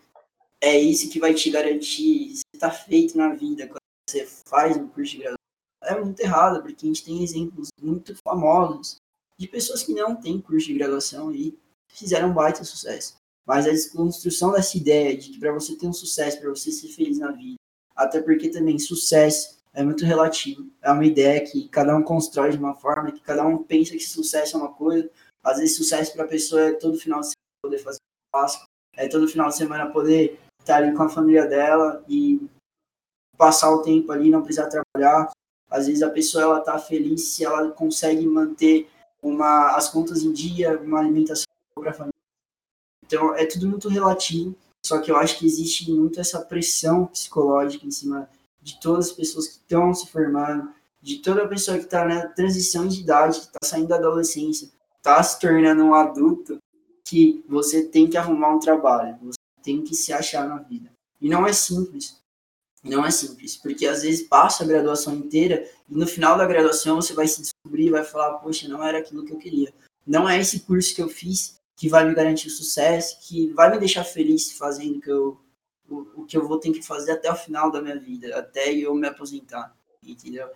é 0.63 0.79
isso 0.79 1.11
que 1.11 1.19
vai 1.19 1.35
te 1.35 1.51
garantir, 1.51 2.37
você 2.37 2.43
está 2.55 2.71
feito 2.71 3.17
na 3.17 3.35
vida 3.35 3.67
quando 3.67 3.79
você 4.09 4.27
faz 4.47 4.77
um 4.77 4.89
curso 4.89 5.13
de 5.13 5.19
graduação, 5.19 5.37
é 5.83 6.01
muito 6.01 6.21
errado, 6.21 6.63
porque 6.63 6.85
a 6.85 6.89
gente 6.89 7.05
tem 7.05 7.23
exemplos 7.23 7.69
muito 7.81 8.15
famosos 8.23 8.97
de 9.39 9.49
pessoas 9.49 9.83
que 9.83 9.95
não 9.95 10.15
têm 10.15 10.41
curso 10.41 10.67
de 10.67 10.75
graduação 10.75 11.33
e 11.33 11.59
fizeram 11.89 12.31
um 12.31 12.35
baita 12.35 12.63
sucesso. 12.63 13.17
Mas 13.47 13.67
a 13.67 13.71
desconstrução 13.71 14.53
dessa 14.53 14.77
ideia 14.77 15.17
de 15.17 15.31
que 15.31 15.41
para 15.41 15.53
você 15.53 15.75
ter 15.77 15.87
um 15.87 15.93
sucesso, 15.93 16.39
para 16.39 16.51
você 16.51 16.71
ser 16.71 16.89
feliz 16.89 17.19
na 17.19 17.33
vida, 17.33 17.57
até 17.97 18.21
porque 18.21 18.51
também 18.51 18.79
sucesso 18.79 19.59
é 19.73 19.83
muito 19.83 20.05
relativo. 20.05 20.69
É 20.83 20.91
uma 20.91 21.05
ideia 21.05 21.41
que 21.41 21.69
cada 21.69 21.97
um 21.97 22.03
constrói 22.03 22.51
de 22.51 22.59
uma 22.59 22.75
forma, 22.75 23.13
que 23.13 23.21
cada 23.21 23.47
um 23.47 23.63
pensa 23.63 23.93
que 23.93 24.01
sucesso 24.01 24.57
é 24.57 24.61
uma 24.61 24.73
coisa. 24.73 25.11
Às 25.43 25.59
vezes 25.59 25.77
sucesso 25.77 26.13
para 26.13 26.25
a 26.25 26.29
pessoa 26.29 26.61
é 26.61 26.73
todo 26.73 26.99
final 26.99 27.21
de 27.21 27.29
semana 27.29 27.63
poder 27.63 27.79
fazer 27.79 27.99
um 27.99 28.31
Páscoa, 28.31 28.67
é 28.97 29.09
todo 29.09 29.27
final 29.27 29.49
de 29.49 29.57
semana 29.57 29.91
poder 29.91 30.39
estar 30.71 30.77
ali 30.77 30.97
com 30.97 31.03
a 31.03 31.09
família 31.09 31.47
dela 31.47 32.05
e 32.09 32.49
passar 33.37 33.71
o 33.73 33.83
tempo 33.83 34.12
ali, 34.12 34.31
não 34.31 34.43
precisar 34.43 34.68
trabalhar. 34.68 35.31
Às 35.68 35.87
vezes 35.87 36.03
a 36.03 36.11
pessoa 36.11 36.45
ela 36.45 36.61
tá 36.61 36.79
feliz 36.79 37.25
se 37.25 37.45
ela 37.45 37.71
consegue 37.71 38.27
manter 38.27 38.89
uma 39.23 39.77
as 39.77 39.89
contas 39.89 40.23
em 40.23 40.33
dia, 40.33 40.79
uma 40.81 41.01
alimentação 41.01 41.45
para 41.75 41.91
a 41.91 41.95
família. 41.95 42.14
Então 43.05 43.35
é 43.35 43.45
tudo 43.45 43.68
muito 43.68 43.89
relativo, 43.89 44.55
só 44.85 45.01
que 45.01 45.11
eu 45.11 45.16
acho 45.16 45.39
que 45.39 45.47
existe 45.47 45.91
muito 45.91 46.21
essa 46.21 46.41
pressão 46.41 47.07
psicológica 47.07 47.87
em 47.87 47.91
cima 47.91 48.29
de 48.62 48.79
todas 48.81 49.07
as 49.07 49.12
pessoas 49.12 49.49
que 49.49 49.55
estão 49.55 49.93
se 49.95 50.07
formando, 50.07 50.71
de 51.03 51.18
toda 51.18 51.49
pessoa 51.49 51.79
que 51.79 51.85
está 51.85 52.05
na 52.05 52.29
transição 52.29 52.87
de 52.87 53.01
idade, 53.01 53.41
que 53.41 53.47
está 53.47 53.59
saindo 53.64 53.89
da 53.89 53.97
adolescência, 53.97 54.71
está 54.97 55.23
se 55.23 55.41
tornando 55.41 55.83
um 55.83 55.95
adulto, 55.95 56.59
que 57.05 57.45
você 57.49 57.83
tem 57.83 58.09
que 58.09 58.16
arrumar 58.16 58.55
um 58.55 58.61
trabalho, 58.61 59.18
você 59.23 59.41
tem 59.63 59.83
que 59.83 59.95
se 59.95 60.13
achar 60.13 60.49
na 60.49 60.59
vida. 60.59 60.91
E 61.21 61.29
não 61.29 61.47
é 61.47 61.53
simples. 61.53 62.21
Não 62.83 63.05
é 63.05 63.11
simples, 63.11 63.57
porque 63.57 63.87
às 63.87 64.03
vezes 64.03 64.27
passa 64.27 64.65
a 64.65 64.67
graduação 64.67 65.15
inteira 65.15 65.69
e 65.87 65.95
no 65.95 66.07
final 66.07 66.39
da 66.39 66.47
graduação 66.47 66.97
você 66.97 67.13
vai 67.13 67.29
se 67.29 67.43
descobrir 67.43 67.87
e 67.87 67.91
vai 67.91 68.03
falar, 68.05 68.39
poxa, 68.39 68.67
não 68.69 68.83
era 68.83 68.99
aquilo 68.99 69.25
que 69.25 69.33
eu 69.33 69.39
queria. 69.39 69.73
Não 70.07 70.27
é 70.27 70.41
esse 70.41 70.61
curso 70.61 70.95
que 70.95 71.03
eu 71.03 71.09
fiz 71.09 71.57
que 71.77 71.89
vai 71.89 72.07
me 72.07 72.15
garantir 72.15 72.49
o 72.49 72.51
sucesso, 72.51 73.19
que 73.21 73.53
vai 73.53 73.71
me 73.71 73.79
deixar 73.79 74.05
feliz 74.05 74.53
fazendo 74.53 75.01
que 75.01 75.11
eu, 75.11 75.39
o, 75.89 76.23
o 76.23 76.25
que 76.27 76.37
eu 76.37 76.47
vou 76.47 76.59
ter 76.59 76.73
que 76.73 76.83
fazer 76.83 77.13
até 77.13 77.31
o 77.31 77.37
final 77.37 77.71
da 77.71 77.83
minha 77.83 77.99
vida, 77.99 78.39
até 78.39 78.73
eu 78.73 78.95
me 78.95 79.07
aposentar, 79.07 79.77
entendeu? 80.03 80.49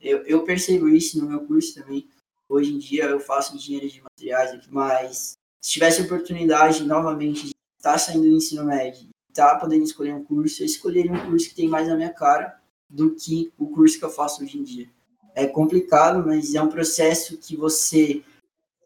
Eu, 0.00 0.18
eu 0.24 0.44
percebo 0.44 0.88
isso 0.88 1.20
no 1.20 1.28
meu 1.28 1.46
curso 1.46 1.74
também. 1.74 2.08
Hoje 2.48 2.74
em 2.74 2.78
dia 2.78 3.04
eu 3.04 3.18
faço 3.18 3.56
engenharia 3.56 3.88
de 3.88 4.02
materiais, 4.02 4.66
mas 4.68 5.32
se 5.64 5.72
tivesse 5.72 6.02
oportunidade 6.02 6.84
novamente 6.84 7.51
estar 7.82 7.98
saindo 7.98 8.30
do 8.30 8.36
ensino 8.36 8.64
médio, 8.64 9.08
estar 9.28 9.56
podendo 9.56 9.82
escolher 9.82 10.14
um 10.14 10.22
curso, 10.22 10.62
eu 10.62 10.66
escolheria 10.66 11.12
um 11.12 11.26
curso 11.26 11.48
que 11.48 11.54
tem 11.56 11.68
mais 11.68 11.88
a 11.88 11.96
minha 11.96 12.14
cara 12.14 12.56
do 12.88 13.16
que 13.16 13.52
o 13.58 13.66
curso 13.66 13.98
que 13.98 14.04
eu 14.04 14.10
faço 14.10 14.44
hoje 14.44 14.56
em 14.56 14.62
dia. 14.62 14.88
É 15.34 15.48
complicado, 15.48 16.24
mas 16.24 16.54
é 16.54 16.62
um 16.62 16.68
processo 16.68 17.36
que 17.38 17.56
você 17.56 18.22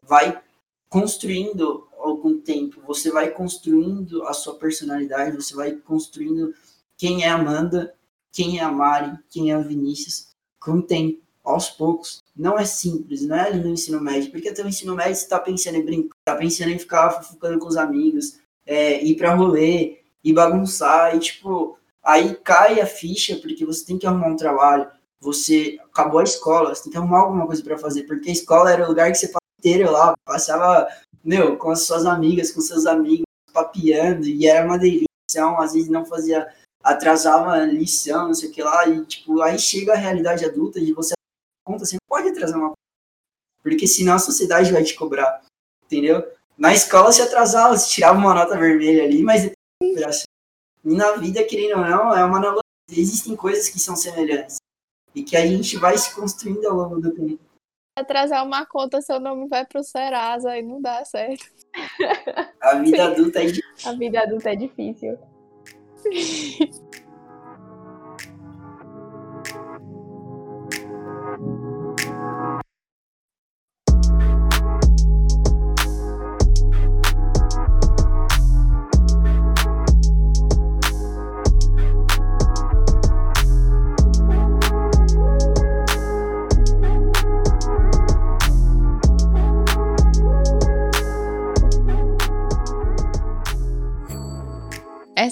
vai 0.01 0.41
construindo 0.89 1.87
algum 1.99 2.39
tempo, 2.39 2.81
você 2.87 3.11
vai 3.11 3.29
construindo 3.29 4.23
a 4.23 4.33
sua 4.33 4.55
personalidade, 4.55 5.35
você 5.35 5.53
vai 5.53 5.73
construindo 5.73 6.55
quem 6.97 7.23
é 7.23 7.29
a 7.29 7.35
Amanda, 7.35 7.93
quem 8.31 8.57
é 8.57 8.63
a 8.63 8.71
Mari, 8.71 9.15
quem 9.29 9.51
é 9.51 9.55
a 9.55 9.59
Vinícius, 9.59 10.29
com 10.59 10.71
o 10.71 10.81
tempo, 10.81 11.21
aos 11.43 11.69
poucos. 11.69 12.23
Não 12.35 12.57
é 12.57 12.65
simples, 12.65 13.21
não 13.21 13.35
é 13.35 13.53
no 13.53 13.69
ensino 13.69 14.01
médio, 14.01 14.31
porque 14.31 14.49
até 14.49 14.63
o 14.63 14.67
ensino 14.67 14.95
médio 14.95 15.15
você 15.15 15.23
está 15.23 15.39
pensando 15.39 15.75
em 15.75 15.85
brincar, 15.85 16.15
está 16.19 16.35
pensando 16.35 16.71
em 16.71 16.79
ficar 16.79 17.11
fofocando 17.11 17.59
com 17.59 17.67
os 17.67 17.77
amigos, 17.77 18.39
é, 18.67 19.03
ir 19.03 19.15
para 19.15 19.33
rolê, 19.33 20.01
ir 20.23 20.33
bagunçar, 20.33 21.15
e 21.15 21.19
tipo, 21.19 21.79
aí 22.03 22.35
cai 22.35 22.79
a 22.79 22.85
ficha, 22.85 23.37
porque 23.37 23.65
você 23.65 23.85
tem 23.85 23.97
que 23.97 24.05
arrumar 24.05 24.27
um 24.27 24.35
trabalho, 24.35 24.87
você 25.19 25.79
acabou 25.85 26.19
a 26.19 26.23
escola, 26.23 26.75
você 26.75 26.83
tem 26.83 26.91
que 26.91 26.97
arrumar 26.97 27.21
alguma 27.21 27.47
coisa 27.47 27.63
para 27.63 27.77
fazer, 27.77 28.03
porque 28.03 28.29
a 28.29 28.33
escola 28.33 28.71
era 28.71 28.85
o 28.85 28.87
lugar 28.89 29.11
que 29.11 29.17
você 29.17 29.27
passava 29.27 29.45
inteiro 29.59 29.91
lá, 29.91 30.13
passava 30.23 30.87
meu, 31.23 31.57
com 31.57 31.71
as 31.71 31.81
suas 31.81 32.05
amigas, 32.05 32.51
com 32.51 32.61
seus 32.61 32.85
amigos, 32.85 33.25
papiando, 33.51 34.27
e 34.27 34.45
era 34.47 34.65
uma 34.65 34.77
delícia, 34.77 35.07
às 35.57 35.73
vezes 35.73 35.89
não 35.89 36.05
fazia, 36.05 36.47
atrasava 36.83 37.65
lição, 37.65 38.27
não 38.27 38.33
sei 38.33 38.49
o 38.49 38.51
que 38.51 38.61
lá, 38.61 38.87
e 38.87 39.05
tipo, 39.05 39.41
aí 39.41 39.57
chega 39.57 39.93
a 39.93 39.97
realidade 39.97 40.45
adulta 40.45 40.79
de 40.79 40.93
você 40.93 41.13
conta, 41.65 41.85
você 41.85 41.95
não 41.95 42.07
pode 42.07 42.29
atrasar 42.29 42.59
uma 42.59 42.73
porque 43.61 43.85
senão 43.85 44.13
a 44.13 44.19
sociedade 44.19 44.71
vai 44.71 44.81
te 44.81 44.95
cobrar, 44.95 45.41
entendeu? 45.83 46.25
Na 46.57 46.73
escola 46.73 47.11
se 47.11 47.21
atrasava, 47.21 47.77
você 47.77 47.89
tirava 47.89 48.17
uma 48.17 48.33
nota 48.33 48.57
vermelha 48.57 49.03
ali, 49.03 49.21
mas 49.21 49.45
e 49.45 50.93
na 50.95 51.11
vida, 51.13 51.43
querendo 51.43 51.79
ou 51.79 51.85
não, 51.85 52.15
é 52.15 52.23
uma 52.23 52.37
analogia. 52.37 52.61
Existem 52.89 53.35
coisas 53.35 53.69
que 53.69 53.79
são 53.79 53.95
semelhantes 53.95 54.57
e 55.13 55.21
que 55.21 55.35
a 55.35 55.45
gente 55.45 55.77
vai 55.77 55.97
se 55.97 56.15
construindo 56.15 56.65
ao 56.65 56.75
longo 56.75 57.01
do 57.01 57.13
tempo 57.13 57.47
atrasar 57.97 58.45
uma 58.45 58.65
conta, 58.65 59.01
seu 59.01 59.19
nome 59.19 59.47
vai 59.47 59.65
pro 59.65 59.83
Serasa 59.83 60.57
e 60.57 60.61
não 60.61 60.79
dá 60.81 61.03
certo. 61.03 61.45
A 62.61 62.75
vida 62.75 63.05
adulta 63.05 63.41
é 63.41 63.45
difícil. 63.47 63.89
A 63.89 63.93
vida 63.93 64.21
adulta 64.21 64.49
é 64.51 64.55
difícil. 64.55 65.17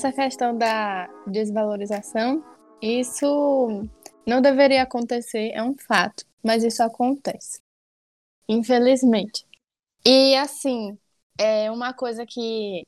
essa 0.05 0.23
questão 0.23 0.57
da 0.57 1.07
desvalorização, 1.25 2.43
isso 2.81 3.87
não 4.25 4.41
deveria 4.41 4.83
acontecer, 4.83 5.51
é 5.53 5.63
um 5.63 5.75
fato, 5.77 6.25
mas 6.43 6.63
isso 6.63 6.83
acontece. 6.83 7.59
Infelizmente. 8.47 9.45
E 10.05 10.35
assim, 10.35 10.97
é 11.39 11.71
uma 11.71 11.93
coisa 11.93 12.25
que 12.25 12.85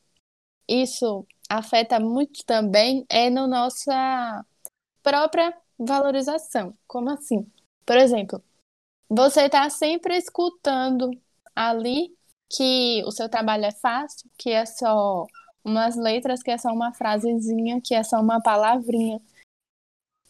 isso 0.67 1.25
afeta 1.49 1.99
muito 1.99 2.45
também 2.45 3.05
é 3.09 3.29
na 3.29 3.47
nossa 3.47 4.45
própria 5.01 5.55
valorização. 5.79 6.77
Como 6.85 7.09
assim? 7.09 7.49
Por 7.85 7.97
exemplo, 7.97 8.43
você 9.09 9.43
está 9.43 9.69
sempre 9.69 10.17
escutando 10.17 11.09
ali 11.55 12.15
que 12.49 13.03
o 13.05 13.11
seu 13.11 13.29
trabalho 13.29 13.65
é 13.65 13.71
fácil, 13.71 14.29
que 14.37 14.51
é 14.51 14.65
só 14.65 15.25
umas 15.63 15.95
letras 15.95 16.41
que 16.43 16.51
é 16.51 16.57
só 16.57 16.69
uma 16.71 16.93
frasezinha, 16.93 17.81
que 17.81 17.95
é 17.95 18.03
só 18.03 18.19
uma 18.21 18.41
palavrinha. 18.41 19.21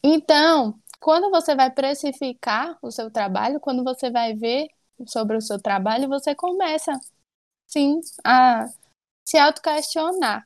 Então, 0.04 0.80
quando 1.00 1.30
você 1.30 1.56
vai 1.56 1.72
precificar 1.72 2.78
o 2.82 2.92
seu 2.92 3.12
trabalho, 3.12 3.60
quando 3.60 3.84
você 3.84 4.10
vai 4.10 4.34
ver 4.36 4.68
sobre 5.08 5.38
o 5.38 5.42
seu 5.42 5.62
trabalho, 5.62 6.08
você 6.10 6.34
começa, 6.36 6.92
sim, 7.68 8.02
a 8.26 8.68
se 9.26 9.38
auto-questionar. 9.40 10.46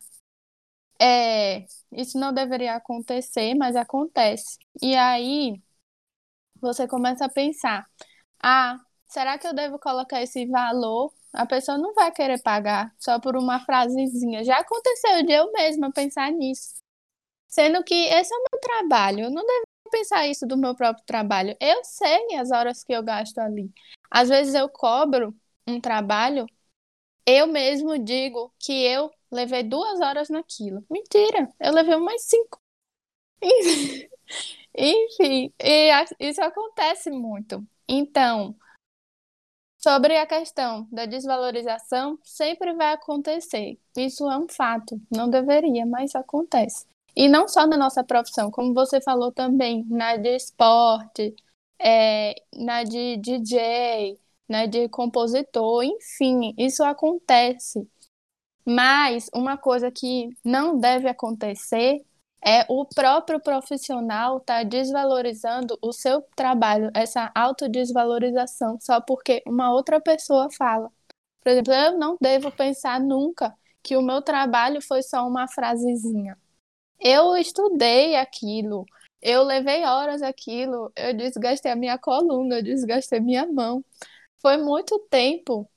é, 1.00 1.66
isso 1.92 2.18
não 2.20 2.34
deveria 2.34 2.76
acontecer, 2.76 3.56
mas 3.56 3.76
acontece. 3.76 4.58
E 4.82 4.96
aí 4.96 5.62
você 6.62 6.88
começa 6.88 7.26
a 7.26 7.30
pensar: 7.30 7.86
ah, 8.42 8.80
será 9.08 9.38
que 9.38 9.48
eu 9.48 9.54
devo 9.54 9.80
colocar 9.80 10.22
esse 10.22 10.46
valor? 10.48 11.14
A 11.34 11.46
pessoa 11.46 11.78
não 11.78 11.94
vai 11.94 12.12
querer 12.12 12.42
pagar 12.42 12.94
só 13.00 13.20
por 13.20 13.36
uma 13.38 13.60
frasezinha. 13.62 14.44
Já 14.44 14.58
aconteceu 14.60 15.26
de 15.26 15.34
eu 15.34 15.52
mesma 15.52 15.92
pensar 15.92 16.32
nisso. 16.32 16.76
Sendo 17.48 17.84
que 17.84 17.96
esse 17.96 18.34
é 18.34 18.38
o 18.38 18.44
meu 18.52 18.62
trabalho. 18.62 19.26
Eu 19.26 19.32
não 19.32 19.46
devo 19.46 19.64
pensar 19.92 20.28
isso 20.28 20.48
do 20.48 20.58
meu 20.58 20.76
próprio 20.76 21.06
trabalho. 21.06 21.56
Eu 21.60 21.84
sei 21.84 22.36
as 22.38 22.52
horas 22.52 22.84
que 22.84 22.94
eu 22.94 23.04
gasto 23.04 23.40
ali. 23.40 23.72
Às 24.10 24.30
vezes 24.30 24.54
eu 24.56 24.70
cobro 24.70 25.36
um 25.68 25.80
trabalho, 25.82 26.46
eu 27.26 27.48
mesmo 27.48 27.98
digo 28.00 28.54
que 28.60 28.72
eu 28.86 29.12
levei 29.32 29.64
duas 29.64 30.02
horas 30.02 30.30
naquilo. 30.30 30.86
Mentira, 30.90 31.50
eu 31.60 31.74
levei 31.74 31.96
umas 31.96 32.24
cinco. 32.24 32.60
Enfim, 34.76 35.54
isso 36.20 36.42
acontece 36.42 37.12
muito. 37.12 37.66
Então, 37.88 38.56
sobre 39.84 40.18
a 40.18 40.28
questão 40.28 40.88
da 40.92 41.06
desvalorização, 41.06 42.18
sempre 42.24 42.74
vai 42.74 42.94
acontecer. 42.94 43.80
Isso 43.98 44.30
é 44.30 44.38
um 44.38 44.48
fato. 44.48 45.02
Não 45.12 45.30
deveria, 45.30 45.86
mas 45.86 46.16
acontece. 46.16 46.86
E 47.16 47.28
não 47.28 47.48
só 47.48 47.68
na 47.68 47.78
nossa 47.78 48.04
profissão, 48.04 48.52
como 48.52 48.74
você 48.74 49.02
falou 49.02 49.32
também, 49.32 49.84
na 49.90 50.16
de 50.18 50.36
esporte, 50.36 51.36
é, 51.80 52.36
na 52.56 52.84
de 52.84 53.18
DJ, 53.18 54.18
na 54.48 54.66
de 54.66 54.88
compositor, 54.90 55.84
enfim, 55.84 56.54
isso 56.58 56.84
acontece. 56.84 57.88
Mas 58.66 59.30
uma 59.34 59.58
coisa 59.58 59.92
que 59.92 60.30
não 60.44 60.80
deve 60.80 61.10
acontecer 61.10 62.06
é 62.46 62.66
o 62.70 62.86
próprio 62.86 63.39
profissional 63.39 64.39
tá 64.39 64.64
desvalorizando 64.64 65.78
o 65.82 65.94
seu 65.94 66.22
trabalho, 66.36 66.92
essa 66.94 67.32
autodesvalorização, 67.36 68.80
só 68.82 69.00
porque 69.02 69.44
uma 69.46 69.72
outra 69.72 70.02
pessoa 70.02 70.50
fala. 70.52 70.92
Por 71.44 71.52
exemplo, 71.52 71.74
eu 71.74 71.98
não 71.98 72.18
devo 72.22 72.52
pensar 72.52 73.00
nunca 73.00 73.56
que 73.84 73.98
o 73.98 74.02
meu 74.02 74.22
trabalho 74.22 74.82
foi 74.82 75.02
só 75.04 75.28
uma 75.28 75.48
frasezinha. 75.48 76.38
Eu 77.00 77.36
estudei 77.38 78.16
aquilo, 78.16 78.86
eu 79.22 79.44
levei 79.44 79.86
horas 79.86 80.22
aquilo, 80.22 80.92
eu 80.96 81.16
desgastei 81.16 81.72
a 81.72 81.76
minha 81.76 81.98
coluna, 81.98 82.58
eu 82.58 82.64
desgastei 82.64 83.20
minha 83.20 83.46
mão. 83.52 83.84
Foi 84.42 84.58
muito 84.58 85.00
tempo. 85.10 85.70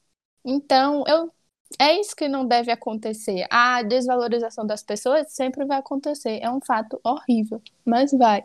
Então, 0.45 1.05
eu 1.09 1.34
é 1.79 2.01
isso 2.01 2.15
que 2.15 2.29
não 2.29 2.47
deve 2.47 2.71
acontecer. 2.71 3.47
A 3.51 3.83
desvalorização 3.83 4.67
das 4.67 4.83
pessoas 4.83 5.33
sempre 5.33 5.65
vai 5.65 5.79
acontecer. 5.79 6.39
É 6.43 6.51
um 6.51 6.61
fato 6.61 7.01
horrível, 7.03 7.61
mas 7.85 8.13
vai. 8.13 8.45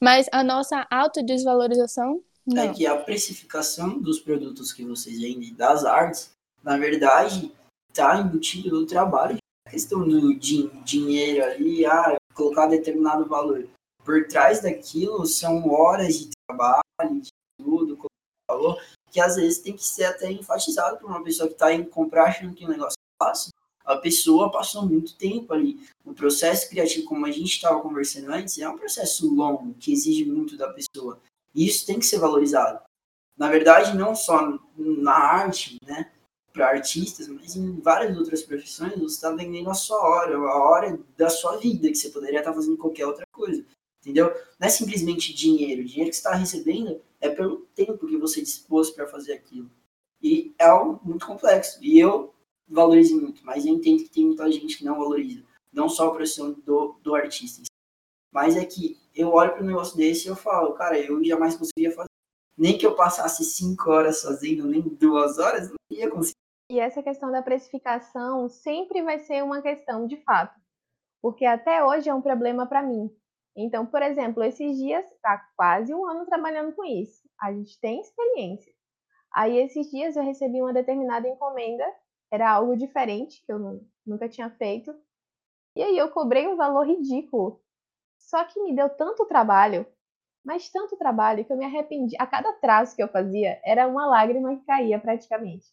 Mas 0.00 0.26
a 0.32 0.44
nossa 0.44 0.86
autodesvalorização, 0.90 2.22
não. 2.46 2.62
É 2.62 2.72
que 2.72 2.86
a 2.86 2.96
precificação 2.96 3.98
dos 3.98 4.20
produtos 4.20 4.72
que 4.72 4.84
vocês 4.84 5.20
vendem, 5.20 5.54
das 5.54 5.84
artes, 5.84 6.30
na 6.62 6.78
verdade, 6.78 7.52
está 7.90 8.18
embutido 8.18 8.80
no 8.80 8.86
trabalho. 8.86 9.36
A 9.66 9.70
questão 9.70 10.06
do 10.06 10.34
din 10.34 10.70
dinheiro 10.82 11.44
ali, 11.44 11.84
ah, 11.84 12.16
colocar 12.32 12.66
determinado 12.66 13.26
valor. 13.26 13.68
Por 14.04 14.26
trás 14.26 14.62
daquilo 14.62 15.26
são 15.26 15.68
horas 15.68 16.18
de 16.18 16.30
trabalho, 16.46 17.20
de 17.20 17.28
tudo, 17.60 17.96
como 17.96 18.08
falou, 18.50 18.78
que 19.10 19.20
às 19.20 19.36
vezes 19.36 19.58
tem 19.58 19.74
que 19.74 19.84
ser 19.84 20.04
até 20.04 20.30
enfatizado 20.30 20.98
para 20.98 21.06
uma 21.06 21.22
pessoa 21.22 21.48
que 21.48 21.54
está 21.54 21.72
indo 21.72 21.88
comprar 21.88 22.24
achando 22.24 22.54
que 22.54 22.64
o 22.64 22.68
negócio 22.68 22.96
é 22.98 23.24
fácil. 23.24 23.52
A 23.84 23.96
pessoa 23.96 24.50
passou 24.50 24.84
muito 24.86 25.16
tempo 25.16 25.52
ali. 25.52 25.80
O 26.04 26.12
processo 26.12 26.68
criativo, 26.68 27.06
como 27.06 27.24
a 27.24 27.30
gente 27.30 27.52
estava 27.52 27.80
conversando 27.80 28.30
antes, 28.30 28.58
é 28.58 28.68
um 28.68 28.76
processo 28.76 29.32
longo, 29.34 29.74
que 29.74 29.92
exige 29.92 30.26
muito 30.26 30.56
da 30.58 30.70
pessoa. 30.70 31.18
E 31.54 31.66
isso 31.66 31.86
tem 31.86 31.98
que 31.98 32.04
ser 32.04 32.18
valorizado. 32.18 32.80
Na 33.36 33.48
verdade, 33.48 33.96
não 33.96 34.14
só 34.14 34.58
na 34.76 35.12
arte, 35.12 35.78
né, 35.86 36.10
para 36.52 36.68
artistas, 36.68 37.28
mas 37.28 37.56
em 37.56 37.80
várias 37.80 38.16
outras 38.18 38.42
profissões, 38.42 38.94
você 38.94 39.14
está 39.14 39.30
vendendo 39.30 39.70
a 39.70 39.74
sua 39.74 39.98
hora, 40.02 40.36
a 40.36 40.68
hora 40.68 40.98
da 41.16 41.30
sua 41.30 41.56
vida, 41.56 41.88
que 41.88 41.94
você 41.94 42.10
poderia 42.10 42.40
estar 42.40 42.50
tá 42.50 42.56
fazendo 42.56 42.76
qualquer 42.76 43.06
outra 43.06 43.24
coisa. 43.32 43.64
Entendeu? 44.02 44.26
Não 44.58 44.66
é 44.66 44.70
simplesmente 44.70 45.32
dinheiro. 45.32 45.82
O 45.82 45.84
dinheiro 45.84 46.10
que 46.10 46.16
você 46.16 46.20
está 46.20 46.34
recebendo 46.34 47.00
é 47.20 47.28
pelo 47.28 47.66
tempo 47.74 48.06
que 48.06 48.16
você 48.16 48.40
dispôs 48.40 48.90
para 48.90 49.06
fazer 49.06 49.32
aquilo. 49.32 49.70
E 50.22 50.54
é 50.58 50.64
algo 50.64 51.00
muito 51.04 51.26
complexo. 51.26 51.78
E 51.82 51.98
eu 51.98 52.34
valorizo 52.66 53.20
muito, 53.20 53.44
mas 53.44 53.64
eu 53.64 53.74
entendo 53.74 54.02
que 54.02 54.10
tem 54.10 54.26
muita 54.26 54.50
gente 54.50 54.78
que 54.78 54.84
não 54.84 54.98
valoriza. 54.98 55.44
Não 55.72 55.88
só 55.88 56.08
a 56.08 56.14
profissão 56.14 56.52
do, 56.52 56.98
do 57.02 57.14
artista. 57.14 57.62
Mas 58.32 58.56
é 58.56 58.64
que 58.64 58.98
eu 59.14 59.30
olho 59.30 59.52
para 59.52 59.62
um 59.62 59.66
negócio 59.66 59.96
desse 59.96 60.26
e 60.26 60.30
eu 60.30 60.36
falo, 60.36 60.74
cara, 60.74 60.98
eu 60.98 61.22
jamais 61.24 61.56
conseguiria 61.56 61.94
fazer. 61.94 62.08
Nem 62.56 62.76
que 62.76 62.86
eu 62.86 62.94
passasse 62.94 63.44
cinco 63.44 63.90
horas 63.90 64.22
fazendo, 64.22 64.66
nem 64.66 64.82
duas 64.82 65.38
horas, 65.38 65.68
não 65.68 65.76
ia 65.90 66.10
conseguir. 66.10 66.34
E 66.70 66.78
essa 66.78 67.02
questão 67.02 67.30
da 67.30 67.40
precificação 67.40 68.48
sempre 68.48 69.02
vai 69.02 69.18
ser 69.20 69.42
uma 69.42 69.62
questão 69.62 70.06
de 70.06 70.16
fato. 70.18 70.60
Porque 71.22 71.44
até 71.44 71.82
hoje 71.82 72.08
é 72.08 72.14
um 72.14 72.20
problema 72.20 72.66
para 72.66 72.82
mim. 72.82 73.10
Então, 73.60 73.84
por 73.84 74.00
exemplo, 74.02 74.44
esses 74.44 74.76
dias 74.76 75.04
está 75.10 75.36
quase 75.56 75.92
um 75.92 76.06
ano 76.08 76.24
trabalhando 76.26 76.72
com 76.76 76.84
isso. 76.84 77.28
A 77.40 77.52
gente 77.52 77.80
tem 77.80 78.00
experiência. 78.00 78.72
Aí, 79.34 79.58
esses 79.58 79.90
dias, 79.90 80.16
eu 80.16 80.24
recebi 80.24 80.62
uma 80.62 80.72
determinada 80.72 81.28
encomenda, 81.28 81.84
era 82.32 82.50
algo 82.52 82.76
diferente, 82.76 83.44
que 83.44 83.52
eu 83.52 83.80
nunca 84.06 84.28
tinha 84.28 84.50
feito. 84.50 84.94
E 85.76 85.82
aí, 85.82 85.98
eu 85.98 86.10
cobrei 86.10 86.48
um 86.48 86.56
valor 86.56 86.86
ridículo. 86.86 87.60
Só 88.18 88.44
que 88.44 88.62
me 88.62 88.76
deu 88.76 88.90
tanto 88.90 89.26
trabalho, 89.26 89.86
mas 90.44 90.70
tanto 90.70 90.96
trabalho, 90.96 91.44
que 91.44 91.52
eu 91.52 91.56
me 91.56 91.64
arrependi. 91.64 92.16
A 92.18 92.26
cada 92.26 92.52
traço 92.54 92.96
que 92.96 93.02
eu 93.02 93.08
fazia, 93.08 93.60
era 93.64 93.88
uma 93.88 94.06
lágrima 94.06 94.56
que 94.56 94.64
caía 94.66 95.00
praticamente. 95.00 95.66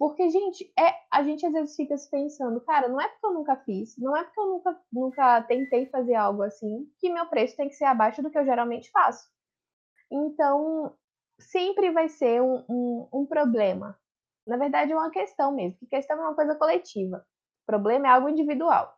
Porque, 0.00 0.30
gente, 0.30 0.72
é, 0.78 0.94
a 1.12 1.22
gente 1.22 1.44
às 1.44 1.52
vezes 1.52 1.76
fica 1.76 1.94
se 1.94 2.10
pensando, 2.10 2.58
cara, 2.62 2.88
não 2.88 2.98
é 2.98 3.06
porque 3.06 3.26
eu 3.26 3.34
nunca 3.34 3.54
fiz, 3.54 3.98
não 3.98 4.16
é 4.16 4.24
porque 4.24 4.40
eu 4.40 4.46
nunca, 4.46 4.80
nunca 4.90 5.42
tentei 5.42 5.84
fazer 5.90 6.14
algo 6.14 6.42
assim, 6.42 6.90
que 6.98 7.12
meu 7.12 7.26
preço 7.26 7.54
tem 7.54 7.68
que 7.68 7.74
ser 7.74 7.84
abaixo 7.84 8.22
do 8.22 8.30
que 8.30 8.38
eu 8.38 8.44
geralmente 8.46 8.90
faço. 8.90 9.28
Então, 10.10 10.96
sempre 11.38 11.90
vai 11.90 12.08
ser 12.08 12.40
um, 12.40 12.64
um, 12.66 13.08
um 13.12 13.26
problema. 13.26 13.94
Na 14.46 14.56
verdade, 14.56 14.90
é 14.90 14.96
uma 14.96 15.10
questão 15.10 15.52
mesmo, 15.52 15.76
porque 15.78 15.94
questão 15.94 16.16
é 16.16 16.20
uma 16.22 16.34
coisa 16.34 16.54
coletiva. 16.54 17.18
O 17.64 17.66
problema 17.66 18.06
é 18.06 18.10
algo 18.10 18.30
individual. 18.30 18.96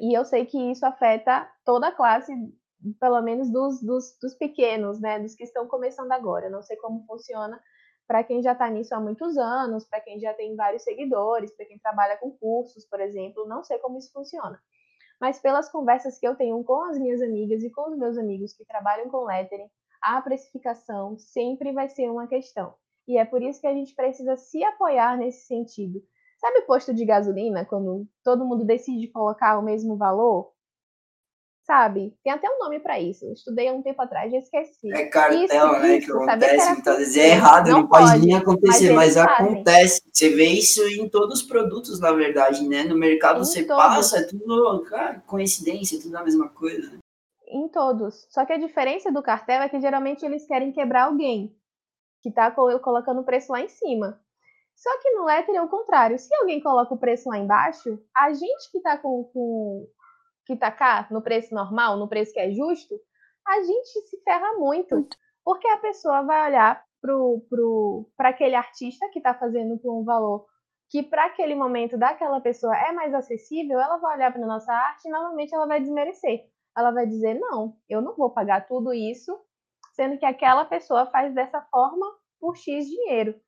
E 0.00 0.16
eu 0.16 0.24
sei 0.24 0.46
que 0.46 0.70
isso 0.70 0.86
afeta 0.86 1.50
toda 1.64 1.88
a 1.88 1.92
classe, 1.92 2.32
pelo 3.00 3.20
menos 3.20 3.50
dos, 3.50 3.82
dos, 3.82 4.16
dos 4.22 4.34
pequenos, 4.36 5.00
né? 5.00 5.18
Dos 5.18 5.34
que 5.34 5.42
estão 5.42 5.66
começando 5.66 6.12
agora. 6.12 6.46
Eu 6.46 6.52
não 6.52 6.62
sei 6.62 6.76
como 6.76 7.04
funciona 7.04 7.60
para 8.10 8.24
quem 8.24 8.42
já 8.42 8.54
está 8.54 8.68
nisso 8.68 8.92
há 8.92 8.98
muitos 8.98 9.38
anos, 9.38 9.84
para 9.84 10.00
quem 10.00 10.18
já 10.18 10.34
tem 10.34 10.56
vários 10.56 10.82
seguidores, 10.82 11.52
para 11.52 11.64
quem 11.64 11.78
trabalha 11.78 12.16
com 12.16 12.32
cursos, 12.32 12.84
por 12.84 12.98
exemplo, 12.98 13.46
não 13.46 13.62
sei 13.62 13.78
como 13.78 13.98
isso 13.98 14.10
funciona. 14.12 14.60
Mas 15.20 15.38
pelas 15.38 15.70
conversas 15.70 16.18
que 16.18 16.26
eu 16.26 16.34
tenho 16.34 16.64
com 16.64 16.82
as 16.86 16.98
minhas 16.98 17.22
amigas 17.22 17.62
e 17.62 17.70
com 17.70 17.88
os 17.88 17.96
meus 17.96 18.18
amigos 18.18 18.52
que 18.52 18.64
trabalham 18.64 19.08
com 19.08 19.26
lettering, 19.26 19.70
a 20.02 20.20
precificação 20.22 21.16
sempre 21.20 21.70
vai 21.70 21.88
ser 21.88 22.10
uma 22.10 22.26
questão. 22.26 22.74
E 23.06 23.16
é 23.16 23.24
por 23.24 23.44
isso 23.44 23.60
que 23.60 23.68
a 23.68 23.72
gente 23.72 23.94
precisa 23.94 24.36
se 24.36 24.60
apoiar 24.64 25.16
nesse 25.16 25.46
sentido. 25.46 26.02
Sabe 26.40 26.62
posto 26.62 26.92
de 26.92 27.04
gasolina, 27.04 27.64
quando 27.64 28.08
todo 28.24 28.44
mundo 28.44 28.64
decide 28.64 29.06
colocar 29.06 29.56
o 29.56 29.62
mesmo 29.62 29.96
valor? 29.96 30.52
Sabe? 31.62 32.14
Tem 32.22 32.32
até 32.32 32.48
um 32.48 32.58
nome 32.58 32.80
para 32.80 32.98
isso. 33.00 33.24
Eu 33.24 33.32
estudei 33.32 33.68
há 33.68 33.72
um 33.72 33.82
tempo 33.82 34.00
atrás, 34.02 34.30
já 34.30 34.38
esqueci. 34.38 34.92
É 34.92 35.06
cartel, 35.06 35.44
isso, 35.44 35.72
né? 35.80 35.96
Isso, 35.96 36.06
que 36.06 36.12
acontece 36.12 36.72
muitas 36.72 36.98
vezes. 36.98 37.16
É 37.16 37.28
errado, 37.28 37.68
não, 37.68 37.80
não 37.80 37.86
pode, 37.86 38.10
pode, 38.10 38.26
nem 38.26 38.36
acontecer, 38.36 38.92
mas, 38.92 39.16
mas 39.16 39.16
acontece. 39.16 40.02
Você 40.12 40.28
vê 40.30 40.46
isso 40.46 40.82
em 40.88 41.08
todos 41.08 41.40
os 41.40 41.46
produtos, 41.46 42.00
na 42.00 42.12
verdade, 42.12 42.66
né? 42.66 42.84
No 42.84 42.96
mercado 42.96 43.36
em 43.36 43.44
você 43.44 43.64
todos. 43.64 43.82
passa, 43.82 44.18
é 44.18 44.22
tudo 44.22 44.82
cara, 44.88 45.22
coincidência, 45.26 46.00
tudo 46.00 46.16
a 46.16 46.24
mesma 46.24 46.48
coisa. 46.48 46.90
Né? 46.90 46.98
Em 47.48 47.68
todos. 47.68 48.26
Só 48.30 48.44
que 48.44 48.52
a 48.52 48.58
diferença 48.58 49.10
do 49.12 49.22
cartel 49.22 49.62
é 49.62 49.68
que 49.68 49.80
geralmente 49.80 50.24
eles 50.24 50.46
querem 50.46 50.72
quebrar 50.72 51.04
alguém 51.04 51.54
que 52.22 52.28
está 52.28 52.50
colocando 52.50 53.20
o 53.20 53.24
preço 53.24 53.52
lá 53.52 53.60
em 53.60 53.68
cima. 53.68 54.20
Só 54.74 54.90
que 55.00 55.10
no 55.10 55.24
Letter 55.24 55.54
é 55.54 55.62
o 55.62 55.68
contrário. 55.68 56.18
Se 56.18 56.34
alguém 56.36 56.60
coloca 56.60 56.94
o 56.94 56.98
preço 56.98 57.28
lá 57.28 57.38
embaixo, 57.38 57.98
a 58.16 58.32
gente 58.32 58.70
que 58.70 58.78
está 58.78 58.96
com, 58.96 59.24
com 59.24 59.86
que 60.46 60.56
tá 60.56 60.70
cá 60.70 61.06
no 61.10 61.22
preço 61.22 61.54
normal, 61.54 61.96
no 61.96 62.08
preço 62.08 62.32
que 62.32 62.40
é 62.40 62.50
justo, 62.50 62.94
a 63.46 63.62
gente 63.62 64.08
se 64.08 64.22
ferra 64.22 64.54
muito. 64.54 65.06
Porque 65.44 65.66
a 65.68 65.78
pessoa 65.78 66.22
vai 66.22 66.48
olhar 66.48 66.84
para 67.00 67.12
pro, 67.48 68.10
aquele 68.18 68.54
artista 68.54 69.08
que 69.10 69.18
está 69.18 69.34
fazendo 69.34 69.78
por 69.78 69.98
um 69.98 70.04
valor 70.04 70.46
que 70.90 71.04
para 71.04 71.26
aquele 71.26 71.54
momento 71.54 71.96
daquela 71.96 72.40
pessoa 72.40 72.76
é 72.76 72.90
mais 72.90 73.14
acessível, 73.14 73.78
ela 73.78 73.96
vai 73.98 74.16
olhar 74.16 74.32
para 74.32 74.44
nossa 74.44 74.72
arte 74.72 75.06
e 75.06 75.10
novamente 75.10 75.54
ela 75.54 75.66
vai 75.66 75.80
desmerecer. 75.80 76.50
Ela 76.76 76.90
vai 76.90 77.06
dizer: 77.06 77.34
não, 77.34 77.76
eu 77.88 78.02
não 78.02 78.16
vou 78.16 78.30
pagar 78.30 78.66
tudo 78.66 78.92
isso, 78.92 79.40
sendo 79.92 80.18
que 80.18 80.26
aquela 80.26 80.64
pessoa 80.64 81.06
faz 81.06 81.32
dessa 81.32 81.62
forma 81.62 82.06
por 82.40 82.56
X 82.56 82.86
dinheiro. 82.86 83.40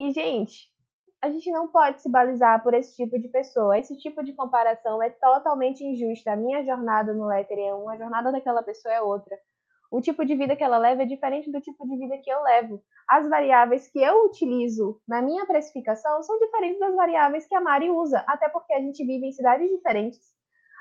E, 0.00 0.12
gente, 0.12 0.72
a 1.20 1.30
gente 1.30 1.50
não 1.50 1.68
pode 1.68 2.00
se 2.00 2.08
balizar 2.08 2.62
por 2.62 2.74
esse 2.74 2.94
tipo 2.94 3.18
de 3.18 3.28
pessoa. 3.28 3.78
Esse 3.78 3.96
tipo 3.96 4.22
de 4.22 4.32
comparação 4.32 5.02
é 5.02 5.10
totalmente 5.10 5.84
injusta. 5.84 6.32
A 6.32 6.36
minha 6.36 6.64
jornada 6.64 7.12
no 7.12 7.26
Letter 7.26 7.58
é 7.58 7.74
uma, 7.74 7.94
a 7.94 7.96
jornada 7.96 8.30
daquela 8.30 8.62
pessoa 8.62 8.94
é 8.94 9.02
outra. 9.02 9.36
O 9.90 10.00
tipo 10.00 10.24
de 10.24 10.36
vida 10.36 10.54
que 10.54 10.62
ela 10.62 10.78
leva 10.78 11.02
é 11.02 11.06
diferente 11.06 11.50
do 11.50 11.60
tipo 11.60 11.88
de 11.88 11.96
vida 11.96 12.18
que 12.18 12.30
eu 12.30 12.42
levo. 12.42 12.82
As 13.08 13.28
variáveis 13.28 13.88
que 13.88 13.98
eu 13.98 14.26
utilizo 14.26 15.00
na 15.08 15.22
minha 15.22 15.46
precificação 15.46 16.22
são 16.22 16.38
diferentes 16.38 16.78
das 16.78 16.94
variáveis 16.94 17.46
que 17.46 17.54
a 17.54 17.60
Mari 17.60 17.90
usa, 17.90 18.22
até 18.26 18.48
porque 18.50 18.74
a 18.74 18.80
gente 18.80 19.04
vive 19.04 19.26
em 19.26 19.32
cidades 19.32 19.68
diferentes. 19.70 20.20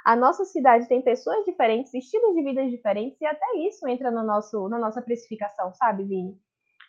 A 0.05 0.15
nossa 0.15 0.45
cidade 0.45 0.88
tem 0.88 1.01
pessoas 1.01 1.43
diferentes, 1.45 1.93
estilos 1.93 2.35
de 2.35 2.43
vida 2.43 2.65
diferentes, 2.69 3.19
e 3.19 3.25
até 3.25 3.45
isso 3.67 3.88
entra 3.88 4.11
no 4.11 4.23
nosso, 4.23 4.67
na 4.69 4.77
nossa 4.77 5.01
precificação, 5.01 5.73
sabe, 5.73 6.03
Vini? 6.03 6.38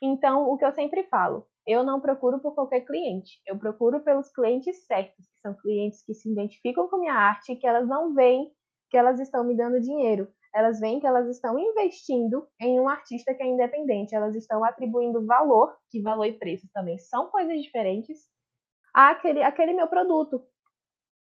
Então, 0.03 0.49
o 0.49 0.57
que 0.57 0.65
eu 0.65 0.73
sempre 0.73 1.05
falo, 1.05 1.47
eu 1.69 1.85
não 1.85 2.01
procuro 2.01 2.41
por 2.41 2.55
qualquer 2.55 2.81
cliente, 2.81 3.43
eu 3.47 3.59
procuro 3.59 4.01
pelos 4.01 4.33
clientes 4.33 4.87
certos, 4.87 5.27
que 5.27 5.41
são 5.43 5.55
clientes 5.55 6.03
que 6.03 6.15
se 6.15 6.33
identificam 6.33 6.89
com 6.89 6.99
minha 6.99 7.13
arte 7.13 7.55
que 7.57 7.67
elas 7.67 7.87
não 7.87 8.15
veem 8.15 8.51
que 8.91 8.97
elas 8.97 9.21
estão 9.21 9.45
me 9.45 9.55
dando 9.55 9.79
dinheiro, 9.79 10.27
elas 10.55 10.81
veem 10.81 10.99
que 10.99 11.07
elas 11.07 11.29
estão 11.29 11.59
investindo 11.59 12.49
em 12.59 12.81
um 12.81 12.89
artista 12.89 13.35
que 13.35 13.43
é 13.43 13.47
independente, 13.47 14.15
elas 14.15 14.35
estão 14.35 14.65
atribuindo 14.65 15.27
valor, 15.27 15.77
que 15.91 16.01
valor 16.01 16.25
e 16.25 16.33
preço 16.33 16.67
também 16.73 16.97
são 16.97 17.27
coisas 17.27 17.61
diferentes, 17.61 18.19
àquele, 18.95 19.43
àquele 19.43 19.75
meu 19.75 19.89
produto. 19.89 20.43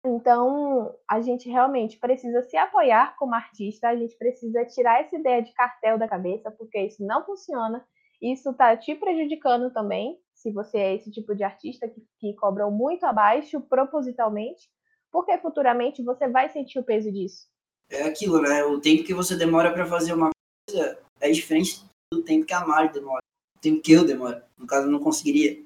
Então, 0.02 0.94
a 1.06 1.20
gente 1.20 1.50
realmente 1.50 1.98
precisa 1.98 2.42
se 2.44 2.56
apoiar 2.56 3.14
como 3.18 3.34
artista, 3.34 3.88
a 3.88 3.96
gente 3.96 4.16
precisa 4.16 4.64
tirar 4.64 5.02
essa 5.02 5.14
ideia 5.14 5.42
de 5.42 5.52
cartel 5.52 5.98
da 5.98 6.08
cabeça, 6.08 6.50
porque 6.52 6.80
isso 6.80 7.04
não 7.04 7.22
funciona, 7.26 7.84
isso 8.22 8.50
está 8.50 8.74
te 8.78 8.94
prejudicando 8.94 9.70
também, 9.74 10.16
se 10.40 10.50
você 10.52 10.78
é 10.78 10.94
esse 10.94 11.10
tipo 11.10 11.34
de 11.34 11.44
artista 11.44 11.88
que, 11.88 12.02
que 12.18 12.34
cobram 12.34 12.70
muito 12.70 13.04
abaixo 13.04 13.60
propositalmente, 13.60 14.68
porque 15.10 15.36
futuramente 15.38 16.02
você 16.02 16.28
vai 16.28 16.48
sentir 16.48 16.78
o 16.78 16.84
peso 16.84 17.10
disso 17.10 17.48
é 17.88 18.02
aquilo, 18.02 18.40
né? 18.40 18.64
O 18.64 18.80
tempo 18.80 19.04
que 19.04 19.14
você 19.14 19.34
demora 19.34 19.72
para 19.72 19.86
fazer 19.86 20.12
uma 20.12 20.30
coisa 20.68 20.98
é 21.20 21.30
diferente 21.30 21.84
do 22.12 22.22
tempo 22.22 22.46
que 22.46 22.52
a 22.52 22.66
Mari 22.66 22.92
demora. 22.92 23.22
O 23.56 23.60
tempo 23.60 23.80
que 23.80 23.92
eu 23.92 24.04
demoro. 24.04 24.40
No 24.56 24.66
caso, 24.66 24.86
eu 24.86 24.90
não 24.90 25.00
conseguiria. 25.00 25.62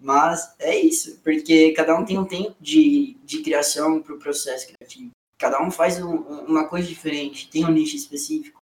Mas 0.00 0.54
é 0.58 0.76
isso, 0.76 1.20
porque 1.22 1.72
cada 1.72 1.96
um 1.96 2.04
tem 2.04 2.18
um 2.18 2.24
tempo 2.24 2.56
de, 2.60 3.14
de 3.22 3.42
criação 3.42 4.02
para 4.02 4.14
o 4.14 4.18
processo 4.18 4.66
criativo. 4.66 5.10
Cada 5.38 5.62
um 5.62 5.70
faz 5.70 6.00
um, 6.02 6.16
uma 6.44 6.68
coisa 6.68 6.88
diferente, 6.88 7.48
tem 7.50 7.64
um 7.64 7.70
nicho 7.70 7.96
específico. 7.96 8.60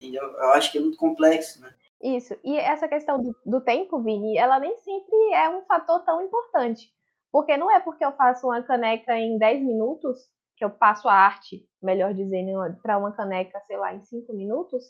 Entendeu? 0.00 0.22
Eu 0.22 0.52
acho 0.52 0.70
que 0.70 0.78
é 0.78 0.80
muito 0.80 0.96
complexo, 0.96 1.60
né? 1.60 1.74
Isso. 2.02 2.34
E 2.44 2.56
essa 2.56 2.88
questão 2.88 3.20
do, 3.20 3.34
do 3.44 3.60
tempo, 3.60 4.00
Vini, 4.02 4.36
ela 4.36 4.60
nem 4.60 4.76
sempre 4.78 5.16
é 5.32 5.48
um 5.50 5.62
fator 5.64 6.04
tão 6.04 6.22
importante. 6.22 6.92
Porque 7.32 7.56
não 7.56 7.70
é 7.70 7.80
porque 7.80 8.04
eu 8.04 8.12
faço 8.12 8.46
uma 8.46 8.62
caneca 8.62 9.16
em 9.18 9.36
10 9.38 9.62
minutos 9.62 10.18
que 10.56 10.64
eu 10.64 10.70
passo 10.70 11.08
a 11.08 11.12
arte, 11.14 11.64
melhor 11.82 12.14
dizendo, 12.14 12.52
para 12.82 12.98
uma 12.98 13.12
caneca, 13.12 13.60
sei 13.66 13.76
lá, 13.76 13.94
em 13.94 14.02
cinco 14.02 14.32
minutos, 14.32 14.84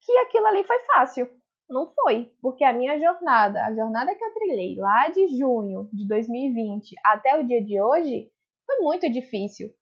que 0.00 0.12
aquilo 0.18 0.46
ali 0.46 0.64
foi 0.64 0.78
fácil. 0.84 1.28
Não 1.68 1.92
foi, 1.94 2.30
porque 2.42 2.62
a 2.62 2.72
minha 2.72 2.98
jornada, 2.98 3.64
a 3.64 3.74
jornada 3.74 4.14
que 4.14 4.22
eu 4.22 4.34
trilhei 4.34 4.76
lá 4.76 5.08
de 5.08 5.38
junho 5.38 5.88
de 5.92 6.06
2020 6.06 6.94
até 7.02 7.38
o 7.38 7.46
dia 7.46 7.64
de 7.64 7.80
hoje, 7.80 8.30
foi 8.66 8.78
muito 8.80 9.10
difícil. 9.10 9.72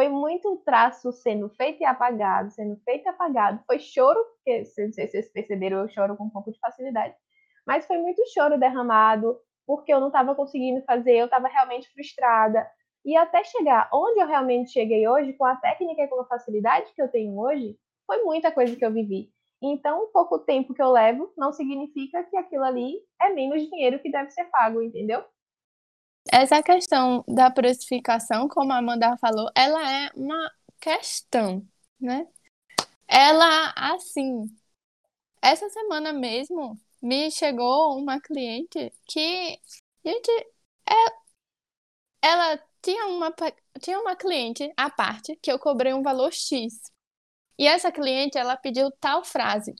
Foi 0.00 0.08
muito 0.08 0.56
traço 0.64 1.12
sendo 1.12 1.50
feito 1.50 1.82
e 1.82 1.84
apagado, 1.84 2.50
sendo 2.52 2.74
feito 2.86 3.04
e 3.04 3.08
apagado. 3.10 3.62
Foi 3.66 3.78
choro, 3.78 4.18
porque 4.32 4.64
se 4.64 4.90
vocês 4.90 5.30
perceberam, 5.30 5.80
eu 5.80 5.90
choro 5.90 6.16
com 6.16 6.24
um 6.24 6.30
pouco 6.30 6.50
de 6.50 6.58
facilidade. 6.58 7.14
Mas 7.66 7.86
foi 7.86 7.98
muito 7.98 8.22
choro 8.32 8.58
derramado, 8.58 9.38
porque 9.66 9.92
eu 9.92 10.00
não 10.00 10.06
estava 10.06 10.34
conseguindo 10.34 10.82
fazer, 10.86 11.18
eu 11.18 11.26
estava 11.26 11.48
realmente 11.48 11.92
frustrada. 11.92 12.66
E 13.04 13.14
até 13.14 13.44
chegar 13.44 13.90
onde 13.92 14.22
eu 14.22 14.26
realmente 14.26 14.72
cheguei 14.72 15.06
hoje, 15.06 15.34
com 15.34 15.44
a 15.44 15.56
técnica 15.56 16.00
e 16.00 16.08
com 16.08 16.18
a 16.22 16.24
facilidade 16.24 16.94
que 16.94 17.02
eu 17.02 17.08
tenho 17.08 17.38
hoje, 17.38 17.76
foi 18.06 18.22
muita 18.22 18.50
coisa 18.50 18.74
que 18.74 18.84
eu 18.86 18.90
vivi. 18.90 19.28
Então, 19.60 20.04
o 20.04 20.08
pouco 20.08 20.38
tempo 20.38 20.72
que 20.72 20.80
eu 20.80 20.90
levo 20.90 21.30
não 21.36 21.52
significa 21.52 22.24
que 22.24 22.38
aquilo 22.38 22.64
ali 22.64 22.94
é 23.20 23.28
menos 23.34 23.68
dinheiro 23.68 23.98
que 23.98 24.10
deve 24.10 24.30
ser 24.30 24.44
pago, 24.44 24.80
entendeu? 24.80 25.22
Essa 26.32 26.62
questão 26.62 27.24
da 27.26 27.50
precificação, 27.50 28.48
como 28.48 28.72
a 28.72 28.78
Amanda 28.78 29.16
falou, 29.18 29.48
ela 29.54 29.80
é 29.90 30.10
uma 30.14 30.52
questão, 30.80 31.66
né? 32.00 32.26
Ela, 33.08 33.72
assim, 33.76 34.46
essa 35.42 35.68
semana 35.70 36.12
mesmo 36.12 36.80
me 37.02 37.30
chegou 37.30 37.98
uma 37.98 38.20
cliente 38.20 38.92
que, 39.06 39.60
gente, 40.04 40.30
é, 40.88 40.94
ela 42.22 42.58
tinha 42.82 43.06
uma, 43.06 43.34
tinha 43.80 43.98
uma 44.00 44.16
cliente 44.16 44.72
à 44.76 44.90
parte 44.90 45.36
que 45.36 45.50
eu 45.50 45.58
cobrei 45.58 45.92
um 45.92 46.02
valor 46.02 46.32
X. 46.32 46.80
E 47.58 47.66
essa 47.66 47.92
cliente, 47.92 48.38
ela 48.38 48.56
pediu 48.56 48.90
tal 49.00 49.24
frase. 49.24 49.74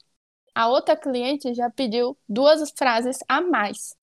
A 0.55 0.69
outra 0.69 0.97
cliente 0.97 1.55
já 1.55 1.71
pediu 1.71 2.19
duas 2.29 2.71
frases 2.77 3.19
a 3.29 3.41
mais. 3.41 3.97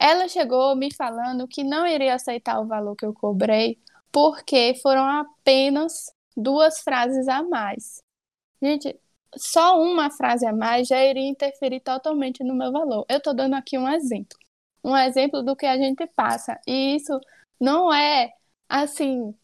Ela 0.00 0.28
chegou 0.28 0.74
me 0.74 0.92
falando 0.94 1.46
que 1.46 1.62
não 1.62 1.86
iria 1.86 2.14
aceitar 2.14 2.58
o 2.60 2.66
valor 2.66 2.96
que 2.96 3.04
eu 3.04 3.12
cobrei 3.12 3.78
porque 4.10 4.74
foram 4.82 5.04
apenas 5.04 6.10
duas 6.36 6.80
frases 6.80 7.28
a 7.28 7.42
mais. 7.42 8.02
Gente, 8.62 8.98
só 9.36 9.80
uma 9.80 10.10
frase 10.10 10.46
a 10.46 10.52
mais 10.52 10.88
já 10.88 11.04
iria 11.04 11.28
interferir 11.28 11.80
totalmente 11.80 12.42
no 12.44 12.54
meu 12.54 12.72
valor. 12.72 13.04
Eu 13.08 13.18
estou 13.18 13.34
dando 13.34 13.54
aqui 13.54 13.78
um 13.78 13.88
exemplo. 13.88 14.38
Um 14.84 14.96
exemplo 14.96 15.42
do 15.42 15.56
que 15.56 15.66
a 15.66 15.76
gente 15.76 16.06
passa. 16.08 16.58
E 16.66 16.96
isso 16.96 17.20
não 17.60 17.92
é 17.92 18.32
assim. 18.68 19.34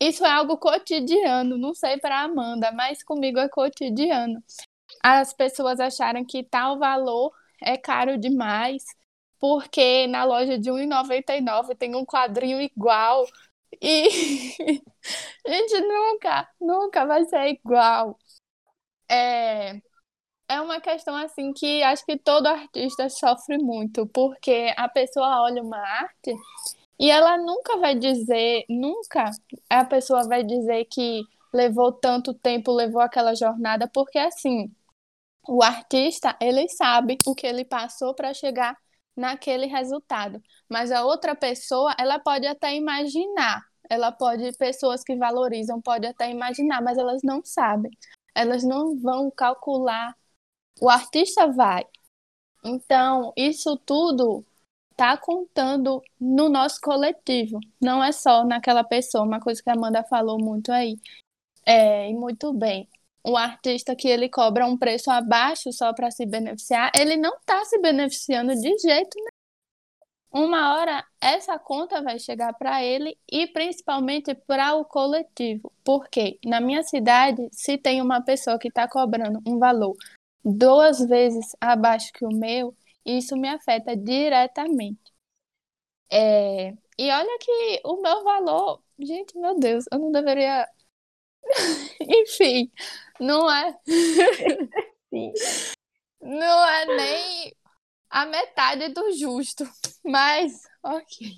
Isso 0.00 0.24
é 0.24 0.30
algo 0.30 0.56
cotidiano, 0.58 1.58
não 1.58 1.74
sei 1.74 1.98
para 1.98 2.22
Amanda, 2.22 2.72
mas 2.72 3.02
comigo 3.02 3.38
é 3.38 3.48
cotidiano. 3.48 4.42
As 5.02 5.32
pessoas 5.32 5.80
acharem 5.80 6.24
que 6.24 6.44
tal 6.44 6.78
valor 6.78 7.32
é 7.62 7.76
caro 7.76 8.18
demais, 8.18 8.84
porque 9.42 10.06
na 10.06 10.22
loja 10.22 10.56
de 10.56 10.70
R$1,99 10.70 11.74
tem 11.74 11.96
um 11.96 12.06
quadrinho 12.06 12.60
igual. 12.60 13.26
E 13.80 14.08
gente, 15.44 15.80
nunca, 15.80 16.48
nunca 16.60 17.04
vai 17.04 17.24
ser 17.24 17.48
igual. 17.48 18.16
É, 19.10 19.80
é 20.48 20.60
uma 20.60 20.80
questão 20.80 21.16
assim 21.16 21.52
que 21.52 21.82
acho 21.82 22.06
que 22.06 22.16
todo 22.16 22.46
artista 22.46 23.08
sofre 23.08 23.58
muito, 23.58 24.06
porque 24.08 24.72
a 24.76 24.88
pessoa 24.88 25.42
olha 25.42 25.60
uma 25.60 25.78
arte 25.78 26.32
e 27.00 27.10
ela 27.10 27.36
nunca 27.38 27.78
vai 27.78 27.96
dizer, 27.96 28.64
nunca 28.68 29.30
a 29.70 29.84
pessoa 29.84 30.28
vai 30.28 30.44
dizer 30.44 30.86
que 30.86 31.22
levou 31.52 31.92
tanto 31.92 32.32
tempo, 32.34 32.72
levou 32.72 33.02
aquela 33.02 33.34
jornada, 33.34 33.88
porque 33.92 34.18
assim, 34.18 34.72
o 35.48 35.62
artista, 35.62 36.36
ele 36.40 36.68
sabe 36.68 37.18
o 37.26 37.34
que 37.34 37.46
ele 37.46 37.64
passou 37.64 38.14
para 38.14 38.34
chegar 38.34 38.76
naquele 39.16 39.66
resultado. 39.66 40.42
Mas 40.68 40.90
a 40.90 41.04
outra 41.04 41.34
pessoa, 41.34 41.94
ela 41.98 42.18
pode 42.18 42.46
até 42.46 42.74
imaginar, 42.74 43.62
ela 43.88 44.12
pode, 44.12 44.56
pessoas 44.56 45.02
que 45.02 45.16
valorizam, 45.16 45.80
pode 45.80 46.06
até 46.06 46.30
imaginar, 46.30 46.82
mas 46.82 46.98
elas 46.98 47.22
não 47.22 47.44
sabem. 47.44 47.90
Elas 48.34 48.64
não 48.64 48.96
vão 48.98 49.30
calcular. 49.30 50.16
O 50.80 50.88
artista 50.88 51.48
vai. 51.48 51.84
Então, 52.64 53.32
isso 53.36 53.76
tudo 53.78 54.44
tá 54.96 55.16
contando 55.16 56.02
no 56.20 56.48
nosso 56.48 56.80
coletivo, 56.80 57.58
não 57.80 58.04
é 58.04 58.12
só 58.12 58.44
naquela 58.44 58.84
pessoa, 58.84 59.24
uma 59.24 59.40
coisa 59.40 59.62
que 59.62 59.70
a 59.70 59.74
Amanda 59.74 60.04
falou 60.04 60.38
muito 60.38 60.70
aí. 60.70 60.96
É, 61.66 62.10
e 62.10 62.14
muito 62.14 62.52
bem. 62.52 62.88
O 63.24 63.36
artista 63.36 63.94
que 63.94 64.08
ele 64.08 64.28
cobra 64.28 64.66
um 64.66 64.76
preço 64.76 65.10
abaixo 65.10 65.72
só 65.72 65.92
para 65.92 66.10
se 66.10 66.26
beneficiar, 66.26 66.90
ele 66.94 67.16
não 67.16 67.34
está 67.36 67.64
se 67.64 67.78
beneficiando 67.78 68.54
de 68.54 68.78
jeito 68.78 69.16
nenhum. 69.16 69.32
Uma 70.34 70.74
hora 70.74 71.04
essa 71.20 71.58
conta 71.58 72.02
vai 72.02 72.18
chegar 72.18 72.54
para 72.54 72.82
ele 72.82 73.18
e 73.30 73.46
principalmente 73.46 74.34
para 74.34 74.74
o 74.74 74.84
coletivo. 74.84 75.70
Porque 75.84 76.38
na 76.44 76.60
minha 76.60 76.82
cidade, 76.82 77.48
se 77.52 77.76
tem 77.76 78.00
uma 78.00 78.22
pessoa 78.22 78.58
que 78.58 78.68
está 78.68 78.88
cobrando 78.88 79.40
um 79.46 79.58
valor 79.58 79.94
duas 80.44 80.98
vezes 81.00 81.54
abaixo 81.60 82.12
que 82.12 82.24
o 82.24 82.30
meu, 82.30 82.74
isso 83.04 83.36
me 83.36 83.48
afeta 83.48 83.96
diretamente. 83.96 85.12
É, 86.10 86.72
e 86.98 87.10
olha 87.10 87.38
que 87.38 87.80
o 87.84 88.00
meu 88.02 88.22
valor, 88.22 88.82
gente, 88.98 89.36
meu 89.38 89.58
Deus, 89.58 89.84
eu 89.92 89.98
não 89.98 90.12
deveria. 90.12 90.68
Enfim, 92.00 92.70
não 93.22 93.50
é. 93.50 93.78
não 96.20 96.68
é 96.68 96.86
nem 96.86 97.54
a 98.10 98.26
metade 98.26 98.88
do 98.88 99.12
justo, 99.12 99.64
mas 100.04 100.62
ok. 100.82 101.28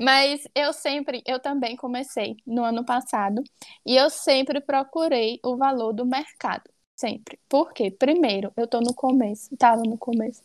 Mas 0.00 0.48
eu 0.54 0.72
sempre, 0.72 1.22
eu 1.26 1.38
também 1.38 1.76
comecei 1.76 2.36
no 2.46 2.64
ano 2.64 2.84
passado 2.84 3.42
e 3.86 3.94
eu 3.94 4.08
sempre 4.08 4.60
procurei 4.60 5.38
o 5.44 5.56
valor 5.56 5.92
do 5.92 6.06
mercado, 6.06 6.64
sempre. 6.96 7.38
Por 7.48 7.72
quê? 7.74 7.90
Primeiro, 7.90 8.50
eu 8.56 8.66
tô 8.66 8.80
no 8.80 8.94
começo, 8.94 9.54
tava 9.58 9.82
no 9.82 9.98
começo. 9.98 10.40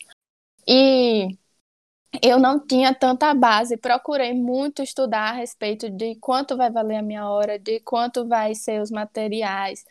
E 0.68 1.30
eu 2.22 2.39
não 2.39 2.59
tinha 2.59 2.93
tanta 2.93 3.34
base, 3.34 3.78
procurei 3.78 4.34
muito 4.34 4.82
estudar 4.84 5.30
a 5.30 5.34
respeito 5.34 5.89
de 5.89 6.15
quanto 6.18 6.57
vai 6.57 6.70
valer 6.70 6.97
a 6.97 7.01
minha 7.01 7.30
hora, 7.30 7.57
de 7.57 7.80
quanto 7.80 8.28
vai 8.28 8.53
ser 8.53 8.82
os 8.82 8.91
materiais, 8.91 9.86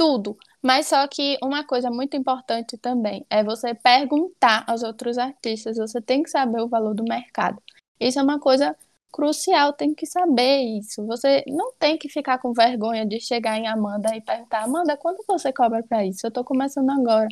tudo. 0.00 0.38
Mas 0.62 0.86
só 0.86 1.06
que 1.06 1.36
uma 1.42 1.62
coisa 1.62 1.90
muito 1.90 2.16
importante 2.16 2.78
também 2.78 3.26
é 3.28 3.44
você 3.44 3.74
perguntar 3.74 4.64
aos 4.66 4.82
outros 4.82 5.18
artistas, 5.18 5.76
você 5.76 6.00
tem 6.00 6.22
que 6.22 6.30
saber 6.30 6.62
o 6.62 6.68
valor 6.68 6.94
do 6.94 7.04
mercado. 7.04 7.62
Isso 8.00 8.18
é 8.18 8.22
uma 8.22 8.40
coisa 8.40 8.74
crucial, 9.12 9.74
tem 9.74 9.94
que 9.94 10.06
saber 10.06 10.62
isso. 10.78 11.06
Você 11.06 11.44
não 11.46 11.74
tem 11.78 11.98
que 11.98 12.08
ficar 12.08 12.38
com 12.38 12.54
vergonha 12.54 13.04
de 13.04 13.20
chegar 13.20 13.58
em 13.58 13.68
Amanda 13.68 14.16
e 14.16 14.22
perguntar: 14.22 14.64
Amanda, 14.64 14.96
quanto 14.96 15.22
você 15.28 15.52
cobra 15.52 15.82
para 15.82 16.02
isso? 16.06 16.24
Eu 16.26 16.28
estou 16.28 16.44
começando 16.44 16.88
agora. 16.88 17.28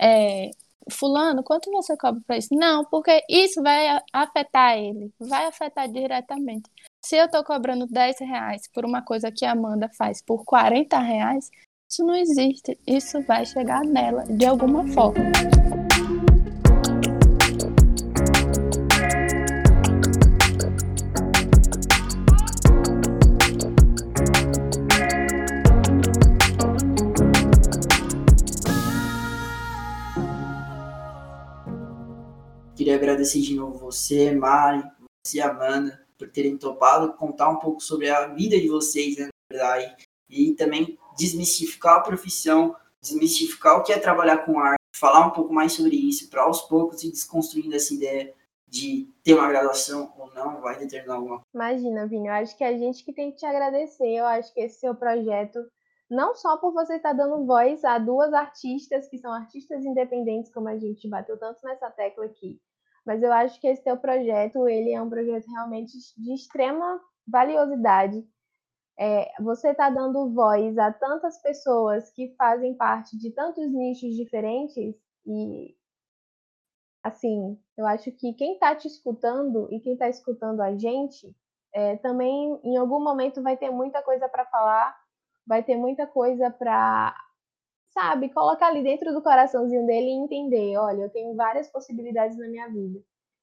É, 0.00 0.50
fulano, 0.90 1.42
quanto 1.42 1.70
você 1.70 1.94
cobra 1.94 2.22
para 2.26 2.38
isso? 2.38 2.54
Não, 2.54 2.86
porque 2.86 3.22
isso 3.28 3.62
vai 3.62 4.00
afetar 4.14 4.78
ele, 4.78 5.12
vai 5.20 5.44
afetar 5.46 5.86
diretamente. 5.90 6.70
Se 7.04 7.16
eu 7.16 7.26
estou 7.26 7.44
cobrando 7.44 7.86
10 7.86 8.20
reais 8.20 8.62
por 8.72 8.84
uma 8.86 9.02
coisa 9.02 9.30
que 9.30 9.44
a 9.44 9.52
Amanda 9.52 9.90
faz 9.96 10.22
por 10.22 10.44
40 10.44 10.98
reais, 10.98 11.50
isso 11.90 12.04
não 12.04 12.14
existe. 12.14 12.78
Isso 12.86 13.22
vai 13.22 13.46
chegar 13.46 13.82
nela 13.82 14.24
de 14.24 14.44
alguma 14.44 14.86
forma. 14.88 15.24
Queria 32.76 32.94
agradecer 32.94 33.40
de 33.40 33.54
novo 33.54 33.78
você, 33.78 34.30
Mari, 34.32 34.84
você, 35.24 35.40
Amanda, 35.40 36.06
por 36.18 36.28
terem 36.28 36.56
topado 36.56 37.14
contar 37.14 37.48
um 37.48 37.56
pouco 37.56 37.80
sobre 37.80 38.08
a 38.08 38.28
vida 38.28 38.58
de 38.58 38.68
vocês, 38.68 39.16
né, 39.16 39.24
na 39.24 39.30
verdade, 39.50 40.07
e 40.28 40.54
também 40.54 40.98
desmistificar 41.16 41.96
a 41.96 42.00
profissão, 42.00 42.76
desmistificar 43.00 43.78
o 43.78 43.82
que 43.82 43.92
é 43.92 43.98
trabalhar 43.98 44.38
com 44.38 44.58
arte, 44.58 44.78
falar 44.94 45.26
um 45.26 45.30
pouco 45.30 45.52
mais 45.52 45.72
sobre 45.72 45.96
isso, 45.96 46.28
para 46.28 46.42
aos 46.42 46.62
poucos 46.62 47.02
ir 47.02 47.10
desconstruindo 47.10 47.74
essa 47.74 47.94
ideia 47.94 48.34
de 48.66 49.08
ter 49.24 49.34
uma 49.34 49.48
graduação 49.48 50.12
ou 50.18 50.32
não 50.34 50.60
vai 50.60 50.78
determinar 50.78 51.14
alguma 51.14 51.36
coisa. 51.36 51.46
Imagina, 51.54 52.06
Vini, 52.06 52.28
eu 52.28 52.34
acho 52.34 52.56
que 52.56 52.62
é 52.62 52.68
a 52.68 52.76
gente 52.76 53.04
que 53.04 53.12
tem 53.12 53.30
que 53.30 53.38
te 53.38 53.46
agradecer. 53.46 54.08
Eu 54.08 54.26
acho 54.26 54.52
que 54.52 54.60
esse 54.60 54.80
seu 54.80 54.94
projeto, 54.94 55.58
não 56.10 56.34
só 56.34 56.58
por 56.58 56.72
você 56.72 56.96
estar 56.96 57.14
dando 57.14 57.46
voz 57.46 57.82
a 57.84 57.98
duas 57.98 58.32
artistas 58.32 59.08
que 59.08 59.18
são 59.18 59.32
artistas 59.32 59.84
independentes, 59.84 60.52
como 60.52 60.68
a 60.68 60.76
gente 60.76 61.08
bateu 61.08 61.38
tanto 61.38 61.60
nessa 61.64 61.90
tecla 61.90 62.26
aqui, 62.26 62.60
mas 63.06 63.22
eu 63.22 63.32
acho 63.32 63.58
que 63.58 63.66
esse 63.66 63.82
teu 63.82 63.96
projeto, 63.96 64.68
ele 64.68 64.92
é 64.92 65.00
um 65.00 65.08
projeto 65.08 65.46
realmente 65.50 65.92
de 66.16 66.34
extrema 66.34 67.00
valiosidade 67.26 68.22
é, 68.98 69.30
você 69.40 69.70
está 69.70 69.88
dando 69.90 70.32
voz 70.34 70.76
a 70.76 70.92
tantas 70.92 71.40
pessoas 71.40 72.10
que 72.10 72.34
fazem 72.36 72.74
parte 72.74 73.16
de 73.16 73.30
tantos 73.30 73.70
nichos 73.72 74.14
diferentes 74.16 74.94
e 75.24 75.76
assim, 77.02 77.58
eu 77.76 77.86
acho 77.86 78.10
que 78.10 78.34
quem 78.34 78.54
está 78.54 78.74
te 78.74 78.88
escutando 78.88 79.68
e 79.72 79.80
quem 79.80 79.92
está 79.92 80.08
escutando 80.08 80.60
a 80.60 80.76
gente 80.76 81.34
é, 81.72 81.96
também 81.98 82.58
em 82.64 82.76
algum 82.76 83.02
momento 83.02 83.42
vai 83.42 83.56
ter 83.56 83.70
muita 83.70 84.02
coisa 84.02 84.28
para 84.28 84.44
falar, 84.46 84.98
vai 85.46 85.62
ter 85.62 85.76
muita 85.76 86.06
coisa 86.06 86.50
para, 86.50 87.14
sabe, 87.90 88.28
colocar 88.30 88.66
ali 88.66 88.82
dentro 88.82 89.12
do 89.12 89.22
coraçãozinho 89.22 89.86
dele 89.86 90.08
e 90.08 90.24
entender, 90.24 90.76
olha, 90.76 91.02
eu 91.02 91.10
tenho 91.10 91.36
várias 91.36 91.68
possibilidades 91.70 92.36
na 92.36 92.48
minha 92.48 92.68
vida. 92.68 93.00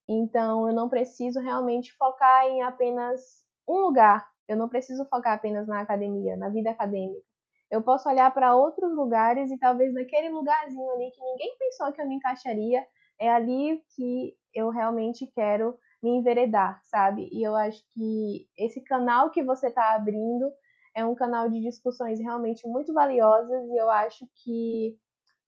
Então, 0.07 0.67
eu 0.67 0.75
não 0.75 0.89
preciso 0.89 1.39
realmente 1.39 1.93
focar 1.93 2.45
em 2.45 2.61
apenas 2.61 3.43
um 3.67 3.79
lugar, 3.79 4.27
eu 4.47 4.57
não 4.57 4.69
preciso 4.69 5.05
focar 5.05 5.33
apenas 5.33 5.67
na 5.67 5.81
academia, 5.81 6.35
na 6.37 6.49
vida 6.49 6.71
acadêmica. 6.71 7.25
Eu 7.69 7.81
posso 7.81 8.07
olhar 8.07 8.31
para 8.33 8.55
outros 8.55 8.95
lugares 8.95 9.51
e 9.51 9.57
talvez 9.57 9.93
naquele 9.93 10.29
lugarzinho 10.29 10.89
ali 10.91 11.11
que 11.11 11.21
ninguém 11.21 11.55
pensou 11.57 11.91
que 11.91 12.01
eu 12.01 12.07
me 12.07 12.15
encaixaria, 12.15 12.85
é 13.19 13.29
ali 13.29 13.81
que 13.95 14.35
eu 14.53 14.69
realmente 14.69 15.25
quero 15.27 15.77
me 16.01 16.11
enveredar, 16.11 16.81
sabe? 16.85 17.27
E 17.31 17.41
eu 17.43 17.55
acho 17.55 17.81
que 17.93 18.47
esse 18.57 18.81
canal 18.81 19.31
que 19.31 19.43
você 19.43 19.67
está 19.67 19.95
abrindo 19.95 20.51
é 20.95 21.03
um 21.03 21.15
canal 21.15 21.49
de 21.49 21.59
discussões 21.61 22.19
realmente 22.19 22.67
muito 22.67 22.93
valiosas 22.93 23.67
e 23.69 23.77
eu 23.77 23.89
acho 23.89 24.25
que 24.43 24.95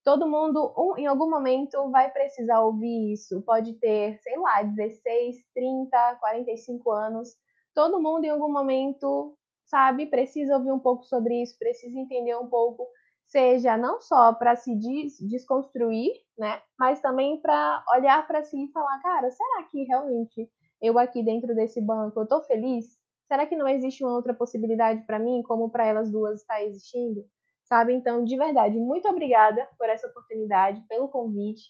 todo 0.03 0.27
mundo, 0.27 0.73
um, 0.77 0.97
em 0.97 1.05
algum 1.05 1.29
momento, 1.29 1.91
vai 1.91 2.09
precisar 2.09 2.61
ouvir 2.61 3.13
isso. 3.13 3.41
Pode 3.41 3.73
ter, 3.73 4.17
sei 4.21 4.37
lá, 4.37 4.63
16, 4.63 5.35
30, 5.53 6.15
45 6.19 6.91
anos, 6.91 7.35
todo 7.77 8.01
mundo 8.01 8.25
em 8.25 8.29
algum 8.29 8.51
momento, 8.51 9.37
sabe, 9.63 10.07
precisa 10.07 10.57
ouvir 10.57 10.71
um 10.71 10.79
pouco 10.79 11.03
sobre 11.03 11.43
isso, 11.43 11.55
precisa 11.59 11.95
entender 11.99 12.35
um 12.35 12.47
pouco, 12.47 12.87
seja 13.27 13.77
não 13.77 14.01
só 14.01 14.33
para 14.33 14.55
se 14.55 14.73
des 14.73 15.19
desconstruir, 15.19 16.11
né, 16.35 16.59
mas 16.79 16.99
também 17.01 17.39
para 17.39 17.85
olhar 17.93 18.25
para 18.25 18.41
si 18.41 18.63
e 18.63 18.71
falar, 18.71 18.99
cara, 19.03 19.29
será 19.29 19.61
que 19.69 19.83
realmente 19.83 20.49
eu 20.81 20.97
aqui 20.97 21.21
dentro 21.21 21.53
desse 21.53 21.79
banco 21.79 22.19
eu 22.19 22.27
tô 22.27 22.41
feliz? 22.45 22.97
Será 23.27 23.45
que 23.45 23.55
não 23.55 23.67
existe 23.67 24.03
uma 24.03 24.15
outra 24.15 24.33
possibilidade 24.33 25.05
para 25.05 25.19
mim, 25.19 25.43
como 25.43 25.69
para 25.69 25.85
elas 25.85 26.09
duas 26.09 26.41
está 26.41 26.63
existindo? 26.63 27.25
Sabe? 27.65 27.93
Então, 27.93 28.23
de 28.23 28.35
verdade, 28.35 28.79
muito 28.79 29.07
obrigada 29.07 29.69
por 29.77 29.87
essa 29.87 30.07
oportunidade, 30.07 30.81
pelo 30.89 31.09
convite. 31.09 31.61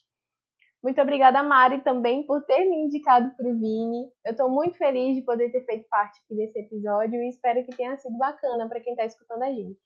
Muito 0.84 1.01
obrigada, 1.01 1.41
Mari, 1.41 1.82
também 1.82 2.23
por 2.23 2.43
ter 2.43 2.65
me 2.65 2.78
indicado 2.78 3.36
para 3.36 3.47
o 3.47 3.53
Vini. 3.53 4.11
Eu 4.23 4.32
estou 4.32 4.49
muito 4.49 4.78
feliz 4.78 5.15
de 5.15 5.21
poder 5.23 5.51
ter 5.51 5.65
feito 5.65 5.88
parte 5.89 6.19
aqui 6.23 6.36
desse 6.36 6.59
episódio 6.59 7.21
e 7.21 7.30
espero 7.30 7.65
que 7.65 7.75
tenha 7.75 7.97
sido 7.97 8.17
bacana 8.17 8.69
para 8.69 8.80
quem 8.80 8.93
está 8.93 9.05
escutando 9.05 9.43
a 9.43 9.51
gente. 9.51 9.78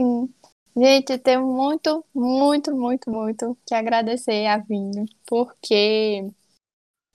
Sim. 0.00 0.34
Gente, 0.76 1.12
eu 1.12 1.18
tenho 1.18 1.46
muito, 1.46 2.04
muito, 2.14 2.74
muito, 2.74 3.10
muito 3.10 3.58
que 3.66 3.74
agradecer 3.74 4.46
a 4.46 4.56
Vini, 4.56 5.04
porque, 5.26 6.30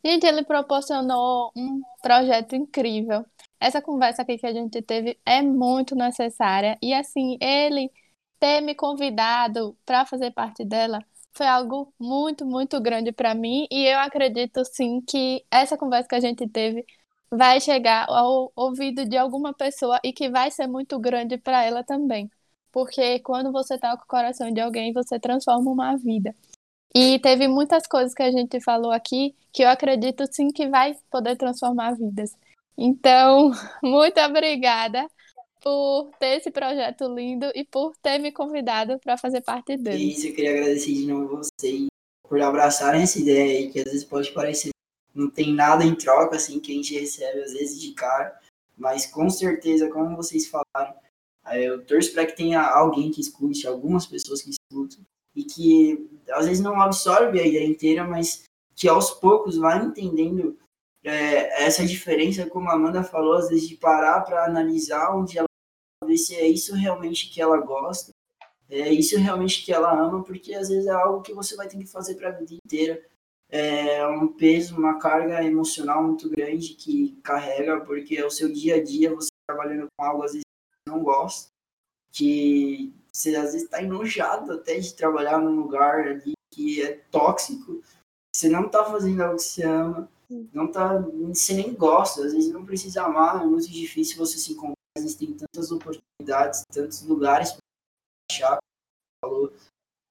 gente, 0.06 0.26
ele 0.28 0.46
proporcionou 0.46 1.52
um 1.56 1.82
projeto 2.02 2.56
incrível. 2.56 3.26
Essa 3.60 3.82
conversa 3.82 4.22
aqui 4.22 4.38
que 4.38 4.46
a 4.46 4.54
gente 4.54 4.82
teve 4.84 5.20
é 5.26 5.42
muito 5.42 5.96
necessária 5.96 6.78
e, 6.82 6.94
assim, 6.94 7.38
ele 7.42 7.92
ter 8.40 8.62
me 8.62 8.76
convidado 8.76 9.76
para 9.86 10.06
fazer 10.06 10.32
parte 10.32 10.64
dela 10.64 11.04
foi 11.38 11.46
algo 11.48 11.94
muito, 12.00 12.46
muito 12.46 12.82
grande 12.82 13.12
para 13.12 13.36
mim 13.36 13.68
e 13.72 13.86
eu 13.86 14.00
acredito 14.00 14.66
sim 14.66 15.02
que 15.02 15.46
essa 15.52 15.78
conversa 15.78 16.10
que 16.10 16.16
a 16.16 16.20
gente 16.20 16.48
teve 16.50 16.84
vai 17.30 17.62
chegar 17.62 18.08
ao 18.10 18.52
ouvido 18.56 19.06
de 19.06 19.18
alguma 19.18 19.54
pessoa 19.54 20.00
e 20.04 20.12
que 20.12 20.30
vai 20.30 20.50
ser 20.50 20.68
muito 20.68 20.98
grande 21.00 21.38
para 21.38 21.64
ela 21.64 21.84
também. 21.84 22.30
Porque 22.72 23.20
quando 23.20 23.52
você 23.52 23.78
toca 23.78 24.04
o 24.04 24.08
coração 24.08 24.52
de 24.52 24.60
alguém, 24.60 24.94
você 24.94 25.20
transforma 25.20 25.72
uma 25.72 25.96
vida. 25.98 26.36
E 26.96 27.20
teve 27.20 27.48
muitas 27.48 27.86
coisas 27.88 28.14
que 28.14 28.24
a 28.24 28.32
gente 28.32 28.60
falou 28.62 28.92
aqui 28.92 29.36
que 29.54 29.64
eu 29.64 29.70
acredito 29.70 30.26
sim 30.32 30.50
que 30.52 30.68
vai 30.68 30.96
poder 31.12 31.36
transformar 31.36 31.96
vidas. 31.96 32.36
Então, 32.78 33.52
muito 33.84 34.20
obrigada 34.22 35.08
por 35.62 36.12
ter 36.20 36.38
esse 36.38 36.52
projeto 36.52 37.14
lindo 37.14 37.52
e 37.56 37.64
por 37.64 37.96
ter 38.02 38.20
me 38.20 38.32
convidado 38.32 39.00
para 39.00 39.18
fazer 39.18 39.42
parte 39.42 39.78
dele. 39.78 40.12
Isso, 40.12 40.28
eu 40.28 40.34
queria 40.34 40.52
agradecer 40.52 40.94
de 40.94 41.08
novo 41.08 41.38
vocês 41.38 41.88
por 42.28 42.42
abraçarem 42.42 43.04
essa 43.04 43.20
ideia 43.20 43.60
aí, 43.60 43.72
que 43.72 43.80
às 43.80 43.86
vezes 43.86 44.04
pode 44.04 44.32
parecer 44.32 44.70
não 45.18 45.30
tem 45.30 45.52
nada 45.54 45.84
em 45.84 45.96
troca, 45.96 46.36
assim, 46.36 46.60
que 46.60 46.72
a 46.72 46.76
gente 46.76 46.98
recebe 46.98 47.42
às 47.42 47.52
vezes 47.52 47.82
de 47.82 47.92
cara, 47.94 48.40
mas 48.78 49.08
com 49.08 49.28
certeza, 49.30 49.90
como 49.90 50.16
vocês 50.16 50.48
falaram, 50.48 50.94
eu 51.54 51.84
torço 51.84 52.14
para 52.14 52.26
que 52.26 52.36
tenha 52.36 52.62
alguém 52.62 53.10
que 53.10 53.20
escute, 53.20 53.66
algumas 53.66 54.06
pessoas 54.06 54.44
que 54.44 54.52
escutam, 54.52 55.04
e 55.36 55.44
que 55.44 56.08
às 56.30 56.46
vezes 56.46 56.62
não 56.62 56.80
absorve 56.80 57.40
a 57.40 57.46
ideia 57.46 57.66
inteira, 57.66 58.04
mas 58.04 58.44
que 58.76 58.88
aos 58.88 59.12
poucos 59.12 59.58
vai 59.58 59.84
entendendo 59.84 60.58
é, 61.04 61.64
essa 61.64 61.86
diferença, 61.86 62.50
como 62.50 62.70
a 62.70 62.74
Amanda 62.74 63.04
falou, 63.04 63.36
às 63.36 63.50
vezes 63.50 63.68
de 63.68 63.78
parar 63.78 64.22
para 64.22 64.46
analisar 64.46 65.16
onde 65.16 65.38
ela 65.38 65.48
ver 66.06 66.18
se 66.18 66.36
é 66.36 66.48
isso 66.48 66.76
realmente 66.76 67.30
que 67.30 67.42
ela 67.42 67.58
gosta, 67.58 68.12
é 68.70 68.92
isso 68.92 69.18
realmente 69.18 69.64
que 69.64 69.72
ela 69.74 69.92
ama, 69.92 70.24
porque 70.24 70.54
às 70.54 70.70
vezes 70.70 70.88
é 70.88 70.92
algo 70.92 71.22
que 71.22 71.34
você 71.34 71.56
vai 71.56 71.68
ter 71.68 71.78
que 71.78 71.86
fazer 71.86 72.16
para 72.16 72.30
a 72.30 72.32
vida 72.32 72.54
inteira. 72.54 73.02
É 73.50 74.06
um 74.08 74.28
peso, 74.28 74.76
uma 74.76 75.00
carga 75.00 75.42
emocional 75.44 76.04
muito 76.04 76.30
grande 76.30 76.74
que 76.74 77.18
carrega, 77.24 77.80
porque 77.82 78.18
é 78.18 78.26
o 78.26 78.30
seu 78.30 78.52
dia 78.52 78.76
a 78.76 78.84
dia, 78.84 79.16
você 79.16 79.30
trabalhando 79.48 79.88
com 79.98 80.06
algo 80.06 80.24
às 80.24 80.34
vezes 80.34 80.44
que 80.44 80.92
não 80.92 81.02
gosta, 81.02 81.50
que 82.12 82.94
você 83.12 83.36
às 83.36 83.54
vezes 83.54 83.64
está 83.64 83.82
enojado 83.82 84.52
até 84.52 84.78
de 84.78 84.94
trabalhar 84.94 85.40
num 85.40 85.56
lugar 85.56 86.08
ali 86.08 86.34
que 86.54 86.82
é 86.82 86.94
tóxico, 87.10 87.82
você 88.36 88.50
não 88.50 88.66
está 88.66 88.84
fazendo 88.84 89.22
algo 89.22 89.38
que 89.38 89.44
você 89.44 89.64
ama, 89.64 90.10
não 90.30 90.72
tá, 90.72 90.98
você 91.00 91.54
nem 91.54 91.74
gosta, 91.74 92.26
às 92.26 92.34
vezes 92.34 92.52
não 92.52 92.66
precisa 92.66 93.04
amar, 93.04 93.42
é 93.42 93.46
muito 93.46 93.70
difícil 93.70 94.18
você 94.18 94.38
se 94.38 94.54
encontrar 94.54 94.78
existem 94.98 95.34
tantas 95.34 95.72
oportunidades, 95.72 96.64
tantos 96.72 97.04
lugares 97.04 97.52
para 97.52 97.62
achar. 98.32 98.58
Falou. 99.24 99.54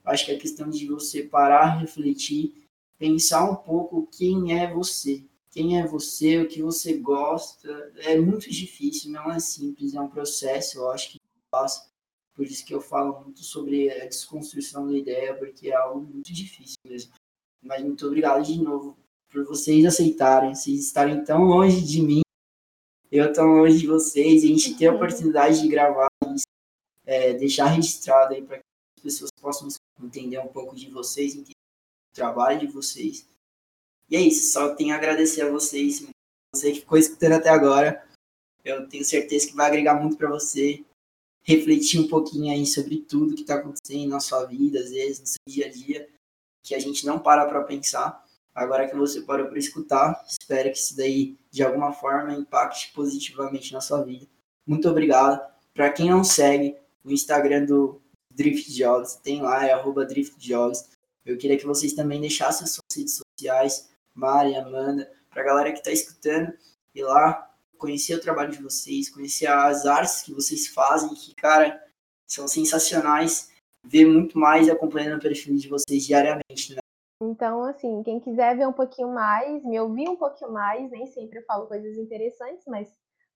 Acho 0.05 0.26
que 0.26 0.32
é 0.32 0.38
questão 0.38 0.70
de 0.70 0.86
você 0.86 1.24
parar, 1.24 1.78
refletir 1.78 2.66
pensar 2.98 3.48
um 3.51 3.56
pouco 3.56 4.06
quem 4.06 4.59
é 4.59 4.72
você. 4.72 5.24
Quem 5.51 5.80
é 5.80 5.86
você, 5.86 6.38
o 6.38 6.48
que 6.48 6.62
você 6.62 6.98
gosta. 6.98 7.68
É 7.97 8.18
muito 8.18 8.51
difícil, 8.51 9.10
não 9.10 9.30
é 9.30 9.38
simples, 9.38 9.94
é 9.94 10.01
um 10.01 10.09
processo, 10.09 10.78
eu 10.78 10.90
acho 10.90 11.12
que 11.12 11.20
passa. 11.51 11.88
Por 12.34 12.44
isso 12.44 12.64
que 12.64 12.74
eu 12.74 12.80
falo 12.80 13.20
muito 13.22 13.43
sobre 13.43 13.90
a 13.90 14.06
desconstrução 14.06 14.86
da 14.86 14.97
ideia, 14.97 15.34
porque 15.34 15.70
é 15.70 15.74
algo 15.74 16.01
muito 16.01 16.32
difícil 16.32 16.76
mesmo. 16.84 17.12
Mas 17.62 17.82
muito 17.82 18.06
obrigado 18.06 18.44
de 18.44 18.60
novo 18.62 18.97
por 19.31 19.44
vocês 19.44 19.85
aceitarem, 19.85 20.55
vocês 20.55 20.86
estarem 20.86 21.24
tão 21.24 21.44
longe 21.44 21.82
de 21.82 22.03
mim, 22.03 22.23
eu 23.11 23.32
tão 23.32 23.47
longe 23.47 23.78
de 23.78 23.86
vocês, 23.86 24.43
e 24.43 24.47
a 24.47 24.48
gente 24.48 24.77
ter 24.77 24.86
a 24.86 24.94
oportunidade 24.94 25.61
de 25.61 25.69
gravar 25.69 26.09
isso, 26.35 26.47
é, 27.05 27.35
deixar 27.35 27.66
registrado 27.66 28.35
aí 28.35 28.43
para 28.43 28.59
que 28.59 28.65
as 28.98 29.03
pessoas 29.03 29.31
possam 29.40 29.69
entender 30.03 30.39
um 30.39 30.48
pouco 30.48 30.74
de 30.74 30.90
vocês, 30.90 31.35
entender 31.35 31.53
o 31.53 32.15
trabalho 32.15 32.61
de 32.61 32.66
vocês. 32.66 33.27
E 34.09 34.16
é 34.16 34.20
isso, 34.20 34.53
só 34.53 34.74
tenho 34.74 34.94
a 34.94 34.97
agradecer 34.97 35.43
a 35.43 35.51
vocês, 35.51 36.07
você 36.55 36.73
que 36.73 36.81
ficou 36.81 36.98
escutando 36.98 37.32
até 37.32 37.48
agora. 37.48 38.05
Eu 38.65 38.89
tenho 38.89 39.05
certeza 39.05 39.47
que 39.47 39.55
vai 39.55 39.66
agregar 39.66 39.94
muito 39.94 40.16
para 40.16 40.28
você, 40.28 40.85
refletir 41.43 42.01
um 42.01 42.09
pouquinho 42.09 42.53
aí 42.53 42.66
sobre 42.66 42.98
tudo 42.98 43.35
que 43.35 43.43
está 43.43 43.57
acontecendo 43.57 44.09
na 44.09 44.19
sua 44.19 44.44
vida, 44.44 44.81
às 44.81 44.90
vezes, 44.90 45.20
no 45.20 45.27
seu 45.27 45.39
dia 45.47 45.66
a 45.66 45.70
dia, 45.70 46.09
que 46.65 46.74
a 46.74 46.78
gente 46.78 47.07
não 47.07 47.20
para 47.20 47.47
para 47.47 47.62
pensar. 47.62 48.26
Agora 48.56 48.88
que 48.88 48.96
você 48.96 49.20
parou 49.20 49.48
para 49.48 49.58
escutar, 49.58 50.24
espero 50.26 50.72
que 50.72 50.78
isso 50.78 50.96
daí, 50.96 51.36
de 51.50 51.62
alguma 51.62 51.92
forma, 51.92 52.32
impacte 52.32 52.90
positivamente 52.94 53.70
na 53.74 53.82
sua 53.82 54.02
vida. 54.02 54.26
Muito 54.66 54.88
obrigado. 54.88 55.46
Para 55.74 55.92
quem 55.92 56.08
não 56.08 56.24
segue, 56.24 56.74
o 57.04 57.12
Instagram 57.12 57.66
do 57.66 58.00
Drift 58.32 58.72
Jogos, 58.72 59.16
tem 59.16 59.42
lá, 59.42 59.66
é 59.66 59.72
arroba. 59.72 60.08
Eu 61.26 61.36
queria 61.36 61.58
que 61.58 61.66
vocês 61.66 61.92
também 61.92 62.18
deixassem 62.18 62.64
as 62.64 62.70
suas 62.70 62.96
redes 62.96 63.20
sociais, 63.38 63.90
Mari, 64.14 64.56
Amanda, 64.56 65.12
para 65.28 65.42
a 65.42 65.44
galera 65.44 65.70
que 65.70 65.80
está 65.80 65.90
escutando, 65.90 66.50
ir 66.94 67.02
lá, 67.02 67.54
conhecer 67.76 68.14
o 68.14 68.20
trabalho 68.22 68.52
de 68.52 68.62
vocês, 68.62 69.10
conhecer 69.10 69.48
as 69.48 69.84
artes 69.84 70.22
que 70.22 70.32
vocês 70.32 70.68
fazem, 70.68 71.14
que, 71.14 71.34
cara, 71.34 71.78
são 72.26 72.48
sensacionais. 72.48 73.50
Ver 73.84 74.06
muito 74.06 74.38
mais 74.38 74.66
acompanhando 74.70 75.18
o 75.18 75.22
perfil 75.22 75.54
de 75.56 75.68
vocês 75.68 76.06
diariamente, 76.06 76.74
né? 76.74 76.80
Então, 77.20 77.64
assim, 77.64 78.02
quem 78.02 78.20
quiser 78.20 78.56
ver 78.56 78.66
um 78.68 78.72
pouquinho 78.72 79.09
mais, 79.12 79.64
me 79.64 79.80
ouvir 79.80 80.09
um 80.09 80.16
pouquinho 80.16 80.52
mais, 80.52 80.90
nem 80.90 81.06
sempre 81.06 81.38
eu 81.38 81.44
falo 81.44 81.66
coisas 81.66 81.97
interessantes, 81.97 82.64
mas 82.66 82.88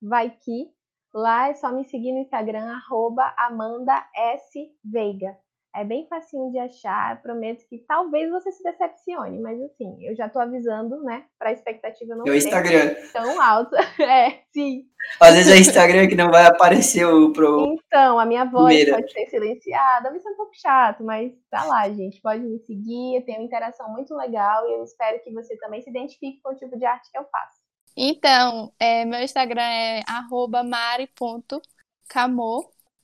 vai 0.02 0.30
que 0.30 0.70
lá 1.14 1.48
é 1.48 1.54
só 1.54 1.72
me 1.72 1.84
seguir 1.84 2.12
no 2.12 2.18
Instagram, 2.18 2.66
arroba 2.72 3.34
Amanda 3.38 4.06
S. 4.14 4.70
Veiga. 4.84 5.36
É 5.74 5.84
bem 5.84 6.06
facinho 6.08 6.50
de 6.50 6.58
achar, 6.58 7.22
prometo 7.22 7.64
que 7.68 7.78
talvez 7.86 8.28
você 8.28 8.50
se 8.50 8.60
decepcione, 8.62 9.38
mas 9.38 9.60
assim, 9.62 10.04
eu 10.04 10.16
já 10.16 10.28
tô 10.28 10.40
avisando, 10.40 11.00
né, 11.04 11.24
pra 11.38 11.52
expectativa 11.52 12.16
não 12.16 12.24
ser 12.26 13.12
tão 13.12 13.40
alta. 13.40 13.76
É, 14.10 14.40
sim. 14.52 14.86
Às 15.20 15.34
vezes 15.34 15.52
é 15.52 15.56
o 15.56 15.60
Instagram 15.60 16.08
que 16.08 16.16
não 16.16 16.30
vai 16.30 16.44
aparecer 16.46 17.04
o 17.04 17.32
pro. 17.32 17.76
Então, 17.86 18.18
a 18.18 18.26
minha 18.26 18.44
voz 18.44 18.74
Primeira. 18.74 18.96
pode 18.96 19.12
ser 19.12 19.26
silenciada, 19.26 20.10
vai 20.10 20.18
ser 20.18 20.30
um 20.30 20.36
pouco 20.36 20.52
chato, 20.54 21.04
mas 21.04 21.32
tá 21.50 21.64
lá, 21.64 21.88
gente. 21.88 22.20
Pode 22.20 22.42
me 22.42 22.58
seguir, 22.60 23.16
eu 23.16 23.24
tenho 23.24 23.38
uma 23.38 23.46
interação 23.46 23.88
muito 23.90 24.16
legal 24.16 24.68
e 24.68 24.72
eu 24.72 24.82
espero 24.82 25.22
que 25.22 25.32
você 25.32 25.56
também 25.58 25.80
se 25.82 25.90
identifique 25.90 26.40
com 26.42 26.52
o 26.52 26.56
tipo 26.56 26.76
de 26.76 26.84
arte 26.84 27.10
que 27.10 27.18
eu 27.18 27.24
faço. 27.30 27.60
Então, 27.96 28.72
é, 28.78 29.04
meu 29.04 29.20
Instagram 29.20 29.62
é 29.62 30.02
mari.camo 30.64 31.60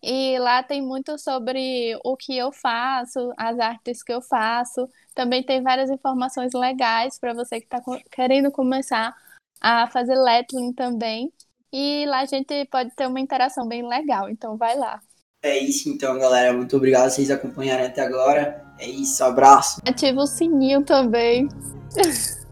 e 0.09 0.39
lá 0.39 0.63
tem 0.63 0.81
muito 0.81 1.19
sobre 1.19 1.99
o 2.05 2.17
que 2.17 2.39
eu 2.39 2.53
faço, 2.53 3.33
as 3.37 3.59
artes 3.59 4.05
que 4.05 4.13
eu 4.13 4.23
faço. 4.23 4.89
Também 5.13 5.43
tem 5.43 5.61
várias 5.61 5.91
informações 5.91 6.53
legais 6.55 7.19
para 7.19 7.35
você 7.35 7.59
que 7.59 7.67
está 7.67 7.83
querendo 8.13 8.53
começar 8.53 9.13
a 9.61 9.91
fazer 9.91 10.15
lettering 10.15 10.73
também. 10.73 11.33
E 11.73 12.07
lá 12.07 12.21
a 12.21 12.25
gente 12.25 12.67
pode 12.67 12.95
ter 12.95 13.09
uma 13.09 13.19
interação 13.19 13.67
bem 13.67 13.85
legal, 13.85 14.31
então 14.31 14.57
vai 14.57 14.77
lá. 14.77 15.01
É 15.43 15.59
isso 15.59 15.89
então, 15.89 16.17
galera. 16.17 16.53
Muito 16.53 16.77
obrigado 16.77 17.11
vocês 17.11 17.29
acompanharem 17.29 17.87
até 17.87 18.03
agora. 18.03 18.65
É 18.79 18.87
isso, 18.87 19.25
abraço. 19.25 19.81
Ativa 19.85 20.21
o 20.21 20.27
sininho 20.27 20.85
também. 20.85 21.49